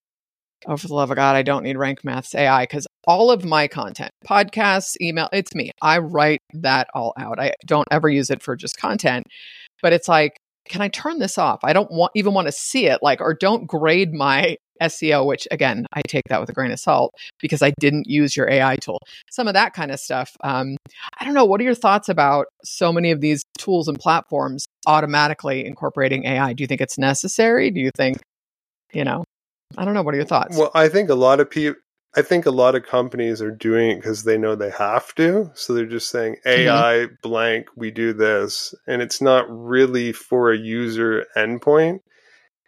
oh, 0.66 0.76
for 0.76 0.88
the 0.88 0.94
love 0.94 1.10
of 1.10 1.16
God, 1.16 1.36
I 1.36 1.42
don't 1.42 1.62
need 1.62 1.76
Rank 1.76 2.04
Math's 2.04 2.34
AI 2.34 2.64
because 2.64 2.86
all 3.06 3.30
of 3.30 3.44
my 3.44 3.68
content, 3.68 4.10
podcasts, 4.26 4.96
email, 5.00 5.28
it's 5.32 5.54
me. 5.54 5.70
I 5.80 5.98
write 5.98 6.40
that 6.54 6.88
all 6.94 7.14
out. 7.18 7.40
I 7.40 7.52
don't 7.64 7.88
ever 7.90 8.08
use 8.08 8.30
it 8.30 8.42
for 8.42 8.56
just 8.56 8.76
content, 8.76 9.26
but 9.82 9.92
it's 9.92 10.08
like, 10.08 10.36
can 10.68 10.82
I 10.82 10.88
turn 10.88 11.18
this 11.18 11.38
off? 11.38 11.60
I 11.62 11.72
don't 11.72 11.90
want 11.90 12.12
even 12.14 12.34
want 12.34 12.46
to 12.46 12.52
see 12.52 12.86
it 12.86 12.98
like 13.02 13.20
or 13.20 13.34
don't 13.34 13.66
grade 13.66 14.12
my 14.12 14.56
SEO, 14.82 15.26
which 15.26 15.46
again, 15.50 15.86
I 15.92 16.02
take 16.06 16.24
that 16.28 16.40
with 16.40 16.48
a 16.50 16.52
grain 16.52 16.70
of 16.70 16.80
salt 16.80 17.14
because 17.40 17.62
I 17.62 17.72
didn't 17.80 18.06
use 18.06 18.36
your 18.36 18.50
AI 18.50 18.76
tool. 18.76 18.98
Some 19.30 19.48
of 19.48 19.54
that 19.54 19.72
kind 19.74 19.90
of 19.90 20.00
stuff. 20.00 20.36
Um, 20.42 20.76
I 21.18 21.24
don't 21.24 21.34
know. 21.34 21.44
What 21.44 21.60
are 21.60 21.64
your 21.64 21.74
thoughts 21.74 22.08
about 22.08 22.46
so 22.64 22.92
many 22.92 23.10
of 23.10 23.20
these 23.20 23.42
tools 23.58 23.88
and 23.88 23.98
platforms 23.98 24.66
automatically 24.86 25.66
incorporating 25.66 26.24
AI? 26.24 26.52
Do 26.52 26.62
you 26.62 26.66
think 26.66 26.80
it's 26.80 26.98
necessary? 26.98 27.70
Do 27.70 27.80
you 27.80 27.90
think, 27.96 28.18
you 28.92 29.04
know, 29.04 29.24
I 29.76 29.84
don't 29.84 29.94
know. 29.94 30.02
What 30.02 30.14
are 30.14 30.18
your 30.18 30.26
thoughts? 30.26 30.56
Well, 30.56 30.70
I 30.74 30.88
think 30.88 31.10
a 31.10 31.14
lot 31.14 31.40
of 31.40 31.50
people, 31.50 31.80
I 32.16 32.22
think 32.22 32.46
a 32.46 32.50
lot 32.50 32.74
of 32.74 32.86
companies 32.86 33.42
are 33.42 33.50
doing 33.50 33.90
it 33.90 33.96
because 33.96 34.24
they 34.24 34.38
know 34.38 34.54
they 34.54 34.70
have 34.70 35.14
to. 35.16 35.50
So 35.54 35.74
they're 35.74 35.84
just 35.84 36.10
saying 36.10 36.36
AI 36.46 36.64
mm-hmm. 36.64 37.14
blank, 37.22 37.66
we 37.76 37.90
do 37.90 38.12
this. 38.12 38.74
And 38.86 39.02
it's 39.02 39.20
not 39.20 39.46
really 39.48 40.12
for 40.12 40.50
a 40.50 40.58
user 40.58 41.26
endpoint. 41.36 42.00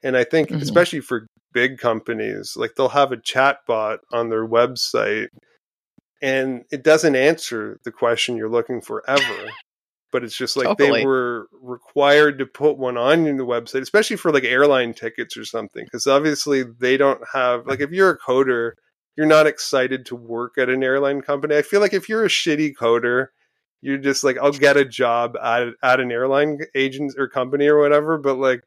And 0.03 0.17
I 0.17 0.25
think, 0.25 0.49
mm-hmm. 0.51 0.63
especially 0.63 1.01
for 1.01 1.27
big 1.53 1.79
companies, 1.79 2.55
like 2.57 2.73
they'll 2.77 2.89
have 2.89 3.13
a 3.13 3.21
chat 3.21 3.59
bot 3.67 4.01
on 4.13 4.29
their 4.29 4.47
website 4.47 5.29
and 6.23 6.65
it 6.71 6.83
doesn't 6.83 7.17
answer 7.17 7.79
the 7.85 7.93
question 7.93 8.37
you're 8.37 8.51
looking 8.51 8.81
for 8.81 9.03
ever. 9.09 9.51
but 10.13 10.25
it's 10.25 10.37
just 10.37 10.57
like 10.57 10.67
totally. 10.67 11.01
they 11.01 11.07
were 11.07 11.49
required 11.63 12.39
to 12.39 12.47
put 12.47 12.77
one 12.77 12.97
on 12.97 13.25
the 13.25 13.45
website, 13.45 13.81
especially 13.81 14.17
for 14.17 14.33
like 14.33 14.45
airline 14.45 14.93
tickets 14.93 15.37
or 15.37 15.45
something. 15.45 15.85
Because 15.85 16.07
obviously 16.07 16.63
they 16.63 16.97
don't 16.97 17.23
have, 17.33 17.67
like, 17.67 17.81
if 17.81 17.91
you're 17.91 18.11
a 18.11 18.19
coder, 18.19 18.73
you're 19.17 19.27
not 19.27 19.47
excited 19.47 20.07
to 20.07 20.17
work 20.17 20.59
at 20.59 20.69
an 20.69 20.83
airline 20.83 21.21
company. 21.21 21.57
I 21.57 21.63
feel 21.63 21.81
like 21.81 21.95
if 21.95 22.09
you're 22.09 22.25
a 22.25 22.29
shitty 22.29 22.75
coder, 22.79 23.29
you're 23.83 23.99
just 23.99 24.25
like, 24.25 24.37
I'll 24.39 24.53
get 24.53 24.77
a 24.77 24.85
job 24.85 25.37
at, 25.43 25.69
at 25.83 26.01
an 26.01 26.13
airline 26.13 26.59
agent 26.75 27.15
or 27.17 27.29
company 27.29 27.67
or 27.67 27.79
whatever. 27.79 28.19
But 28.19 28.39
like, 28.39 28.63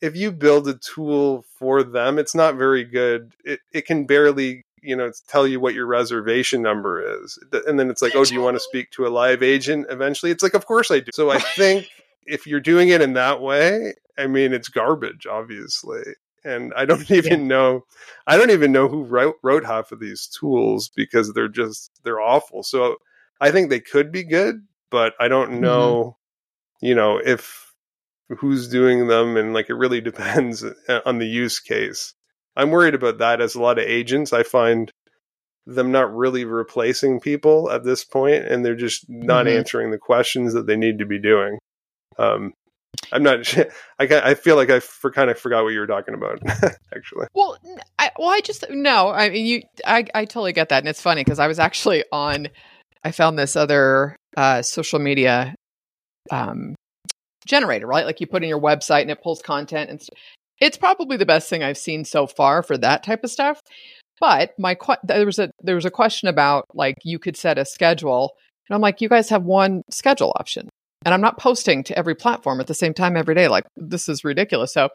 if 0.00 0.16
you 0.16 0.32
build 0.32 0.68
a 0.68 0.74
tool 0.74 1.44
for 1.56 1.82
them, 1.82 2.18
it's 2.18 2.34
not 2.34 2.56
very 2.56 2.84
good. 2.84 3.34
It 3.44 3.60
it 3.72 3.86
can 3.86 4.06
barely 4.06 4.64
you 4.82 4.96
know 4.96 5.12
tell 5.28 5.46
you 5.46 5.60
what 5.60 5.74
your 5.74 5.86
reservation 5.86 6.62
number 6.62 7.22
is, 7.22 7.38
and 7.66 7.78
then 7.78 7.90
it's 7.90 8.02
like, 8.02 8.14
oh, 8.14 8.24
do 8.24 8.34
you 8.34 8.42
want 8.42 8.56
to 8.56 8.60
speak 8.60 8.90
to 8.92 9.06
a 9.06 9.08
live 9.08 9.42
agent 9.42 9.86
eventually? 9.90 10.32
It's 10.32 10.42
like, 10.42 10.54
of 10.54 10.66
course 10.66 10.90
I 10.90 11.00
do. 11.00 11.10
So 11.12 11.30
I 11.30 11.38
think 11.38 11.88
if 12.26 12.46
you're 12.46 12.60
doing 12.60 12.88
it 12.88 13.02
in 13.02 13.14
that 13.14 13.40
way, 13.40 13.94
I 14.18 14.26
mean, 14.26 14.52
it's 14.52 14.68
garbage, 14.68 15.26
obviously. 15.26 16.02
And 16.44 16.72
I 16.74 16.84
don't 16.84 17.10
even 17.10 17.42
yeah. 17.42 17.46
know, 17.46 17.84
I 18.26 18.36
don't 18.36 18.50
even 18.50 18.72
know 18.72 18.88
who 18.88 19.02
wrote, 19.02 19.36
wrote 19.42 19.64
half 19.64 19.92
of 19.92 20.00
these 20.00 20.26
tools 20.26 20.88
because 20.88 21.32
they're 21.32 21.48
just 21.48 21.90
they're 22.04 22.20
awful. 22.20 22.62
So 22.62 22.96
I 23.40 23.50
think 23.50 23.70
they 23.70 23.80
could 23.80 24.12
be 24.12 24.24
good, 24.24 24.66
but 24.90 25.14
I 25.20 25.28
don't 25.28 25.50
mm-hmm. 25.50 25.60
know, 25.60 26.16
mm-hmm. 26.80 26.86
you 26.86 26.94
know, 26.94 27.18
if 27.18 27.69
who's 28.38 28.68
doing 28.68 29.08
them 29.08 29.36
and 29.36 29.52
like 29.52 29.70
it 29.70 29.74
really 29.74 30.00
depends 30.12 30.64
on 31.04 31.18
the 31.18 31.26
use 31.26 31.60
case. 31.60 32.14
I'm 32.56 32.70
worried 32.70 32.94
about 32.94 33.18
that 33.18 33.40
as 33.40 33.54
a 33.54 33.62
lot 33.62 33.78
of 33.78 33.84
agents 33.84 34.32
I 34.32 34.42
find 34.42 34.90
them 35.66 35.92
not 35.92 36.14
really 36.14 36.44
replacing 36.44 37.20
people 37.20 37.70
at 37.70 37.84
this 37.84 38.04
point 38.04 38.44
and 38.46 38.64
they're 38.64 38.74
just 38.74 39.04
not 39.08 39.46
mm-hmm. 39.46 39.58
answering 39.58 39.90
the 39.90 39.98
questions 39.98 40.54
that 40.54 40.66
they 40.66 40.76
need 40.76 40.98
to 40.98 41.06
be 41.06 41.18
doing. 41.18 41.58
Um, 42.18 42.52
I'm 43.12 43.22
not. 43.22 43.56
I 43.98 44.04
I 44.08 44.34
feel 44.34 44.56
like 44.56 44.70
I 44.70 44.80
for 44.80 45.10
kind 45.10 45.30
of 45.30 45.38
forgot 45.38 45.62
what 45.62 45.70
you 45.70 45.80
were 45.80 45.86
talking 45.86 46.14
about. 46.14 46.40
actually. 46.94 47.26
Well, 47.34 47.56
I 47.98 48.10
well 48.18 48.30
I 48.30 48.40
just 48.40 48.64
no. 48.70 49.08
I 49.08 49.30
mean 49.30 49.46
you. 49.46 49.62
I 49.86 50.04
I 50.14 50.24
totally 50.24 50.52
get 50.52 50.68
that, 50.70 50.78
and 50.78 50.88
it's 50.88 51.00
funny 51.00 51.22
because 51.22 51.38
I 51.38 51.46
was 51.46 51.58
actually 51.58 52.04
on. 52.12 52.48
I 53.02 53.12
found 53.12 53.38
this 53.38 53.56
other 53.56 54.16
uh, 54.36 54.60
social 54.62 54.98
media 54.98 55.54
um, 56.30 56.74
generator, 57.50 57.86
right? 57.86 58.06
Like 58.06 58.20
you 58.20 58.26
put 58.26 58.42
in 58.42 58.48
your 58.48 58.60
website 58.60 59.02
and 59.02 59.10
it 59.10 59.22
pulls 59.22 59.42
content 59.42 59.90
and 59.90 60.00
st- 60.00 60.16
it's 60.60 60.76
probably 60.76 61.16
the 61.16 61.26
best 61.26 61.48
thing 61.48 61.62
I've 61.62 61.78
seen 61.78 62.04
so 62.04 62.26
far 62.26 62.62
for 62.62 62.78
that 62.78 63.02
type 63.02 63.24
of 63.24 63.30
stuff. 63.30 63.60
But 64.20 64.52
my 64.58 64.74
que- 64.74 64.98
there 65.02 65.26
was 65.26 65.38
a 65.38 65.50
there 65.62 65.74
was 65.74 65.86
a 65.86 65.90
question 65.90 66.28
about 66.28 66.66
like 66.74 66.96
you 67.02 67.18
could 67.18 67.36
set 67.36 67.58
a 67.58 67.64
schedule, 67.64 68.32
and 68.68 68.74
I'm 68.74 68.82
like, 68.82 69.00
you 69.00 69.08
guys 69.08 69.30
have 69.30 69.44
one 69.44 69.82
schedule 69.90 70.34
option, 70.38 70.68
and 71.04 71.14
I'm 71.14 71.22
not 71.22 71.38
posting 71.38 71.82
to 71.84 71.98
every 71.98 72.14
platform 72.14 72.60
at 72.60 72.66
the 72.66 72.74
same 72.74 72.92
time 72.92 73.16
every 73.16 73.34
day. 73.34 73.48
Like 73.48 73.64
this 73.76 74.08
is 74.08 74.22
ridiculous. 74.22 74.74
So 74.74 74.90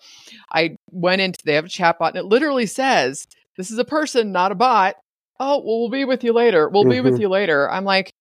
I 0.53 0.75
went 0.91 1.21
into 1.21 1.39
they 1.43 1.55
have 1.55 1.65
a 1.65 1.69
chat 1.69 1.97
bot, 1.97 2.15
and 2.15 2.23
it 2.23 2.29
literally 2.29 2.67
says, 2.67 3.25
"This 3.57 3.71
is 3.71 3.79
a 3.79 3.85
person, 3.85 4.31
not 4.31 4.51
a 4.51 4.55
bot." 4.55 4.95
Oh, 5.39 5.57
well, 5.57 5.79
we'll 5.81 5.89
be 5.89 6.05
with 6.05 6.23
you 6.23 6.31
later. 6.31 6.69
We'll 6.69 6.83
mm-hmm. 6.83 6.91
be 6.91 7.01
with 7.01 7.13
mm-hmm. 7.13 7.23
you 7.23 7.29
later. 7.29 7.69
I'm 7.69 7.83
like, 7.83 8.11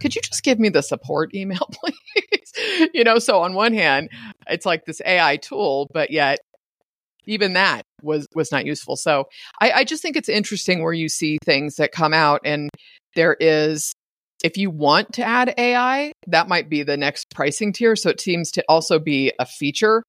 could 0.00 0.14
you 0.14 0.22
just 0.22 0.42
give 0.42 0.58
me 0.58 0.68
the 0.68 0.82
support 0.82 1.34
email, 1.34 1.68
please? 1.72 2.90
you 2.94 3.04
know, 3.04 3.18
so 3.18 3.40
on 3.40 3.54
one 3.54 3.72
hand, 3.72 4.08
it's 4.48 4.66
like 4.66 4.84
this 4.84 5.00
AI 5.04 5.36
tool, 5.36 5.88
but 5.92 6.10
yet 6.10 6.38
even 7.26 7.54
that 7.54 7.82
was 8.02 8.26
was 8.34 8.52
not 8.52 8.66
useful. 8.66 8.96
So 8.96 9.28
I, 9.60 9.70
I 9.72 9.84
just 9.84 10.02
think 10.02 10.16
it's 10.16 10.28
interesting 10.28 10.82
where 10.82 10.92
you 10.92 11.08
see 11.08 11.38
things 11.44 11.76
that 11.76 11.92
come 11.92 12.12
out 12.12 12.40
and 12.44 12.70
there 13.14 13.36
is 13.40 13.94
if 14.42 14.58
you 14.58 14.70
want 14.70 15.14
to 15.14 15.24
add 15.24 15.54
AI, 15.56 16.12
that 16.26 16.48
might 16.48 16.68
be 16.68 16.82
the 16.82 16.98
next 16.98 17.30
pricing 17.34 17.72
tier. 17.72 17.96
So 17.96 18.10
it 18.10 18.20
seems 18.20 18.50
to 18.52 18.64
also 18.68 18.98
be 18.98 19.32
a 19.38 19.46
feature 19.46 20.02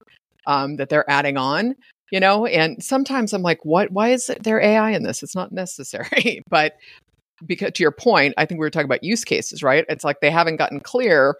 um, 0.45 0.75
that 0.75 0.89
they're 0.89 1.09
adding 1.09 1.37
on, 1.37 1.75
you 2.11 2.19
know. 2.19 2.45
And 2.45 2.83
sometimes 2.83 3.31
I'm 3.31 3.43
like, 3.43 3.63
what? 3.63 3.91
Why 3.91 4.09
is 4.09 4.29
there 4.41 4.59
AI 4.59 4.91
in 4.91 5.03
this? 5.03 5.23
It's 5.23 5.35
not 5.35 5.53
necessary. 5.53 6.41
but 6.49 6.73
because 7.45 7.71
to 7.73 7.83
your 7.83 7.91
point, 7.91 8.33
I 8.37 8.45
think 8.45 8.59
we 8.59 8.65
were 8.65 8.69
talking 8.69 8.85
about 8.85 9.03
use 9.03 9.23
cases, 9.23 9.63
right? 9.63 9.85
It's 9.89 10.03
like 10.03 10.19
they 10.21 10.31
haven't 10.31 10.57
gotten 10.57 10.79
clear 10.79 11.35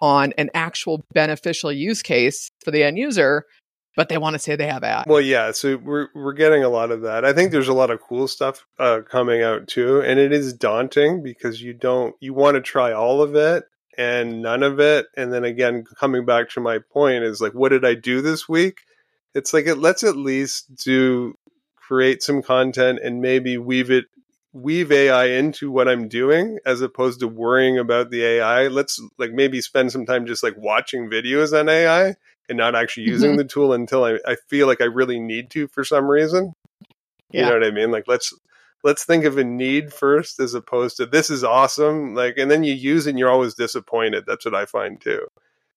on 0.00 0.32
an 0.38 0.50
actual 0.54 1.04
beneficial 1.12 1.72
use 1.72 2.02
case 2.02 2.50
for 2.64 2.70
the 2.70 2.82
end 2.82 2.98
user, 2.98 3.44
but 3.96 4.08
they 4.08 4.18
want 4.18 4.34
to 4.34 4.38
say 4.38 4.56
they 4.56 4.66
have 4.66 4.82
AI. 4.82 5.04
Well, 5.06 5.20
yeah, 5.20 5.52
so 5.52 5.76
we're 5.76 6.08
we're 6.14 6.32
getting 6.32 6.64
a 6.64 6.68
lot 6.68 6.90
of 6.90 7.02
that. 7.02 7.24
I 7.24 7.32
think 7.32 7.50
there's 7.52 7.68
a 7.68 7.74
lot 7.74 7.90
of 7.90 8.00
cool 8.00 8.28
stuff 8.28 8.66
uh, 8.78 9.00
coming 9.08 9.42
out 9.42 9.68
too, 9.68 10.00
and 10.00 10.18
it 10.18 10.32
is 10.32 10.52
daunting 10.52 11.22
because 11.22 11.62
you 11.62 11.74
don't 11.74 12.14
you 12.20 12.34
want 12.34 12.56
to 12.56 12.60
try 12.60 12.92
all 12.92 13.22
of 13.22 13.34
it 13.34 13.64
and 13.96 14.42
none 14.42 14.62
of 14.62 14.80
it, 14.80 15.06
and 15.16 15.32
then 15.32 15.44
again 15.44 15.84
coming 15.98 16.24
back 16.24 16.50
to 16.50 16.60
my 16.60 16.78
point 16.78 17.24
is 17.24 17.40
like, 17.40 17.52
what 17.52 17.70
did 17.70 17.84
I 17.84 17.94
do 17.94 18.20
this 18.20 18.48
week? 18.48 18.80
It's 19.34 19.52
like 19.52 19.66
it 19.66 19.76
let's 19.76 20.02
at 20.02 20.16
least 20.16 20.74
do 20.84 21.34
create 21.76 22.22
some 22.22 22.42
content 22.42 22.98
and 23.02 23.20
maybe 23.20 23.58
weave 23.58 23.90
it 23.90 24.06
weave 24.54 24.92
AI 24.92 25.26
into 25.26 25.70
what 25.70 25.88
I'm 25.88 26.08
doing 26.08 26.58
as 26.64 26.80
opposed 26.80 27.20
to 27.20 27.28
worrying 27.28 27.78
about 27.78 28.10
the 28.10 28.24
AI. 28.24 28.68
Let's 28.68 29.02
like 29.18 29.32
maybe 29.32 29.60
spend 29.60 29.92
some 29.92 30.06
time 30.06 30.26
just 30.26 30.42
like 30.42 30.56
watching 30.56 31.10
videos 31.10 31.58
on 31.58 31.68
AI 31.68 32.14
and 32.48 32.56
not 32.56 32.76
actually 32.76 33.06
using 33.06 33.32
mm-hmm. 33.32 33.38
the 33.38 33.44
tool 33.44 33.72
until 33.72 34.04
I, 34.04 34.18
I 34.26 34.36
feel 34.48 34.66
like 34.68 34.80
I 34.80 34.84
really 34.84 35.18
need 35.18 35.50
to 35.50 35.66
for 35.68 35.84
some 35.84 36.06
reason. 36.06 36.54
Yeah. 37.32 37.40
You 37.40 37.46
know 37.46 37.52
what 37.58 37.66
I 37.66 37.70
mean? 37.72 37.90
Like 37.90 38.04
let's 38.06 38.32
let's 38.84 39.04
think 39.04 39.24
of 39.24 39.38
a 39.38 39.44
need 39.44 39.92
first 39.92 40.38
as 40.38 40.54
opposed 40.54 40.98
to 40.98 41.06
this 41.06 41.30
is 41.30 41.42
awesome. 41.42 42.14
Like 42.14 42.38
and 42.38 42.48
then 42.48 42.62
you 42.62 42.74
use 42.74 43.08
it 43.08 43.10
and 43.10 43.18
you're 43.18 43.30
always 43.30 43.54
disappointed. 43.54 44.24
That's 44.24 44.44
what 44.44 44.54
I 44.54 44.66
find 44.66 45.00
too. 45.00 45.26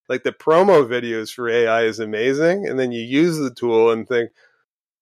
Like 0.08 0.24
the 0.24 0.32
promo 0.32 0.88
videos 0.88 1.34
for 1.34 1.50
AI 1.50 1.84
is 1.84 2.00
amazing, 2.00 2.68
and 2.68 2.80
then 2.80 2.92
you 2.92 3.02
use 3.02 3.38
the 3.38 3.54
tool 3.54 3.92
and 3.92 4.08
think, 4.08 4.32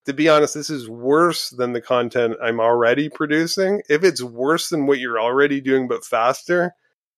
to 0.06 0.14
be 0.14 0.30
honest, 0.30 0.54
this 0.54 0.70
is 0.70 0.90
worse 0.90 1.50
than 1.50 1.74
the 1.74 1.82
content 1.82 2.36
I'm 2.42 2.60
already 2.60 3.10
producing. 3.10 3.82
If 3.90 4.04
it's 4.04 4.22
worse 4.22 4.70
than 4.70 4.86
what 4.86 5.00
you're 5.00 5.20
already 5.20 5.62
doing 5.62 5.88
but 5.88 6.06
faster, 6.06 6.74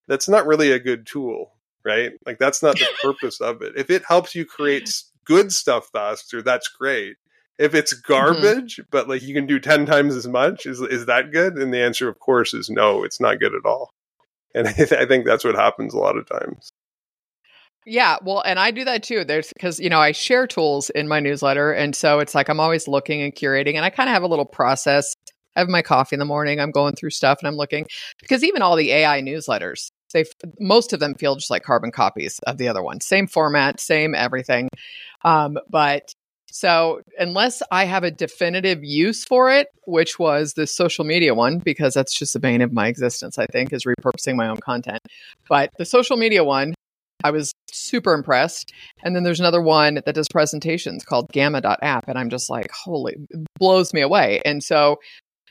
that's 0.07 0.29
not 0.29 0.47
really 0.47 0.71
a 0.71 0.79
good 0.79 1.05
tool, 1.05 1.51
right? 1.83 2.13
Like 2.25 2.39
that's 2.39 2.63
not 2.63 2.77
the 2.77 2.87
purpose 3.01 3.41
of 3.41 3.61
it. 3.61 3.73
If 3.75 3.89
it 3.89 4.05
helps 4.05 4.35
you 4.35 4.45
create 4.45 4.89
good 5.25 5.51
stuff 5.51 5.89
faster, 5.91 6.41
that's 6.41 6.69
great. 6.69 7.17
If 7.59 7.75
it's 7.75 7.93
mm-hmm. 7.93 8.13
garbage, 8.13 8.77
mm-hmm. 8.77 8.89
but 8.89 9.09
like 9.09 9.21
you 9.21 9.33
can 9.33 9.47
do 9.47 9.59
10 9.59 9.85
times 9.85 10.15
as 10.15 10.27
much, 10.27 10.65
is 10.65 10.79
is 10.79 11.07
that 11.07 11.31
good? 11.31 11.55
And 11.55 11.73
the 11.73 11.83
answer 11.83 12.07
of 12.07 12.19
course 12.19 12.53
is 12.53 12.69
no, 12.69 13.03
it's 13.03 13.19
not 13.19 13.39
good 13.39 13.53
at 13.53 13.65
all. 13.65 13.93
And 14.55 14.67
I, 14.67 14.71
th- 14.73 14.93
I 14.93 15.05
think 15.05 15.25
that's 15.25 15.43
what 15.43 15.55
happens 15.55 15.93
a 15.93 15.99
lot 15.99 16.17
of 16.17 16.27
times. 16.27 16.71
Yeah, 17.89 18.17
well, 18.21 18.41
and 18.41 18.59
I 18.59 18.71
do 18.71 18.83
that 18.83 19.01
too. 19.01 19.23
There's 19.23 19.53
because 19.53 19.79
you 19.79 19.89
know 19.89 19.99
I 19.99 20.11
share 20.11 20.45
tools 20.45 20.89
in 20.89 21.07
my 21.07 21.21
newsletter, 21.21 21.71
and 21.71 21.95
so 21.95 22.19
it's 22.19 22.35
like 22.35 22.49
I'm 22.49 22.59
always 22.59 22.85
looking 22.85 23.21
and 23.21 23.33
curating, 23.33 23.75
and 23.75 23.85
I 23.85 23.89
kind 23.89 24.09
of 24.09 24.13
have 24.13 24.23
a 24.23 24.27
little 24.27 24.45
process. 24.45 25.15
I 25.55 25.61
have 25.61 25.69
my 25.69 25.81
coffee 25.81 26.15
in 26.15 26.19
the 26.19 26.25
morning. 26.25 26.59
I'm 26.59 26.71
going 26.71 26.95
through 26.95 27.11
stuff 27.11 27.39
and 27.39 27.47
I'm 27.47 27.55
looking 27.55 27.87
because 28.19 28.43
even 28.43 28.61
all 28.61 28.75
the 28.75 28.91
AI 28.91 29.21
newsletters, 29.21 29.89
they 30.13 30.25
most 30.59 30.91
of 30.91 30.99
them 30.99 31.15
feel 31.15 31.35
just 31.35 31.49
like 31.49 31.63
carbon 31.63 31.91
copies 31.91 32.39
of 32.45 32.57
the 32.57 32.67
other 32.67 32.83
one. 32.83 32.99
Same 32.99 33.25
format, 33.25 33.79
same 33.79 34.13
everything. 34.13 34.67
Um, 35.23 35.57
but 35.69 36.13
so 36.51 37.01
unless 37.17 37.63
I 37.71 37.85
have 37.85 38.03
a 38.03 38.11
definitive 38.11 38.83
use 38.83 39.23
for 39.23 39.49
it, 39.49 39.69
which 39.85 40.19
was 40.19 40.53
the 40.53 40.67
social 40.67 41.05
media 41.05 41.33
one, 41.33 41.59
because 41.59 41.93
that's 41.93 42.13
just 42.13 42.33
the 42.33 42.39
bane 42.39 42.61
of 42.61 42.73
my 42.73 42.87
existence, 42.87 43.37
I 43.37 43.45
think, 43.45 43.71
is 43.71 43.85
repurposing 43.85 44.35
my 44.35 44.49
own 44.49 44.57
content. 44.57 45.01
But 45.49 45.71
the 45.77 45.85
social 45.85 46.17
media 46.17 46.43
one, 46.43 46.73
I 47.23 47.31
was 47.31 47.53
super 47.71 48.13
impressed. 48.13 48.73
And 49.03 49.15
then 49.15 49.23
there's 49.23 49.39
another 49.39 49.61
one 49.61 50.01
that 50.05 50.15
does 50.15 50.27
presentations 50.29 51.03
called 51.03 51.29
gamma.app. 51.31 52.07
And 52.07 52.17
I'm 52.17 52.29
just 52.29 52.49
like, 52.49 52.69
holy, 52.71 53.15
blows 53.59 53.93
me 53.93 54.01
away. 54.01 54.41
And 54.45 54.63
so 54.63 54.97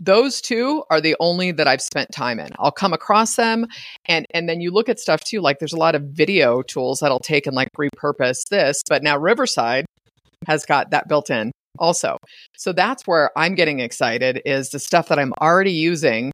those 0.00 0.40
two 0.40 0.84
are 0.90 1.00
the 1.00 1.16
only 1.20 1.52
that 1.52 1.66
I've 1.66 1.80
spent 1.80 2.12
time 2.12 2.38
in. 2.38 2.50
I'll 2.58 2.70
come 2.70 2.92
across 2.92 3.36
them 3.36 3.66
and 4.06 4.26
and 4.30 4.46
then 4.46 4.60
you 4.60 4.70
look 4.70 4.90
at 4.90 5.00
stuff 5.00 5.24
too 5.24 5.40
like 5.40 5.58
there's 5.58 5.72
a 5.72 5.78
lot 5.78 5.94
of 5.94 6.02
video 6.02 6.60
tools 6.60 7.00
that'll 7.00 7.18
take 7.18 7.46
and 7.46 7.56
like 7.56 7.68
repurpose 7.78 8.48
this, 8.50 8.82
but 8.88 9.02
now 9.02 9.16
Riverside 9.16 9.86
has 10.46 10.66
got 10.66 10.90
that 10.90 11.08
built 11.08 11.30
in 11.30 11.50
also. 11.78 12.18
So 12.56 12.72
that's 12.72 13.06
where 13.06 13.30
I'm 13.36 13.54
getting 13.54 13.80
excited 13.80 14.42
is 14.44 14.70
the 14.70 14.78
stuff 14.78 15.08
that 15.08 15.18
I'm 15.18 15.32
already 15.40 15.72
using 15.72 16.30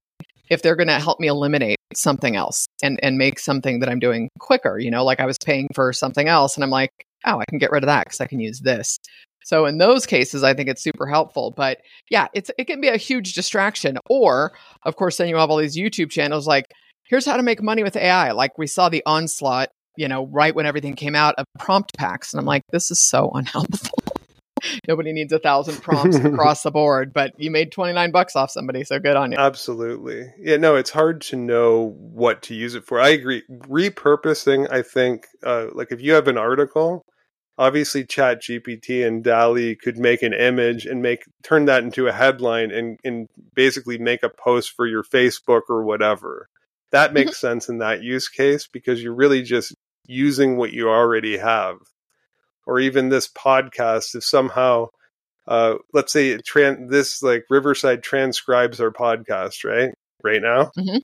if 0.50 0.62
they're 0.62 0.76
going 0.76 0.88
to 0.88 0.98
help 0.98 1.20
me 1.20 1.28
eliminate 1.28 1.78
something 1.97 2.36
else 2.36 2.66
and 2.82 2.99
and 3.03 3.18
make 3.18 3.38
something 3.38 3.80
that 3.80 3.88
I'm 3.88 3.99
doing 3.99 4.28
quicker, 4.38 4.78
you 4.78 4.90
know, 4.90 5.05
like 5.05 5.20
I 5.20 5.26
was 5.26 5.38
paying 5.45 5.68
for 5.74 5.93
something 5.93 6.28
else 6.28 6.57
and 6.57 6.64
I'm 6.64 6.70
like, 6.70 6.90
oh, 7.24 7.40
I 7.40 7.45
can 7.49 7.59
get 7.59 7.70
rid 7.70 7.82
of 7.82 7.88
that 7.88 8.09
cuz 8.09 8.20
I 8.20 8.26
can 8.26 8.40
use 8.40 8.61
this. 8.61 8.99
So 9.45 9.66
in 9.66 9.78
those 9.78 10.07
cases, 10.07 10.43
I 10.45 10.55
think 10.55 10.68
it's 10.68 10.82
super 10.82 11.07
helpful. 11.07 11.53
But 11.57 11.78
yeah, 12.11 12.28
it's 12.34 12.51
it 12.59 12.66
can 12.66 12.80
be 12.80 12.88
a 12.88 12.97
huge 12.97 13.34
distraction. 13.34 13.99
Or 14.09 14.53
of 14.84 14.97
course, 14.97 15.16
then 15.16 15.28
you 15.28 15.36
have 15.36 15.51
all 15.51 15.57
these 15.57 15.76
YouTube 15.76 16.11
channels 16.11 16.47
like, 16.47 16.66
here's 17.05 17.26
how 17.26 17.36
to 17.36 17.43
make 17.43 17.62
money 17.62 17.82
with 17.82 17.97
AI. 17.97 18.32
Like 18.32 18.57
we 18.59 18.66
saw 18.66 18.88
the 18.88 19.03
onslaught, 19.07 19.70
you 19.97 20.09
know, 20.09 20.26
right 20.26 20.55
when 20.55 20.66
everything 20.66 20.95
came 20.95 21.14
out 21.14 21.34
of 21.38 21.47
prompt 21.59 21.93
packs, 21.99 22.32
and 22.32 22.40
I'm 22.40 22.47
like, 22.47 22.62
this 22.70 22.90
is 22.90 23.01
so 23.09 23.30
unhelpful. 23.34 24.01
Nobody 24.88 25.12
needs 25.12 25.32
a 25.32 25.38
thousand 25.38 25.82
prompts 25.82 26.16
across 26.16 26.62
the 26.64 26.70
board, 26.70 27.12
but 27.12 27.32
you 27.38 27.50
made 27.50 27.72
29 27.72 28.10
bucks 28.10 28.36
off 28.36 28.50
somebody. 28.50 28.84
So 28.84 28.98
good 28.98 29.16
on 29.16 29.32
you. 29.32 29.38
Absolutely. 29.38 30.32
Yeah, 30.38 30.56
no, 30.56 30.76
it's 30.76 30.90
hard 30.90 31.20
to 31.22 31.36
know 31.36 31.96
what 31.98 32.42
to 32.42 32.54
use 32.54 32.74
it 32.74 32.84
for. 32.84 33.00
I 33.00 33.10
agree. 33.10 33.42
Repurposing, 33.50 34.70
I 34.70 34.82
think, 34.82 35.26
uh, 35.44 35.66
like 35.72 35.92
if 35.92 36.00
you 36.00 36.12
have 36.12 36.28
an 36.28 36.38
article, 36.38 37.04
obviously 37.58 38.04
ChatGPT 38.04 39.06
and 39.06 39.22
DALL-E 39.22 39.76
could 39.76 39.98
make 39.98 40.22
an 40.22 40.32
image 40.32 40.86
and 40.86 41.02
make 41.02 41.24
turn 41.42 41.66
that 41.66 41.84
into 41.84 42.06
a 42.06 42.12
headline 42.12 42.70
and, 42.70 42.98
and 43.04 43.28
basically 43.54 43.98
make 43.98 44.22
a 44.22 44.30
post 44.30 44.72
for 44.74 44.86
your 44.86 45.04
facebook 45.04 45.62
or 45.68 45.84
whatever 45.84 46.48
that 46.92 47.08
mm-hmm. 47.08 47.14
makes 47.14 47.40
sense 47.40 47.68
in 47.68 47.78
that 47.78 48.02
use 48.02 48.28
case 48.28 48.68
because 48.72 49.02
you're 49.02 49.14
really 49.14 49.42
just 49.42 49.74
using 50.06 50.56
what 50.56 50.72
you 50.72 50.88
already 50.88 51.36
have 51.36 51.76
or 52.66 52.80
even 52.80 53.08
this 53.08 53.28
podcast, 53.28 54.14
if 54.14 54.24
somehow, 54.24 54.88
uh, 55.46 55.74
let's 55.92 56.12
say 56.12 56.36
tran- 56.38 56.88
this 56.90 57.22
like 57.22 57.44
Riverside 57.50 58.02
transcribes 58.02 58.80
our 58.80 58.90
podcast, 58.90 59.64
right? 59.64 59.92
Right 60.22 60.42
now. 60.42 60.70
Mm-hmm. 60.78 60.98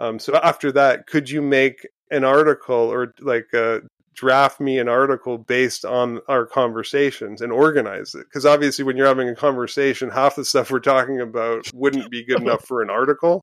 Um, 0.00 0.18
so 0.18 0.34
after 0.36 0.72
that, 0.72 1.06
could 1.06 1.30
you 1.30 1.42
make 1.42 1.86
an 2.10 2.24
article 2.24 2.74
or 2.74 3.14
like 3.20 3.52
uh, 3.54 3.80
draft 4.14 4.60
me 4.60 4.78
an 4.78 4.88
article 4.88 5.38
based 5.38 5.84
on 5.84 6.20
our 6.28 6.46
conversations 6.46 7.42
and 7.42 7.52
organize 7.52 8.14
it? 8.14 8.24
Because 8.24 8.46
obviously, 8.46 8.84
when 8.84 8.96
you're 8.96 9.06
having 9.06 9.28
a 9.28 9.36
conversation, 9.36 10.10
half 10.10 10.36
the 10.36 10.44
stuff 10.44 10.70
we're 10.70 10.80
talking 10.80 11.20
about 11.20 11.70
wouldn't 11.74 12.10
be 12.10 12.24
good 12.24 12.40
enough 12.42 12.64
for 12.64 12.82
an 12.82 12.90
article 12.90 13.42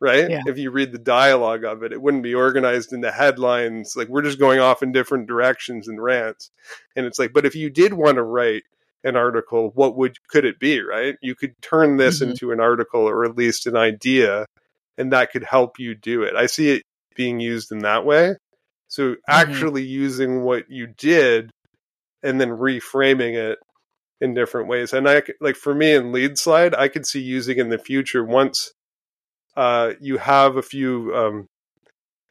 right? 0.00 0.30
Yeah. 0.30 0.42
If 0.46 0.58
you 0.58 0.70
read 0.70 0.92
the 0.92 0.98
dialogue 0.98 1.64
of 1.64 1.82
it, 1.82 1.92
it 1.92 2.00
wouldn't 2.00 2.22
be 2.22 2.34
organized 2.34 2.92
into 2.92 3.10
headlines. 3.10 3.94
Like 3.96 4.08
we're 4.08 4.22
just 4.22 4.38
going 4.38 4.60
off 4.60 4.82
in 4.82 4.92
different 4.92 5.26
directions 5.26 5.88
and 5.88 6.02
rants. 6.02 6.50
And 6.96 7.06
it's 7.06 7.18
like, 7.18 7.32
but 7.32 7.46
if 7.46 7.54
you 7.54 7.70
did 7.70 7.94
want 7.94 8.16
to 8.16 8.22
write 8.22 8.64
an 9.02 9.16
article, 9.16 9.70
what 9.74 9.96
would 9.96 10.16
could 10.28 10.44
it 10.44 10.58
be, 10.58 10.80
right? 10.80 11.16
You 11.20 11.34
could 11.34 11.60
turn 11.60 11.96
this 11.96 12.20
mm-hmm. 12.20 12.30
into 12.30 12.52
an 12.52 12.60
article 12.60 13.02
or 13.02 13.24
at 13.24 13.36
least 13.36 13.66
an 13.66 13.76
idea, 13.76 14.46
and 14.96 15.12
that 15.12 15.30
could 15.30 15.44
help 15.44 15.78
you 15.78 15.94
do 15.94 16.22
it. 16.22 16.34
I 16.34 16.46
see 16.46 16.70
it 16.70 16.82
being 17.14 17.40
used 17.40 17.70
in 17.70 17.80
that 17.80 18.04
way. 18.04 18.36
So 18.88 19.12
mm-hmm. 19.12 19.20
actually 19.28 19.84
using 19.84 20.42
what 20.42 20.70
you 20.70 20.86
did 20.86 21.50
and 22.22 22.40
then 22.40 22.50
reframing 22.50 23.34
it 23.34 23.58
in 24.20 24.34
different 24.34 24.68
ways. 24.68 24.92
And 24.92 25.08
I 25.08 25.22
like 25.40 25.56
for 25.56 25.74
me 25.74 25.92
in 25.94 26.12
lead 26.12 26.38
slide, 26.38 26.74
I 26.74 26.88
could 26.88 27.06
see 27.06 27.20
using 27.20 27.58
in 27.58 27.68
the 27.68 27.78
future 27.78 28.24
once 28.24 28.72
uh, 29.56 29.92
you 30.00 30.18
have 30.18 30.56
a 30.56 30.62
few 30.62 31.14
um, 31.14 31.48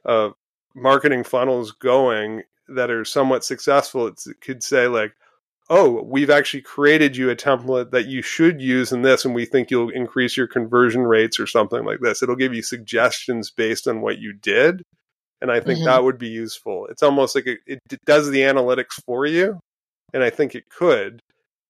uh, 0.05 0.31
marketing 0.75 1.23
funnels 1.23 1.71
going 1.71 2.43
that 2.67 2.89
are 2.89 3.05
somewhat 3.05 3.43
successful, 3.43 4.07
it 4.07 4.19
could 4.41 4.63
say 4.63 4.87
like, 4.87 5.13
"Oh, 5.69 6.03
we've 6.03 6.29
actually 6.29 6.61
created 6.61 7.15
you 7.15 7.29
a 7.29 7.35
template 7.35 7.91
that 7.91 8.07
you 8.07 8.21
should 8.21 8.61
use 8.61 8.91
in 8.91 9.01
this, 9.01 9.25
and 9.25 9.35
we 9.35 9.45
think 9.45 9.69
you'll 9.69 9.89
increase 9.89 10.35
your 10.35 10.47
conversion 10.47 11.01
rates 11.01 11.39
or 11.39 11.47
something 11.47 11.85
like 11.85 11.99
this." 12.01 12.21
It'll 12.21 12.35
give 12.35 12.53
you 12.53 12.63
suggestions 12.63 13.51
based 13.51 13.87
on 13.87 14.01
what 14.01 14.19
you 14.19 14.33
did, 14.33 14.83
and 15.41 15.51
I 15.51 15.59
think 15.59 15.79
mm-hmm. 15.79 15.85
that 15.85 16.03
would 16.03 16.17
be 16.17 16.29
useful. 16.29 16.87
It's 16.87 17.03
almost 17.03 17.35
like 17.35 17.47
it, 17.47 17.59
it 17.67 17.99
does 18.05 18.29
the 18.29 18.41
analytics 18.41 19.01
for 19.05 19.25
you, 19.25 19.59
and 20.13 20.23
I 20.23 20.29
think 20.29 20.55
it 20.55 20.69
could. 20.69 21.21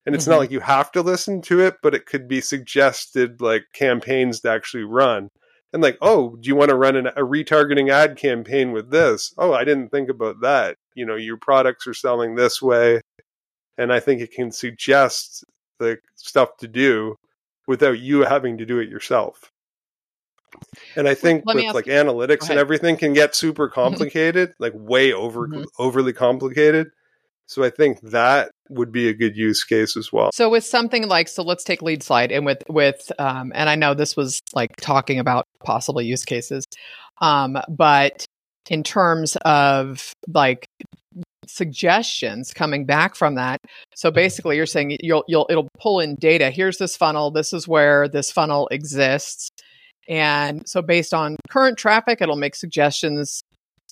And 0.05 0.13
it's 0.13 0.25
mm-hmm. 0.25 0.31
not 0.31 0.39
like 0.39 0.51
you 0.51 0.59
have 0.59 0.91
to 0.93 1.01
listen 1.01 1.41
to 1.43 1.61
it, 1.61 1.75
but 1.81 1.95
it 1.95 2.05
could 2.05 2.27
be 2.27 2.41
suggested 2.41 3.39
like 3.39 3.63
campaigns 3.73 4.41
to 4.41 4.49
actually 4.49 4.83
run 4.83 5.29
and 5.73 5.81
like, 5.81 5.97
oh, 6.01 6.35
do 6.39 6.47
you 6.47 6.55
want 6.55 6.69
to 6.69 6.75
run 6.75 6.95
an, 6.95 7.07
a 7.07 7.21
retargeting 7.21 7.91
ad 7.91 8.15
campaign 8.15 8.71
with 8.71 8.91
this? 8.91 9.33
Oh, 9.37 9.53
I 9.53 9.63
didn't 9.63 9.89
think 9.89 10.09
about 10.09 10.41
that. 10.41 10.77
You 10.93 11.05
know, 11.05 11.15
your 11.15 11.37
products 11.37 11.87
are 11.87 11.93
selling 11.93 12.35
this 12.35 12.61
way, 12.61 13.01
and 13.77 13.91
I 13.91 13.99
think 13.99 14.21
it 14.21 14.31
can 14.31 14.51
suggest 14.51 15.43
the 15.79 15.97
stuff 16.15 16.57
to 16.57 16.67
do 16.67 17.15
without 17.67 17.99
you 17.99 18.21
having 18.21 18.59
to 18.59 18.65
do 18.65 18.79
it 18.79 18.89
yourself. 18.89 19.51
And 20.95 21.07
I 21.07 21.15
think 21.15 21.43
Let 21.47 21.55
with 21.55 21.73
like 21.73 21.87
you. 21.87 21.93
analytics 21.93 22.49
and 22.49 22.59
everything 22.59 22.95
can 22.95 23.13
get 23.13 23.35
super 23.35 23.67
complicated, 23.67 24.53
like 24.59 24.73
way 24.75 25.11
over 25.11 25.47
mm-hmm. 25.47 25.63
overly 25.79 26.13
complicated. 26.13 26.91
So 27.47 27.63
I 27.63 27.69
think 27.69 28.01
that 28.01 28.51
would 28.69 28.91
be 28.91 29.09
a 29.09 29.13
good 29.13 29.35
use 29.35 29.63
case 29.63 29.97
as 29.97 30.11
well. 30.11 30.31
So 30.33 30.49
with 30.49 30.65
something 30.65 31.07
like 31.07 31.27
so 31.27 31.43
let's 31.43 31.63
take 31.63 31.81
lead 31.81 32.01
slide 32.03 32.31
and 32.31 32.45
with 32.45 32.63
with 32.69 33.11
um 33.19 33.51
and 33.53 33.69
I 33.69 33.75
know 33.75 33.93
this 33.93 34.15
was 34.15 34.39
like 34.53 34.75
talking 34.77 35.19
about 35.19 35.45
possible 35.63 36.01
use 36.01 36.25
cases. 36.25 36.65
Um 37.21 37.57
but 37.69 38.25
in 38.69 38.83
terms 38.83 39.35
of 39.43 40.13
like 40.27 40.65
suggestions 41.47 42.53
coming 42.53 42.85
back 42.85 43.15
from 43.15 43.35
that. 43.35 43.59
So 43.95 44.11
basically 44.11 44.55
you're 44.57 44.65
saying 44.65 44.97
you'll 45.01 45.23
you'll 45.27 45.45
it'll 45.49 45.69
pull 45.79 45.99
in 45.99 46.15
data. 46.15 46.49
Here's 46.49 46.77
this 46.77 46.95
funnel. 46.95 47.31
This 47.31 47.53
is 47.53 47.67
where 47.67 48.07
this 48.07 48.31
funnel 48.31 48.67
exists. 48.71 49.49
And 50.07 50.67
so 50.67 50.81
based 50.81 51.13
on 51.13 51.37
current 51.49 51.77
traffic, 51.77 52.21
it'll 52.21 52.35
make 52.35 52.55
suggestions 52.55 53.41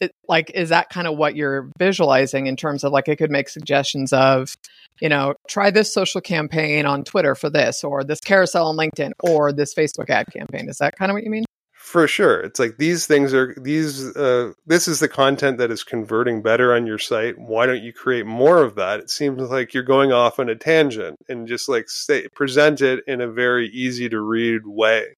it, 0.02 0.12
like 0.28 0.52
is 0.54 0.70
that 0.70 0.89
kind 0.89 1.08
of 1.08 1.18
what 1.18 1.36
you're 1.36 1.70
visualizing 1.80 2.47
in 2.47 2.56
terms 2.56 2.84
of 2.84 2.91
like 2.91 3.08
it 3.08 3.18
could 3.18 3.32
make 3.32 3.47
suggestions 3.47 4.12
of 4.12 4.56
you 4.99 5.08
know 5.08 5.34
try 5.47 5.72
this 5.72 5.93
social 5.93 6.22
campaign 6.22 6.86
on 6.86 7.04
twitter 7.04 7.36
for 7.36 7.49
this 7.49 7.84
or 7.84 8.04
this 8.04 8.20
carousel 8.20 8.68
on 8.68 8.76
linkedin 8.76 9.12
or 9.20 9.54
this 9.54 9.74
facebook 9.74 10.10
ad 10.10 10.28
campaign? 10.32 10.70
Is 10.70 10.78
that 10.78 10.95
kind 10.97 11.12
of 11.12 11.16
what 11.16 11.24
you 11.24 11.32
mean? 11.32 11.45
For 11.74 12.08
sure. 12.08 12.39
It's 12.39 12.60
like 12.60 12.78
these 12.78 13.06
things 13.06 13.34
are 13.34 13.54
these 13.60 14.16
uh, 14.16 14.54
this 14.66 14.88
is 14.88 14.99
the 14.99 15.10
content 15.10 15.58
that 15.58 15.72
is 15.72 15.84
converting 15.84 16.41
better 16.41 16.74
on 16.74 16.88
your 16.88 16.99
site. 16.99 17.38
Why 17.38 17.66
don't 17.66 17.84
you 17.84 17.91
create 17.91 18.26
more 18.26 18.62
of 18.64 18.76
that? 18.76 19.02
It 19.02 19.10
seems 19.10 19.41
like 19.41 19.74
you're 19.74 19.84
going 19.84 20.14
off 20.14 20.39
on 20.39 20.47
a 20.47 20.56
tangent 20.56 21.18
and 21.28 21.47
just 21.47 21.68
like 21.68 21.89
say 21.89 22.28
present 22.34 22.82
it 22.82 23.04
in 23.08 23.20
a 23.20 23.28
very 23.28 23.68
easy 23.70 24.08
to 24.10 24.22
read 24.22 24.62
way. 24.66 25.16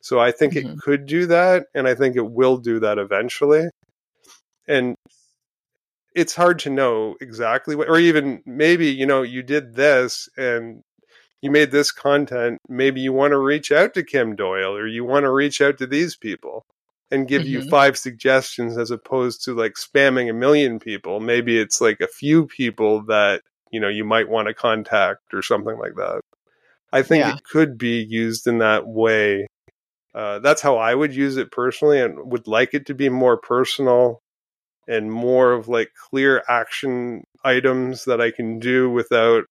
So 0.00 0.18
i 0.18 0.32
think 0.32 0.54
mm-hmm. 0.54 0.70
it 0.70 0.78
could 0.78 1.06
do 1.06 1.26
that 1.26 1.66
and 1.74 1.86
i 1.86 1.94
think 1.94 2.16
it 2.16 2.28
will 2.28 2.56
do 2.56 2.80
that 2.80 2.98
eventually 2.98 3.68
and 4.68 4.96
it's 6.14 6.34
hard 6.34 6.58
to 6.60 6.70
know 6.70 7.16
exactly 7.20 7.74
what 7.74 7.88
or 7.88 7.98
even 7.98 8.42
maybe 8.46 8.86
you 8.86 9.06
know 9.06 9.22
you 9.22 9.42
did 9.42 9.74
this 9.74 10.28
and 10.36 10.82
you 11.40 11.50
made 11.50 11.70
this 11.70 11.90
content 11.90 12.58
maybe 12.68 13.00
you 13.00 13.12
want 13.12 13.32
to 13.32 13.38
reach 13.38 13.72
out 13.72 13.94
to 13.94 14.02
Kim 14.02 14.36
Doyal 14.36 14.76
or 14.76 14.86
you 14.86 15.04
want 15.04 15.24
to 15.24 15.30
reach 15.30 15.60
out 15.60 15.78
to 15.78 15.86
these 15.86 16.16
people 16.16 16.64
and 17.10 17.28
give 17.28 17.42
mm-hmm. 17.42 17.62
you 17.62 17.68
five 17.68 17.96
suggestions 17.96 18.78
as 18.78 18.90
opposed 18.90 19.44
to 19.44 19.54
like 19.54 19.74
spamming 19.74 20.30
a 20.30 20.34
million 20.34 20.78
people 20.78 21.20
maybe 21.20 21.58
it's 21.58 21.80
like 21.80 22.00
a 22.00 22.08
few 22.08 22.46
people 22.46 23.04
that 23.06 23.42
you 23.70 23.80
know 23.80 23.88
you 23.88 24.04
might 24.04 24.28
want 24.28 24.48
to 24.48 24.54
contact 24.54 25.20
or 25.32 25.42
something 25.42 25.78
like 25.78 25.94
that 25.96 26.20
i 26.92 27.02
think 27.02 27.24
yeah. 27.24 27.34
it 27.34 27.44
could 27.44 27.76
be 27.76 28.06
used 28.08 28.46
in 28.46 28.58
that 28.58 28.86
way 28.86 29.46
uh, 30.14 30.38
that's 30.40 30.62
how 30.62 30.76
i 30.76 30.94
would 30.94 31.14
use 31.14 31.36
it 31.36 31.50
personally 31.50 32.00
and 32.00 32.18
would 32.30 32.46
like 32.46 32.74
it 32.74 32.86
to 32.86 32.94
be 32.94 33.08
more 33.08 33.36
personal 33.36 34.21
and 34.88 35.10
more 35.10 35.52
of 35.52 35.68
like 35.68 35.90
clear 36.10 36.42
action 36.48 37.24
items 37.44 38.04
that 38.04 38.20
I 38.20 38.30
can 38.30 38.58
do 38.58 38.90
without 38.90 39.44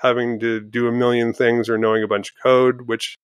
having 0.00 0.40
to 0.40 0.60
do 0.60 0.88
a 0.88 0.92
million 0.92 1.32
things 1.32 1.68
or 1.68 1.78
knowing 1.78 2.02
a 2.02 2.08
bunch 2.08 2.30
of 2.30 2.42
code, 2.42 2.88
which 2.88 3.16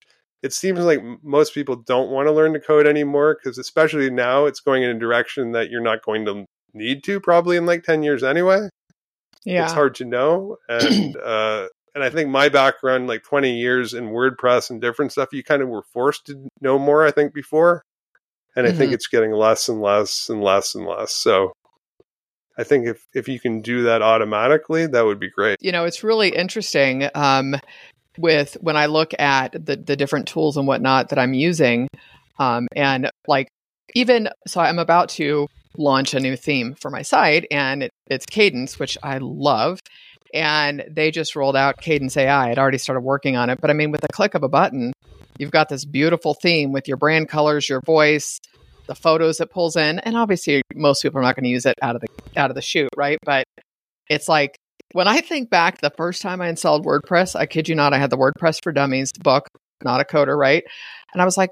it 0.42 0.52
seems 0.52 0.78
like 0.80 1.00
most 1.22 1.52
people 1.52 1.76
don't 1.76 2.10
want 2.10 2.28
to 2.28 2.32
learn 2.32 2.52
to 2.52 2.60
code 2.60 2.86
anymore 2.86 3.36
because 3.36 3.58
especially 3.58 4.10
now 4.10 4.46
it's 4.46 4.60
going 4.60 4.82
in 4.82 4.90
a 4.90 4.98
direction 4.98 5.52
that 5.52 5.70
you're 5.70 5.80
not 5.80 6.04
going 6.04 6.24
to 6.26 6.44
need 6.74 7.02
to 7.04 7.20
probably 7.20 7.56
in 7.56 7.66
like 7.66 7.82
10 7.82 8.02
years 8.02 8.22
anyway. 8.22 8.68
Yeah. 9.44 9.64
It's 9.64 9.72
hard 9.72 9.96
to 9.96 10.04
know 10.04 10.56
and 10.68 11.16
uh 11.24 11.66
and 11.94 12.04
I 12.04 12.10
think 12.10 12.28
my 12.28 12.48
background 12.48 13.08
like 13.08 13.24
20 13.24 13.58
years 13.58 13.94
in 13.94 14.10
WordPress 14.10 14.70
and 14.70 14.80
different 14.80 15.10
stuff 15.10 15.32
you 15.32 15.42
kind 15.42 15.62
of 15.62 15.68
were 15.68 15.82
forced 15.82 16.26
to 16.26 16.48
know 16.60 16.78
more 16.78 17.04
I 17.04 17.10
think 17.10 17.34
before 17.34 17.82
and 18.58 18.66
I 18.66 18.70
mm-hmm. 18.70 18.78
think 18.78 18.92
it's 18.92 19.06
getting 19.06 19.30
less 19.30 19.68
and 19.68 19.80
less 19.80 20.28
and 20.28 20.42
less 20.42 20.74
and 20.74 20.84
less. 20.84 21.12
So 21.12 21.52
I 22.58 22.64
think 22.64 22.88
if 22.88 23.06
if 23.14 23.28
you 23.28 23.38
can 23.38 23.62
do 23.62 23.84
that 23.84 24.02
automatically, 24.02 24.88
that 24.88 25.04
would 25.04 25.20
be 25.20 25.30
great. 25.30 25.58
You 25.60 25.70
know, 25.70 25.84
it's 25.84 26.02
really 26.02 26.30
interesting. 26.30 27.08
Um, 27.14 27.54
with 28.18 28.56
when 28.60 28.76
I 28.76 28.86
look 28.86 29.12
at 29.16 29.52
the 29.52 29.76
the 29.76 29.94
different 29.94 30.26
tools 30.26 30.56
and 30.56 30.66
whatnot 30.66 31.10
that 31.10 31.20
I'm 31.20 31.34
using, 31.34 31.86
um, 32.40 32.66
and 32.74 33.08
like 33.28 33.46
even 33.94 34.28
so, 34.48 34.60
I'm 34.60 34.80
about 34.80 35.08
to 35.10 35.46
launch 35.76 36.12
a 36.12 36.18
new 36.18 36.36
theme 36.36 36.74
for 36.74 36.90
my 36.90 37.02
site, 37.02 37.46
and 37.52 37.84
it, 37.84 37.92
it's 38.08 38.26
Kadence, 38.26 38.80
which 38.80 38.98
I 39.04 39.18
love. 39.18 39.78
And 40.34 40.84
they 40.90 41.12
just 41.12 41.36
rolled 41.36 41.56
out 41.56 41.80
Kadence 41.80 42.16
AI. 42.16 42.50
I'd 42.50 42.58
already 42.58 42.76
started 42.76 43.00
working 43.02 43.36
on 43.36 43.50
it, 43.50 43.60
but 43.60 43.70
I 43.70 43.72
mean, 43.72 43.92
with 43.92 44.00
the 44.00 44.08
click 44.08 44.34
of 44.34 44.42
a 44.42 44.48
button, 44.48 44.92
you've 45.38 45.50
got 45.50 45.68
this 45.68 45.84
beautiful 45.84 46.34
theme 46.34 46.72
with 46.72 46.88
your 46.88 46.96
brand 46.96 47.28
colors, 47.28 47.68
your 47.68 47.80
voice, 47.80 48.38
the 48.86 48.94
photos 48.94 49.40
it 49.40 49.50
pulls 49.50 49.76
in, 49.76 49.98
and 50.00 50.16
obviously 50.16 50.62
most 50.74 51.02
people 51.02 51.18
are 51.18 51.22
not 51.22 51.36
going 51.36 51.44
to 51.44 51.50
use 51.50 51.66
it 51.66 51.74
out 51.80 51.94
of 51.94 52.02
the 52.02 52.08
out 52.40 52.50
of 52.50 52.56
the 52.56 52.62
chute, 52.62 52.90
right? 52.96 53.18
But 53.24 53.44
it's 54.08 54.28
like 54.28 54.56
when 54.92 55.06
I 55.06 55.20
think 55.20 55.50
back 55.50 55.80
the 55.80 55.92
first 55.96 56.22
time 56.22 56.40
I 56.40 56.48
installed 56.48 56.84
WordPress, 56.84 57.36
I 57.36 57.46
kid 57.46 57.68
you 57.68 57.74
not, 57.74 57.92
I 57.92 57.98
had 57.98 58.10
the 58.10 58.16
WordPress 58.16 58.58
for 58.62 58.72
Dummies 58.72 59.12
book, 59.12 59.46
not 59.84 60.00
a 60.00 60.04
coder, 60.04 60.36
right? 60.36 60.64
And 61.12 61.22
I 61.22 61.24
was 61.24 61.36
like, 61.36 61.50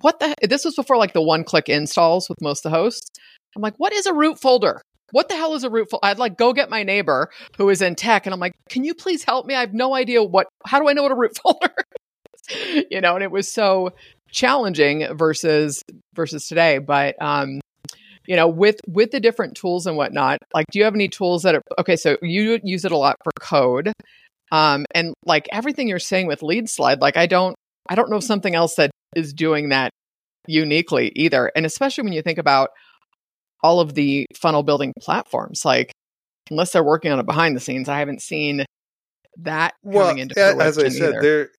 what 0.00 0.18
the 0.20 0.34
this 0.42 0.64
was 0.64 0.74
before 0.74 0.96
like 0.96 1.12
the 1.12 1.22
one 1.22 1.44
click 1.44 1.68
installs 1.68 2.28
with 2.28 2.40
most 2.40 2.64
of 2.64 2.72
the 2.72 2.78
hosts. 2.78 3.10
I'm 3.54 3.62
like, 3.62 3.74
what 3.78 3.92
is 3.92 4.06
a 4.06 4.14
root 4.14 4.38
folder? 4.40 4.82
What 5.12 5.28
the 5.28 5.36
hell 5.36 5.54
is 5.54 5.64
a 5.64 5.70
root 5.70 5.88
folder? 5.90 6.04
I'd 6.04 6.18
like 6.18 6.36
go 6.36 6.52
get 6.52 6.70
my 6.70 6.82
neighbor 6.82 7.30
who 7.56 7.68
is 7.70 7.82
in 7.82 7.94
tech 7.94 8.26
and 8.26 8.34
I'm 8.34 8.40
like, 8.40 8.52
can 8.68 8.84
you 8.84 8.94
please 8.94 9.24
help 9.24 9.46
me? 9.46 9.54
I 9.54 9.60
have 9.60 9.74
no 9.74 9.94
idea 9.94 10.22
what 10.22 10.46
how 10.66 10.78
do 10.78 10.88
I 10.88 10.92
know 10.92 11.02
what 11.02 11.12
a 11.12 11.16
root 11.16 11.36
folder 11.42 11.74
you 12.90 13.00
know, 13.00 13.14
and 13.14 13.22
it 13.22 13.30
was 13.30 13.50
so 13.50 13.90
challenging 14.30 15.06
versus 15.16 15.82
versus 16.14 16.46
today. 16.46 16.78
But 16.78 17.20
um, 17.20 17.60
you 18.26 18.36
know, 18.36 18.48
with 18.48 18.80
with 18.86 19.10
the 19.10 19.20
different 19.20 19.56
tools 19.56 19.86
and 19.86 19.96
whatnot, 19.96 20.38
like, 20.54 20.66
do 20.70 20.78
you 20.78 20.84
have 20.84 20.94
any 20.94 21.08
tools 21.08 21.42
that 21.42 21.54
are 21.54 21.62
okay? 21.78 21.96
So 21.96 22.16
you 22.22 22.60
use 22.62 22.84
it 22.84 22.92
a 22.92 22.96
lot 22.96 23.16
for 23.22 23.32
code, 23.40 23.92
um, 24.52 24.84
and 24.94 25.14
like 25.24 25.48
everything 25.52 25.88
you're 25.88 25.98
saying 25.98 26.26
with 26.26 26.42
Lead 26.42 26.68
Slide, 26.68 27.00
like 27.00 27.16
I 27.16 27.26
don't 27.26 27.54
I 27.88 27.94
don't 27.94 28.10
know 28.10 28.20
something 28.20 28.54
else 28.54 28.74
that 28.76 28.90
is 29.14 29.32
doing 29.32 29.70
that 29.70 29.90
uniquely 30.46 31.12
either. 31.14 31.50
And 31.54 31.66
especially 31.66 32.04
when 32.04 32.12
you 32.12 32.22
think 32.22 32.38
about 32.38 32.70
all 33.62 33.80
of 33.80 33.94
the 33.94 34.26
funnel 34.34 34.62
building 34.62 34.92
platforms, 35.00 35.64
like 35.64 35.92
unless 36.50 36.72
they're 36.72 36.84
working 36.84 37.12
on 37.12 37.18
it 37.18 37.26
behind 37.26 37.56
the 37.56 37.60
scenes, 37.60 37.88
I 37.88 37.98
haven't 37.98 38.22
seen 38.22 38.64
that 39.38 39.74
well, 39.82 40.08
coming 40.08 40.22
into 40.22 40.40
as 40.40 40.78
I 40.78 40.88
said, 40.88 41.10
either. 41.10 41.20
there 41.20 41.50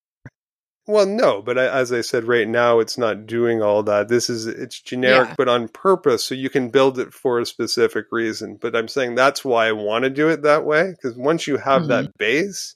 well, 0.87 1.05
no, 1.05 1.41
but 1.41 1.57
as 1.57 1.91
I 1.91 1.99
said, 1.99 2.23
right 2.23 2.47
now 2.47 2.79
it's 2.79 2.97
not 2.97 3.25
doing 3.25 3.61
all 3.61 3.83
that. 3.83 4.07
This 4.07 4.29
is 4.29 4.47
it's 4.47 4.79
generic, 4.79 5.29
yeah. 5.29 5.35
but 5.37 5.49
on 5.49 5.67
purpose, 5.67 6.23
so 6.23 6.33
you 6.33 6.49
can 6.49 6.69
build 6.69 6.97
it 6.97 7.13
for 7.13 7.39
a 7.39 7.45
specific 7.45 8.05
reason. 8.09 8.57
But 8.59 8.73
I'm 8.73 8.87
saying 8.87 9.15
that's 9.15 9.43
why 9.43 9.67
I 9.67 9.73
want 9.73 10.05
to 10.05 10.09
do 10.09 10.29
it 10.29 10.43
that 10.43 10.63
way 10.63 10.91
because 10.91 11.17
once 11.17 11.45
you 11.45 11.57
have 11.57 11.83
mm-hmm. 11.83 11.91
that 11.91 12.17
base, 12.17 12.75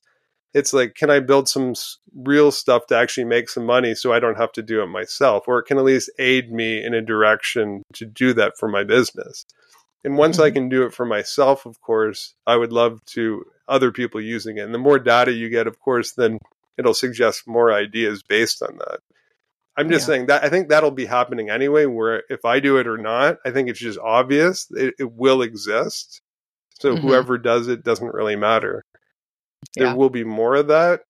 it's 0.54 0.74
like, 0.74 0.96
can 0.96 1.10
I 1.10 1.22
build 1.22 1.48
some 1.48 1.74
real 2.14 2.52
stuff 2.52 2.86
to 2.88 2.98
actually 2.98 3.24
make 3.24 3.48
some 3.48 3.66
money 3.66 3.96
so 3.96 4.12
I 4.12 4.20
don't 4.20 4.38
have 4.38 4.52
to 4.54 4.62
do 4.62 4.84
it 4.84 4.88
myself, 4.88 5.46
or 5.48 5.60
it 5.60 5.66
can 5.66 5.78
at 5.78 5.86
least 5.86 6.12
aid 6.20 6.52
me 6.52 6.84
in 6.84 6.94
a 6.94 7.02
direction 7.02 7.84
to 7.94 8.06
do 8.06 8.34
that 8.34 8.58
for 8.60 8.68
my 8.68 8.84
business. 8.84 9.46
And 10.04 10.18
once 10.18 10.36
mm-hmm. 10.36 10.48
I 10.48 10.52
can 10.52 10.68
do 10.68 10.84
it 10.84 10.94
for 10.94 11.06
myself, 11.06 11.66
of 11.66 11.80
course, 11.80 12.34
I 12.46 12.58
would 12.58 12.74
love 12.74 13.00
to 13.12 13.46
other 13.70 13.94
people 13.94 14.20
using 14.20 14.58
it. 14.58 14.66
And 14.66 14.74
the 14.74 14.80
more 14.80 15.00
data 15.00 15.32
you 15.32 15.48
get, 15.50 15.68
of 15.68 15.80
course, 15.80 16.12
then 16.12 16.40
it'll 16.82 16.94
suggest 16.94 17.48
more 17.48 17.72
ideas 17.72 18.24
based 18.24 18.62
on 18.62 18.78
that. 18.80 19.00
I'm 19.78 19.90
just 19.90 20.04
yeah. 20.04 20.16
saying 20.16 20.26
that 20.28 20.44
I 20.44 20.50
think 20.50 20.68
that'll 20.68 20.92
be 20.92 21.06
happening 21.06 21.50
anyway. 21.50 21.86
Where 21.86 22.24
if 22.30 22.44
I 22.44 22.60
do 22.60 22.78
it 22.78 22.88
or 22.88 22.98
not, 22.98 23.38
I 23.46 23.52
think 23.52 23.70
it's 23.70 23.80
just 23.80 24.00
obvious 24.00 24.68
it, 24.72 24.96
it 25.00 25.14
will 25.14 25.42
exist. 25.42 26.22
So 26.80 26.94
mm-hmm. 26.94 27.08
whoever 27.08 27.38
does 27.38 27.68
it 27.68 27.84
doesn't 27.84 28.14
really 28.14 28.36
matter. 28.36 28.84
Yeah. 29.76 29.86
There 29.86 29.96
will 29.96 30.10
be 30.10 30.24
more 30.24 30.56
of 30.56 30.68
that, 30.68 31.02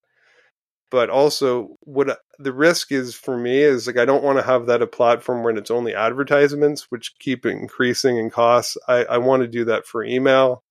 but 0.92 1.10
also 1.10 1.76
what 1.82 2.20
the 2.38 2.54
risk 2.54 2.92
is 2.92 3.16
for 3.16 3.38
me 3.38 3.60
is 3.60 3.88
like 3.88 3.98
I 3.98 4.06
don't 4.06 4.24
want 4.24 4.38
to 4.38 4.44
have 4.44 4.68
that 4.68 4.82
a 4.82 4.88
platform 4.88 5.44
when 5.44 5.58
it's 5.58 5.72
only 5.72 5.96
advertisements, 5.96 6.88
which 6.90 7.18
keep 7.20 7.46
increasing 7.46 8.18
in 8.18 8.30
costs. 8.30 8.78
I, 8.88 9.06
I 9.06 9.18
want 9.18 9.42
to 9.42 9.48
do 9.48 9.66
that 9.66 9.88
for 9.88 10.04
email 10.04 10.64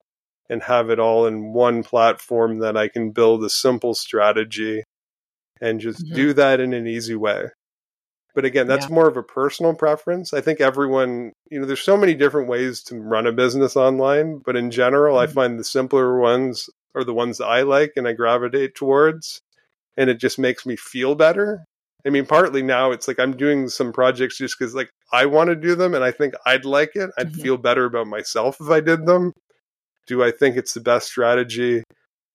and 0.49 0.63
have 0.63 0.91
it 0.91 1.01
all 1.01 1.27
in 1.27 1.53
one 1.53 1.83
platform 1.83 2.59
that 2.59 2.77
I 2.77 2.89
can 2.89 3.11
build 3.11 3.43
a 3.45 3.51
simple 3.51 3.95
strategy 3.95 4.85
and 5.61 5.81
just 5.81 6.05
mm-hmm. 6.05 6.15
do 6.15 6.33
that 6.35 6.61
in 6.61 6.73
an 6.73 6.87
easy 6.87 7.15
way. 7.15 7.49
But 8.35 8.45
again, 8.45 8.67
that's 8.67 8.89
yeah. 8.89 8.95
more 8.95 9.09
of 9.09 9.17
a 9.17 9.23
personal 9.23 9.75
preference. 9.75 10.33
I 10.33 10.41
think 10.41 10.61
everyone, 10.61 11.33
you 11.51 11.61
know, 11.61 11.67
there's 11.67 11.81
so 11.81 11.97
many 11.97 12.15
different 12.15 12.49
ways 12.49 12.83
to 12.85 13.01
run 13.01 13.27
a 13.27 13.33
business 13.33 13.77
online, 13.77 14.41
but 14.45 14.57
in 14.57 14.71
general, 14.71 15.17
mm-hmm. 15.17 15.31
I 15.31 15.33
find 15.33 15.59
the 15.59 15.65
simpler 15.65 16.19
ones 16.19 16.71
are 16.95 17.05
the 17.05 17.15
ones 17.15 17.39
that 17.39 17.47
I 17.47 17.63
like 17.63 17.93
and 17.97 18.07
I 18.07 18.13
gravitate 18.13 18.75
towards. 18.75 19.41
And 19.97 20.09
it 20.09 20.19
just 20.19 20.39
makes 20.39 20.65
me 20.65 20.77
feel 20.77 21.15
better. 21.15 21.65
I 22.07 22.11
mean, 22.11 22.25
partly 22.25 22.63
now 22.63 22.93
it's 22.93 23.09
like 23.09 23.19
I'm 23.19 23.37
doing 23.37 23.69
some 23.69 23.93
projects 23.93 24.39
just 24.39 24.59
because 24.59 24.75
like 24.75 24.91
I 25.13 25.27
want 25.27 25.49
to 25.49 25.57
do 25.57 25.75
them 25.75 25.95
and 25.95 26.05
I 26.05 26.13
think 26.13 26.35
I'd 26.47 26.65
like 26.65 26.93
it. 26.95 27.11
I'd 27.19 27.33
mm-hmm. 27.33 27.43
feel 27.43 27.57
better 27.59 27.85
about 27.85 28.07
myself 28.07 28.57
if 28.61 28.71
I 28.71 28.81
did 28.81 29.07
them. 29.07 29.33
Do 30.07 30.23
I 30.23 30.31
think 30.31 30.57
it's 30.57 30.73
the 30.73 30.81
best 30.81 31.09
strategy 31.09 31.83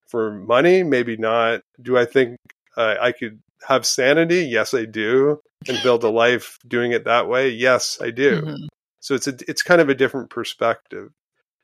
for 0.07 0.31
money? 0.31 0.83
Maybe 0.83 1.17
not. 1.17 1.61
Do 1.81 1.97
I 1.97 2.05
think 2.05 2.37
uh, 2.77 2.95
I 2.99 3.11
could 3.11 3.41
have 3.67 3.85
sanity? 3.85 4.45
Yes, 4.45 4.73
I 4.73 4.85
do. 4.85 5.39
And 5.67 5.81
build 5.81 6.03
a 6.03 6.09
life 6.09 6.59
doing 6.67 6.91
it 6.91 7.05
that 7.05 7.27
way? 7.27 7.49
Yes, 7.49 7.97
I 8.01 8.11
do. 8.11 8.41
Mm-hmm. 8.41 8.65
So 8.99 9.15
it's 9.15 9.27
a 9.27 9.35
it's 9.47 9.63
kind 9.63 9.81
of 9.81 9.89
a 9.89 9.95
different 9.95 10.29
perspective. 10.29 11.09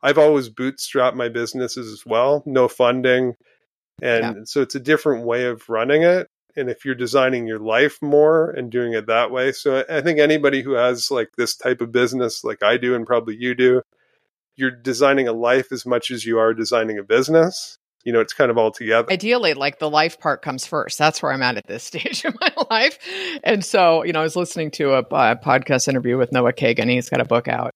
I've 0.02 0.18
always 0.18 0.50
bootstrapped 0.50 1.16
my 1.16 1.30
businesses 1.30 1.92
as 1.92 2.06
well, 2.06 2.44
no 2.46 2.68
funding. 2.68 3.36
And 4.02 4.24
yeah. 4.24 4.42
so 4.46 4.62
it's 4.62 4.76
a 4.76 4.80
different 4.80 5.26
way 5.26 5.46
of 5.46 5.70
running 5.70 6.02
it. 6.02 6.28
And 6.56 6.70
if 6.70 6.84
you're 6.84 6.96
designing 6.96 7.48
your 7.48 7.60
life 7.60 7.98
more 8.02 8.50
and 8.50 8.72
doing 8.72 8.94
it 8.94 9.08
that 9.08 9.32
way. 9.32 9.52
So 9.52 9.86
I 9.88 10.02
think 10.02 10.20
anybody 10.20 10.62
who 10.62 10.74
has 10.74 11.12
like 11.12 11.30
this 11.38 11.56
type 11.56 11.82
of 11.82 11.92
business, 11.92 12.44
like 12.44 12.64
I 12.64 12.78
do, 12.78 12.96
and 12.96 13.06
probably 13.06 13.38
you 13.38 13.54
do, 13.56 13.82
you're 14.56 14.72
designing 14.72 15.28
a 15.28 15.34
life 15.34 15.72
as 15.72 15.86
much 15.86 16.12
as 16.12 16.26
you 16.26 16.40
are 16.40 16.54
designing 16.54 16.98
a 16.98 17.04
business 17.04 17.78
you 18.04 18.14
know 18.14 18.20
it's 18.20 18.34
kind 18.34 18.52
of 18.52 18.58
all 18.58 18.72
together. 18.72 19.12
Ideally 19.12 19.54
like 19.54 19.80
the 19.80 19.90
life 19.90 20.20
part 20.20 20.42
comes 20.42 20.66
first. 20.66 20.98
That's 20.98 21.22
where 21.22 21.32
i'm 21.32 21.42
at 21.42 21.58
at 21.58 21.68
this 21.68 21.84
stage 21.92 22.26
of 22.26 22.36
my 22.40 22.54
life. 22.70 22.98
And 23.44 23.64
so 23.64 24.04
you 24.04 24.14
know 24.14 24.20
i 24.20 24.24
was 24.24 24.36
listening 24.36 24.72
to 24.72 24.94
a, 24.94 25.00
a 25.00 25.36
podcast 25.36 25.88
interview 25.88 26.18
with 26.18 26.32
Noah 26.32 26.54
Kagan. 26.54 26.90
He's 26.90 27.10
got 27.10 27.22
a 27.22 27.26
book 27.26 27.48
out. 27.48 27.72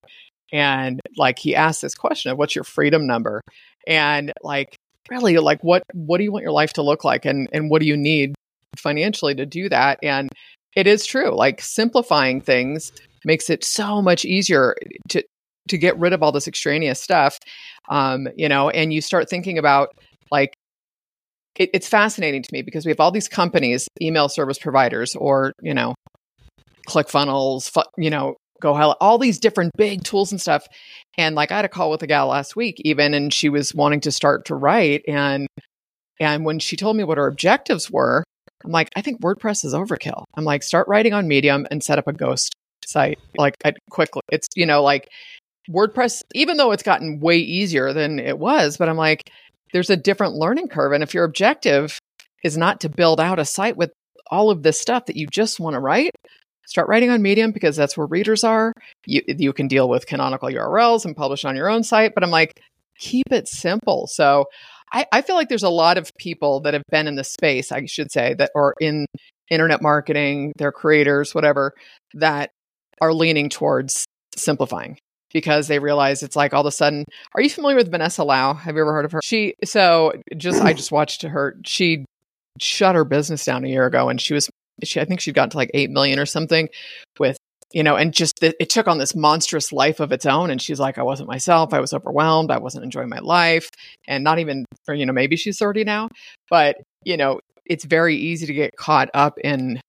And 0.52 1.02
like 1.18 1.40
he 1.40 1.56
asked 1.56 1.82
this 1.82 1.96
question 1.96 2.32
of 2.32 2.38
what's 2.38 2.56
your 2.56 2.64
freedom 2.64 3.08
number? 3.08 3.42
And 3.88 4.34
like 4.42 4.76
really 5.10 5.38
like 5.38 5.64
what 5.64 5.84
what 5.94 6.18
do 6.18 6.24
you 6.24 6.32
want 6.32 6.44
your 6.44 6.52
life 6.52 6.74
to 6.74 6.82
look 6.82 7.04
like? 7.04 7.26
And 7.26 7.50
and 7.52 7.70
what 7.70 7.82
do 7.82 7.88
you 7.88 7.98
need 7.98 8.36
financially 8.78 9.36
to 9.36 9.46
do 9.46 9.70
that? 9.70 10.00
And 10.04 10.30
it 10.76 10.88
is 10.88 11.06
true. 11.06 11.36
Like 11.36 11.62
simplifying 11.62 12.42
things 12.42 12.92
makes 13.24 13.50
it 13.50 13.64
so 13.64 14.02
much 14.02 14.24
easier 14.24 14.76
to 15.10 15.24
to 15.68 15.78
get 15.78 15.98
rid 15.98 16.14
of 16.14 16.22
all 16.22 16.32
this 16.32 16.48
extraneous 16.48 17.02
stuff 17.02 17.40
um 17.90 18.28
you 18.36 18.48
know 18.48 18.70
and 18.70 18.94
you 18.94 19.02
start 19.02 19.30
thinking 19.30 19.58
about 19.58 19.90
it, 21.58 21.70
it's 21.74 21.88
fascinating 21.88 22.42
to 22.42 22.50
me 22.52 22.62
because 22.62 22.86
we 22.86 22.92
have 22.92 23.00
all 23.00 23.12
these 23.12 23.28
companies 23.28 23.88
email 24.02 24.30
service 24.30 24.60
providers 24.60 25.16
or 25.16 25.54
you 25.62 25.74
know 25.74 25.96
ClickFunnels 26.88 27.72
you 27.98 28.10
know 28.10 28.36
GoHello, 28.62 28.96
all 29.02 29.18
these 29.18 29.38
different 29.38 29.72
big 29.78 30.04
tools 30.04 30.32
and 30.32 30.40
stuff. 30.40 30.66
And 31.18 31.36
like 31.36 31.52
I 31.52 31.58
had 31.58 31.66
a 31.66 31.70
call 31.70 31.92
with 31.92 32.02
a 32.04 32.08
gal 32.08 32.28
last 32.28 32.56
week 32.56 32.82
even 32.86 33.14
and 33.14 33.34
she 33.34 33.50
was 33.50 33.76
wanting 33.76 34.02
to 34.02 34.12
start 34.12 34.46
to 34.46 34.56
write 34.56 35.04
and 35.08 35.48
and 36.20 36.46
when 36.46 36.60
she 36.60 36.78
told 36.78 36.96
me 36.96 37.04
what 37.04 37.18
her 37.18 37.28
objectives 37.28 37.92
were, 37.92 38.24
I'm 38.64 38.72
like, 38.72 38.90
I 38.96 39.02
think 39.02 39.22
WordPress 39.22 39.66
is 39.66 39.74
overkill. 39.74 40.24
I'm 40.38 40.46
like, 40.46 40.64
start 40.64 40.88
writing 40.88 41.12
on 41.12 41.28
Medium 41.28 41.68
and 41.70 41.84
set 41.84 42.00
up 42.00 42.08
a 42.08 42.14
ghost 42.14 42.54
site 42.86 43.20
like 43.38 43.56
I, 43.66 43.74
quickly. 43.90 44.22
It's 44.32 44.48
you 44.56 44.66
know 44.66 44.82
like 44.82 45.10
WordPress, 45.70 46.22
even 46.34 46.58
though 46.58 46.72
it's 46.72 46.84
gotten 46.84 47.20
way 47.20 47.38
easier 47.38 47.92
than 47.94 48.20
it 48.20 48.40
was, 48.40 48.78
but 48.78 48.88
I'm 48.88 48.98
like, 48.98 49.30
there's 49.74 49.90
a 49.90 49.98
different 49.98 50.36
learning 50.36 50.68
curve. 50.68 50.94
And 50.94 51.04
if 51.04 51.14
your 51.14 51.24
objective 51.24 52.00
is 52.44 52.58
not 52.58 52.82
to 52.82 52.90
build 52.90 53.20
out 53.20 53.40
a 53.40 53.46
site 53.46 53.78
with 53.78 53.92
all 54.32 54.50
of 54.50 54.64
this 54.64 54.80
stuff 54.80 55.06
that 55.08 55.16
you 55.16 55.28
just 55.28 55.60
want 55.60 55.74
to 55.76 55.80
write, 55.80 56.12
start 56.66 56.88
writing 56.88 57.10
on 57.10 57.22
Medium 57.22 57.52
because 57.52 57.76
that's 57.76 57.98
where 57.98 58.08
readers 58.08 58.44
are. 58.44 58.74
You 59.06 59.22
you 59.28 59.54
can 59.54 59.68
deal 59.68 59.88
with 59.90 60.08
canonical 60.08 60.50
URLs 60.50 61.06
and 61.06 61.16
publish 61.16 61.46
on 61.46 61.56
your 61.56 61.70
own 61.70 61.84
site, 61.84 62.14
but 62.14 62.24
I'm 62.24 62.32
like, 62.32 62.60
keep 62.98 63.32
it 63.32 63.48
simple. 63.48 64.08
So 64.08 64.46
I, 64.92 65.06
I 65.12 65.22
feel 65.22 65.36
like 65.36 65.50
there's 65.50 65.64
a 65.64 65.70
lot 65.70 65.98
of 65.98 66.12
people 66.18 66.62
that 66.62 66.74
have 66.74 66.84
been 66.90 67.08
in 67.08 67.16
the 67.16 67.24
space, 67.24 67.72
I 67.72 67.86
should 67.86 68.12
say, 68.12 68.34
that 68.36 68.52
are 68.56 68.76
in 68.80 69.06
internet 69.50 69.82
marketing, 69.82 70.54
they're 70.58 70.72
creators, 70.72 71.36
whatever, 71.36 71.74
that 72.14 72.52
are 73.02 73.14
leaning 73.14 73.50
towards 73.50 74.06
simplifying 74.36 74.98
because 75.34 75.68
they 75.68 75.80
realize 75.80 76.24
it's 76.24 76.36
like 76.36 76.54
all 76.54 76.62
of 76.62 76.68
a 76.68 76.72
sudden. 76.72 77.06
Are 77.34 77.42
you 77.42 77.50
familiar 77.50 77.76
with 77.76 77.92
Vanessa 77.92 78.24
Lau? 78.24 78.54
Have 78.54 78.76
you 78.76 78.82
ever 78.82 78.94
heard 78.94 79.06
of 79.06 79.12
her? 79.12 79.22
She 79.24 79.56
so 79.64 80.14
just 80.38 80.62
I 80.62 80.74
just 80.74 80.92
watched 80.92 81.22
her. 81.24 81.58
She 81.66 82.06
shut 82.60 82.96
her 82.96 83.06
business 83.06 83.44
down 83.44 83.66
a 83.66 83.68
year 83.68 83.86
ago, 83.86 84.10
and 84.10 84.20
she 84.20 84.34
was 84.34 84.50
she 84.84 85.00
I 85.00 85.06
think 85.06 85.20
she'd 85.20 85.36
gotten 85.36 85.52
to 85.52 85.58
like 85.58 85.72
8 85.74 85.90
million 85.90 86.20
or 86.20 86.26
something 86.26 86.70
with 87.20 87.38
you 87.74 87.84
know 87.84 87.96
and 87.96 88.14
just 88.14 88.42
it, 88.44 88.56
it 88.60 88.70
took 88.70 88.88
on 88.88 88.98
this 88.98 89.16
monstrous 89.16 89.72
life 89.72 90.00
of 90.00 90.12
its 90.12 90.26
own 90.26 90.50
and 90.52 90.62
she's 90.62 90.80
like 90.80 90.98
I 90.98 91.04
wasn't 91.04 91.30
myself 91.30 91.74
I 91.74 91.80
was 91.80 91.94
overwhelmed 91.94 92.52
I 92.52 92.58
wasn't 92.58 92.84
enjoying 92.84 93.10
my 93.10 93.20
life 93.20 93.70
and 94.08 94.24
not 94.24 94.40
even 94.40 94.66
or 94.88 94.94
you 94.94 95.06
know 95.06 95.14
maybe 95.14 95.36
she's 95.36 95.58
30 95.58 95.84
now 95.84 96.10
but 96.50 96.78
you 97.04 97.18
know 97.18 97.40
it's 97.66 97.86
very 97.86 98.16
easy 98.16 98.46
to 98.46 98.54
get 98.54 98.76
caught 98.76 99.10
up 99.14 99.40
in 99.40 99.80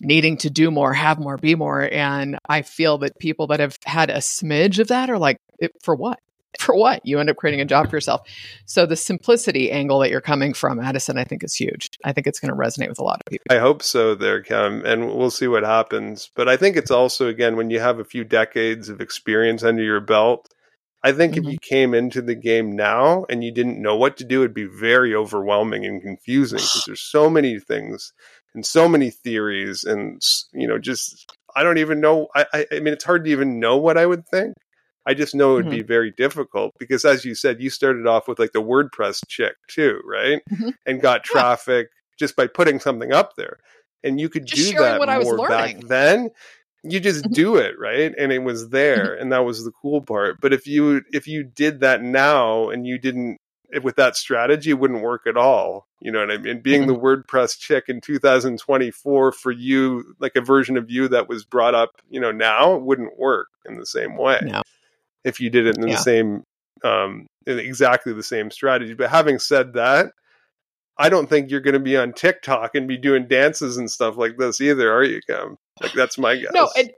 needing 0.00 0.36
to 0.38 0.50
do 0.50 0.70
more, 0.70 0.92
have 0.92 1.18
more, 1.18 1.36
be 1.36 1.54
more. 1.54 1.88
And 1.90 2.38
I 2.48 2.62
feel 2.62 2.98
that 2.98 3.18
people 3.18 3.48
that 3.48 3.60
have 3.60 3.78
had 3.84 4.10
a 4.10 4.18
smidge 4.18 4.78
of 4.78 4.88
that 4.88 5.10
are 5.10 5.18
like, 5.18 5.40
for 5.82 5.94
what? 5.94 6.20
for 6.60 6.74
what? 6.74 7.04
You 7.04 7.18
end 7.18 7.30
up 7.30 7.36
creating 7.36 7.60
a 7.60 7.64
job 7.64 7.90
for 7.90 7.96
yourself. 7.96 8.22
So 8.64 8.86
the 8.86 8.96
simplicity 8.96 9.70
angle 9.70 10.00
that 10.00 10.10
you're 10.10 10.20
coming 10.20 10.54
from, 10.54 10.80
Addison, 10.80 11.18
I 11.18 11.24
think 11.24 11.44
is 11.44 11.54
huge. 11.54 11.90
I 12.04 12.12
think 12.12 12.26
it's 12.26 12.40
going 12.40 12.52
to 12.52 12.56
resonate 12.56 12.88
with 12.88 12.98
a 12.98 13.04
lot 13.04 13.20
of 13.20 13.30
people. 13.30 13.44
I 13.50 13.58
hope 13.58 13.82
so 13.82 14.14
there, 14.14 14.42
Kim, 14.42 14.84
and 14.84 15.06
we'll 15.06 15.30
see 15.30 15.48
what 15.48 15.64
happens. 15.64 16.30
But 16.34 16.48
I 16.48 16.56
think 16.56 16.76
it's 16.76 16.90
also, 16.90 17.28
again, 17.28 17.56
when 17.56 17.70
you 17.70 17.80
have 17.80 17.98
a 17.98 18.04
few 18.04 18.24
decades 18.24 18.88
of 18.88 19.00
experience 19.00 19.62
under 19.62 19.82
your 19.82 20.00
belt, 20.00 20.48
I 21.02 21.12
think 21.12 21.34
mm-hmm. 21.34 21.46
if 21.46 21.52
you 21.52 21.58
came 21.60 21.94
into 21.94 22.22
the 22.22 22.34
game 22.34 22.74
now 22.74 23.26
and 23.30 23.44
you 23.44 23.52
didn't 23.52 23.80
know 23.80 23.96
what 23.96 24.16
to 24.16 24.24
do, 24.24 24.40
it'd 24.40 24.54
be 24.54 24.64
very 24.64 25.14
overwhelming 25.14 25.84
and 25.84 26.02
confusing 26.02 26.58
because 26.58 26.84
there's 26.86 27.00
so 27.00 27.30
many 27.30 27.60
things 27.60 28.12
and 28.56 28.66
so 28.66 28.88
many 28.88 29.10
theories 29.10 29.84
and, 29.84 30.20
you 30.52 30.66
know, 30.66 30.78
just, 30.78 31.30
I 31.54 31.62
don't 31.62 31.78
even 31.78 32.00
know. 32.00 32.26
I, 32.34 32.46
I, 32.52 32.66
I 32.72 32.80
mean, 32.80 32.94
it's 32.94 33.04
hard 33.04 33.24
to 33.26 33.30
even 33.30 33.60
know 33.60 33.76
what 33.76 33.96
I 33.96 34.06
would 34.06 34.26
think. 34.26 34.54
I 35.06 35.14
just 35.14 35.36
know 35.36 35.52
it 35.52 35.54
would 35.54 35.66
mm-hmm. 35.66 35.76
be 35.76 35.82
very 35.82 36.10
difficult 36.10 36.72
because, 36.80 37.04
as 37.04 37.24
you 37.24 37.36
said, 37.36 37.62
you 37.62 37.70
started 37.70 38.08
off 38.08 38.26
with 38.26 38.40
like 38.40 38.50
the 38.50 38.62
WordPress 38.62 39.20
chick 39.28 39.54
too, 39.68 40.00
right? 40.04 40.42
Mm-hmm. 40.50 40.70
And 40.84 41.00
got 41.00 41.22
traffic 41.22 41.86
yeah. 41.92 42.14
just 42.18 42.34
by 42.34 42.48
putting 42.48 42.80
something 42.80 43.12
up 43.12 43.36
there. 43.36 43.58
And 44.02 44.20
you 44.20 44.28
could 44.28 44.46
just 44.46 44.72
do 44.72 44.78
that 44.78 45.22
more 45.22 45.48
back 45.48 45.78
then. 45.82 46.30
You 46.82 46.98
just 46.98 47.24
mm-hmm. 47.24 47.34
do 47.34 47.56
it, 47.56 47.78
right? 47.78 48.12
And 48.18 48.32
it 48.32 48.40
was 48.40 48.70
there, 48.70 49.10
mm-hmm. 49.10 49.22
and 49.22 49.32
that 49.32 49.44
was 49.44 49.64
the 49.64 49.72
cool 49.80 50.00
part. 50.00 50.40
But 50.40 50.52
if 50.52 50.66
you 50.66 51.02
if 51.12 51.28
you 51.28 51.44
did 51.44 51.80
that 51.80 52.02
now 52.02 52.70
and 52.70 52.86
you 52.86 52.98
didn't 52.98 53.38
with 53.82 53.96
that 53.96 54.16
strategy, 54.16 54.72
wouldn't 54.74 55.02
work 55.02 55.26
at 55.26 55.36
all. 55.36 55.86
You 56.00 56.12
know 56.12 56.20
what 56.20 56.30
I 56.30 56.38
mean? 56.38 56.60
Being 56.60 56.86
the 56.86 56.94
mm-hmm. 56.94 57.04
WordPress 57.04 57.58
chick 57.58 57.84
in 57.88 58.00
2024 58.00 59.32
for 59.32 59.50
you, 59.50 60.14
like 60.18 60.36
a 60.36 60.40
version 60.40 60.76
of 60.76 60.90
you 60.90 61.08
that 61.08 61.28
was 61.28 61.44
brought 61.44 61.74
up, 61.74 62.00
you 62.08 62.20
know, 62.20 62.32
now 62.32 62.76
wouldn't 62.76 63.18
work 63.18 63.48
in 63.66 63.76
the 63.76 63.86
same 63.86 64.16
way. 64.16 64.40
No 64.42 64.62
if 65.26 65.40
you 65.40 65.50
did 65.50 65.66
it 65.66 65.76
in 65.76 65.88
yeah. 65.88 65.96
the 65.96 66.00
same 66.00 66.44
um, 66.84 67.26
in 67.46 67.58
exactly 67.58 68.12
the 68.12 68.22
same 68.22 68.50
strategy. 68.50 68.94
But 68.94 69.10
having 69.10 69.38
said 69.40 69.74
that, 69.74 70.12
I 70.96 71.08
don't 71.08 71.28
think 71.28 71.50
you're 71.50 71.60
going 71.60 71.74
to 71.74 71.80
be 71.80 71.96
on 71.96 72.12
TikTok 72.12 72.76
and 72.76 72.86
be 72.86 72.96
doing 72.96 73.26
dances 73.26 73.76
and 73.76 73.90
stuff 73.90 74.16
like 74.16 74.38
this 74.38 74.60
either, 74.60 74.90
are 74.90 75.02
you, 75.02 75.20
Kim? 75.26 75.58
Like 75.82 75.92
that's 75.92 76.16
my 76.16 76.36
guess. 76.40 76.52
No, 76.54 76.70
and, 76.78 76.92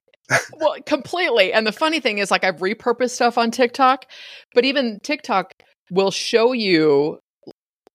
well, 0.61 0.77
completely. 0.85 1.55
And 1.55 1.67
the 1.67 1.73
funny 1.73 2.01
thing 2.01 2.19
is, 2.19 2.31
like, 2.31 2.45
I've 2.45 2.59
repurposed 2.59 3.13
stuff 3.13 3.39
on 3.39 3.51
TikTok, 3.51 4.05
but 4.55 4.67
even 4.67 5.01
TikTok 5.03 5.55
will 5.91 6.11
show 6.11 6.53
you. 6.53 7.19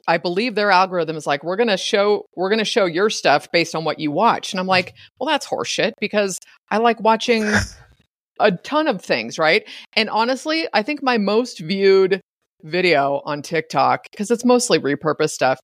I 0.05 0.17
believe 0.17 0.55
their 0.55 0.69
algorithm 0.69 1.15
is 1.15 1.25
like, 1.25 1.43
we're 1.43 1.55
gonna 1.55 1.77
show 1.77 2.25
we're 2.35 2.49
gonna 2.49 2.65
show 2.65 2.85
your 2.85 3.09
stuff 3.09 3.51
based 3.51 3.73
on 3.75 3.85
what 3.85 3.99
you 3.99 4.11
watch, 4.11 4.51
and 4.51 4.59
I'm 4.59 4.67
like, 4.67 4.93
well, 5.19 5.27
that's 5.27 5.47
horseshit 5.47 5.93
because 5.99 6.39
I 6.69 6.77
like 6.77 6.99
watching 6.99 7.49
a 8.39 8.51
ton 8.51 8.87
of 8.87 9.01
things, 9.01 9.39
right? 9.39 9.67
And 9.95 10.09
honestly, 10.09 10.67
I 10.73 10.83
think 10.83 11.01
my 11.01 11.17
most 11.17 11.59
viewed 11.59 12.21
video 12.63 13.21
on 13.25 13.41
TikTok, 13.41 14.07
because 14.11 14.31
it's 14.31 14.45
mostly 14.45 14.79
repurposed 14.79 15.31
stuff, 15.31 15.59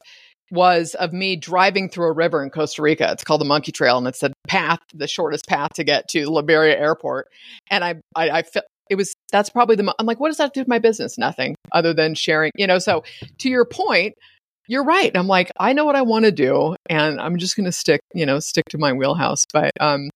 was 0.52 0.96
of 0.96 1.14
me 1.14 1.36
driving 1.36 1.90
through 1.90 2.08
a 2.08 2.12
river 2.12 2.44
in 2.44 2.50
Costa 2.50 2.82
Rica. 2.82 3.12
It's 3.12 3.24
called 3.24 3.42
the 3.42 3.46
Monkey 3.46 3.72
Trail, 3.72 3.98
and 3.98 4.08
it's 4.08 4.20
the 4.20 4.34
path, 4.48 4.80
the 4.94 5.08
shortest 5.08 5.48
path 5.48 5.72
to 5.76 5.84
get 5.84 6.08
to 6.10 6.30
Liberia 6.30 6.78
Airport. 6.78 7.28
And 7.70 7.84
I, 7.84 7.96
I, 8.16 8.30
I 8.30 8.42
felt 8.42 8.66
it 8.66 8.66
was 8.66 8.79
that's 9.30 9.50
probably 9.50 9.76
the. 9.76 9.94
I'm 10.00 10.06
like, 10.06 10.20
what 10.20 10.30
does 10.30 10.38
that 10.38 10.54
do 10.54 10.62
with 10.62 10.68
my 10.68 10.80
business? 10.80 11.18
Nothing 11.18 11.56
other 11.72 11.94
than 11.94 12.16
sharing, 12.16 12.52
you 12.56 12.68
know. 12.68 12.80
So 12.80 13.04
to 13.40 13.50
your 13.50 13.66
point, 13.66 14.16
you're 14.68 14.84
right. 14.84 15.12
I'm 15.16 15.28
like, 15.28 15.52
I 15.60 15.74
know 15.74 15.86
what 15.86 15.96
I 15.96 16.04
want 16.04 16.26
to 16.26 16.32
do, 16.32 16.76
and 16.90 17.20
I'm 17.20 17.38
just 17.38 17.56
going 17.56 17.66
to 17.66 17.72
stick, 17.72 18.02
you 18.14 18.26
know, 18.26 18.40
stick 18.40 18.66
to 18.70 18.78
my 18.78 18.94
wheelhouse. 18.94 19.46
But 19.52 19.72
um, 19.80 20.10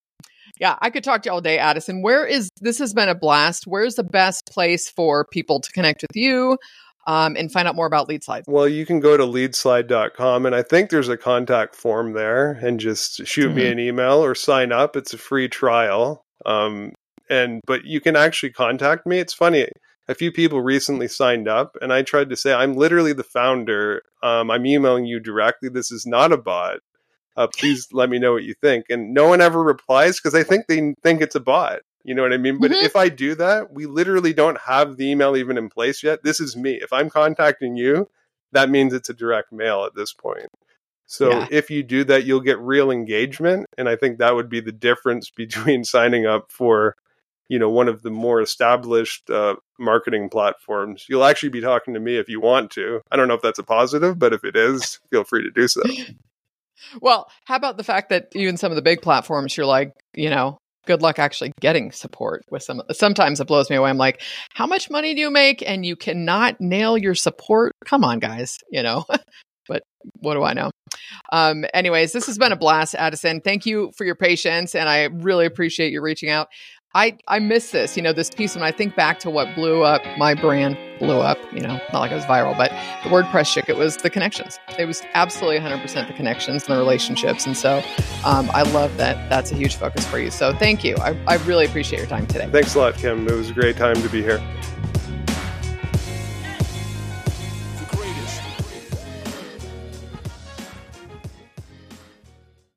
yeah, 0.60 0.78
I 0.82 0.92
could 0.92 1.04
talk 1.04 1.24
to 1.24 1.30
you 1.30 1.34
all 1.34 1.42
day, 1.42 1.58
Addison. 1.58 2.02
Where 2.02 2.26
is 2.26 2.50
this 2.62 2.78
has 2.80 2.94
been 2.94 3.10
a 3.10 3.16
blast? 3.16 3.66
Where's 3.66 3.96
the 3.96 4.04
best 4.04 4.46
place 4.52 4.90
for 4.90 5.26
people 5.26 5.60
to 5.60 5.72
connect 5.72 6.04
with 6.04 6.16
you? 6.16 6.58
Um, 7.06 7.36
and 7.36 7.52
find 7.52 7.68
out 7.68 7.76
more 7.76 7.86
about 7.86 8.08
Leadslide? 8.08 8.44
Well, 8.48 8.66
you 8.66 8.86
can 8.86 9.02
go 9.02 9.18
to 9.18 9.26
leadslide.com 9.26 10.46
and 10.46 10.56
I 10.56 10.62
think 10.62 10.90
there's 10.90 11.10
a 11.10 11.18
contact 11.18 11.76
form 11.76 12.14
there 12.14 12.52
and 12.52 12.80
just 12.80 13.28
shoot 13.28 13.48
mm-hmm. 13.48 13.56
me 13.56 13.68
an 13.68 13.80
email 13.80 14.24
or 14.24 14.34
sign 14.36 14.72
up. 14.72 14.96
It's 14.96 15.14
a 15.14 15.18
free 15.18 15.50
trial. 15.50 16.22
Um, 16.46 16.94
and 17.30 17.62
but 17.66 17.86
you 17.86 18.02
can 18.02 18.16
actually 18.16 18.52
contact 18.52 19.06
me. 19.06 19.20
It's 19.20 19.34
funny. 19.34 19.68
A 20.10 20.16
few 20.16 20.32
people 20.32 20.62
recently 20.62 21.08
signed 21.08 21.48
up 21.48 21.78
and 21.82 21.94
I 21.94 22.02
tried 22.02 22.30
to 22.30 22.36
say 22.36 22.54
I'm 22.54 22.74
literally 22.74 23.14
the 23.14 23.24
founder. 23.24 24.02
Um, 24.22 24.52
I'm 24.52 24.66
emailing 24.66 25.06
you 25.06 25.20
directly. 25.20 25.70
This 25.70 25.92
is 25.92 26.06
not 26.06 26.34
a 26.34 26.38
bot 26.38 26.80
uh, 27.36 27.48
please 27.48 27.88
let 27.94 28.10
me 28.10 28.20
know 28.20 28.34
what 28.34 28.44
you 28.44 28.54
think. 28.54 28.86
And 28.90 29.14
no 29.14 29.28
one 29.28 29.42
ever 29.42 29.62
replies 29.62 30.20
because 30.20 30.36
I 30.36 30.44
think 30.44 30.68
they 30.68 30.94
think 31.04 31.22
it's 31.22 31.36
a 31.36 31.40
bot. 31.40 31.82
You 32.04 32.14
know 32.14 32.22
what 32.22 32.34
I 32.34 32.38
mean? 32.38 32.60
But 32.60 32.72
mm-hmm. 32.72 32.86
if 32.86 32.96
I 32.98 33.08
do 33.08 33.34
that, 33.36 33.72
we 33.72 33.86
literally 33.86 34.34
don't 34.34 34.60
have 34.60 34.98
the 34.98 35.10
email 35.10 35.38
even 35.38 35.58
in 35.58 35.70
place 35.70 36.04
yet. 36.04 36.24
This 36.24 36.42
is 36.42 36.58
me. 36.58 36.74
If 36.82 36.92
I'm 36.92 37.10
contacting 37.10 37.78
you, 37.78 38.10
that 38.52 38.70
means 38.70 38.94
it's 38.94 39.10
a 39.10 39.14
direct 39.14 39.54
mail 39.54 39.86
at 39.86 39.96
this 39.96 40.12
point. 40.12 40.48
So 41.06 41.30
yeah. 41.30 41.48
if 41.50 41.70
you 41.70 41.82
do 41.82 42.04
that, 42.06 42.26
you'll 42.26 42.42
get 42.42 42.60
real 42.60 42.92
engagement. 42.92 43.68
And 43.78 43.88
I 43.88 43.96
think 43.96 44.18
that 44.18 44.36
would 44.36 44.50
be 44.50 44.60
the 44.60 44.74
difference 44.74 45.30
between 45.36 45.86
signing 45.86 46.26
up 46.26 46.52
for, 46.52 46.98
you 47.50 47.60
know, 47.60 47.70
one 47.70 47.88
of 47.88 48.02
the 48.02 48.10
more 48.10 48.42
established 48.42 49.30
uh, 49.30 49.56
marketing 49.80 50.30
platforms. 50.30 51.06
You'll 51.10 51.26
actually 51.26 51.50
be 51.50 51.62
talking 51.62 51.94
to 51.94 52.00
me 52.00 52.18
if 52.18 52.30
you 52.30 52.40
want 52.40 52.72
to. 52.72 53.02
I 53.12 53.16
don't 53.16 53.28
know 53.28 53.34
if 53.34 53.42
that's 53.42 53.60
a 53.60 53.64
positive, 53.64 54.18
but 54.18 54.34
if 54.34 54.44
it 54.44 54.56
is, 54.56 55.00
feel 55.12 55.24
free 55.24 55.44
to 55.44 55.52
do 55.52 55.68
so. 55.68 55.82
Well, 57.02 57.30
how 57.46 57.56
about 57.56 57.78
the 57.78 57.84
fact 57.84 58.10
that 58.10 58.28
even 58.34 58.58
some 58.58 58.72
of 58.72 58.76
the 58.76 58.82
big 58.82 59.02
platforms, 59.02 59.56
you're 59.56 59.66
like, 59.66 59.94
you 60.14 60.30
know, 60.30 60.58
good 60.86 61.02
luck 61.02 61.20
actually 61.20 61.52
getting 61.62 61.92
support 61.92 62.44
with 62.50 62.64
some. 62.64 62.82
Sometimes 62.92 63.40
it 63.40 63.48
blows 63.48 63.70
me 63.70 63.78
away. 63.78 63.90
I'm 63.90 63.98
like, 63.98 64.22
how 64.54 64.66
much 64.66 64.90
money 64.90 65.14
do 65.14 65.22
you 65.22 65.32
make? 65.32 65.64
And 65.68 65.86
you 65.86 65.96
cannot 65.96 66.60
nail 66.60 66.98
your 66.98 67.16
support. 67.16 67.72
Come 67.86 68.04
on, 68.04 68.20
guys, 68.20 68.58
you 68.70 68.84
know. 68.84 69.06
but 69.68 69.84
what 70.20 70.34
do 70.34 70.44
I 70.44 70.54
know? 70.54 70.72
Um, 71.32 71.66
anyways, 71.74 72.12
this 72.12 72.26
has 72.28 72.38
been 72.38 72.52
a 72.52 72.58
blast, 72.58 72.96
Addison. 72.96 73.42
Thank 73.42 73.66
you 73.66 73.92
for 73.98 74.06
your 74.06 74.16
patience, 74.16 74.76
and 74.76 74.90
I 74.90 75.06
really 75.06 75.46
appreciate 75.46 75.92
you 75.92 76.02
reaching 76.02 76.30
out. 76.30 76.48
I, 76.96 77.18
I 77.28 77.40
miss 77.40 77.72
this, 77.72 77.98
you 77.98 78.04
know, 78.04 78.14
this 78.14 78.30
piece. 78.30 78.54
When 78.54 78.64
I 78.64 78.72
think 78.72 78.96
back 78.96 79.18
to 79.22 79.32
what 79.32 79.54
blew 79.56 79.82
up 79.82 80.04
my 80.16 80.36
brand, 80.36 80.78
blew 81.00 81.22
up, 81.22 81.40
you 81.52 81.60
know, 81.60 81.80
not 81.92 82.00
like 82.02 82.12
it 82.12 82.16
was 82.16 82.26
viral, 82.26 82.56
but 82.56 82.70
the 83.04 83.10
WordPress 83.10 83.52
chick, 83.52 83.66
it 83.68 83.78
was 83.78 83.98
the 83.98 84.12
connections. 84.12 84.60
It 84.78 84.86
was 84.86 85.02
absolutely 85.16 85.60
100% 85.60 86.08
the 86.08 86.14
connections 86.14 86.68
and 86.68 86.76
the 86.76 86.78
relationships. 86.78 87.48
And 87.48 87.58
so 87.58 87.82
um, 88.24 88.48
I 88.54 88.62
love 88.62 88.96
that 88.98 89.28
that's 89.28 89.52
a 89.52 89.56
huge 89.56 89.76
focus 89.76 90.06
for 90.06 90.20
you. 90.20 90.30
So 90.30 90.54
thank 90.54 90.84
you. 90.84 90.96
I, 90.98 91.18
I 91.26 91.38
really 91.46 91.66
appreciate 91.66 91.98
your 91.98 92.08
time 92.08 92.28
today. 92.28 92.48
Thanks 92.52 92.76
a 92.76 92.80
lot, 92.80 92.94
Kim. 92.94 93.28
It 93.28 93.34
was 93.34 93.50
a 93.50 93.54
great 93.54 93.76
time 93.76 93.96
to 93.96 94.10
be 94.10 94.22
here. 94.22 94.40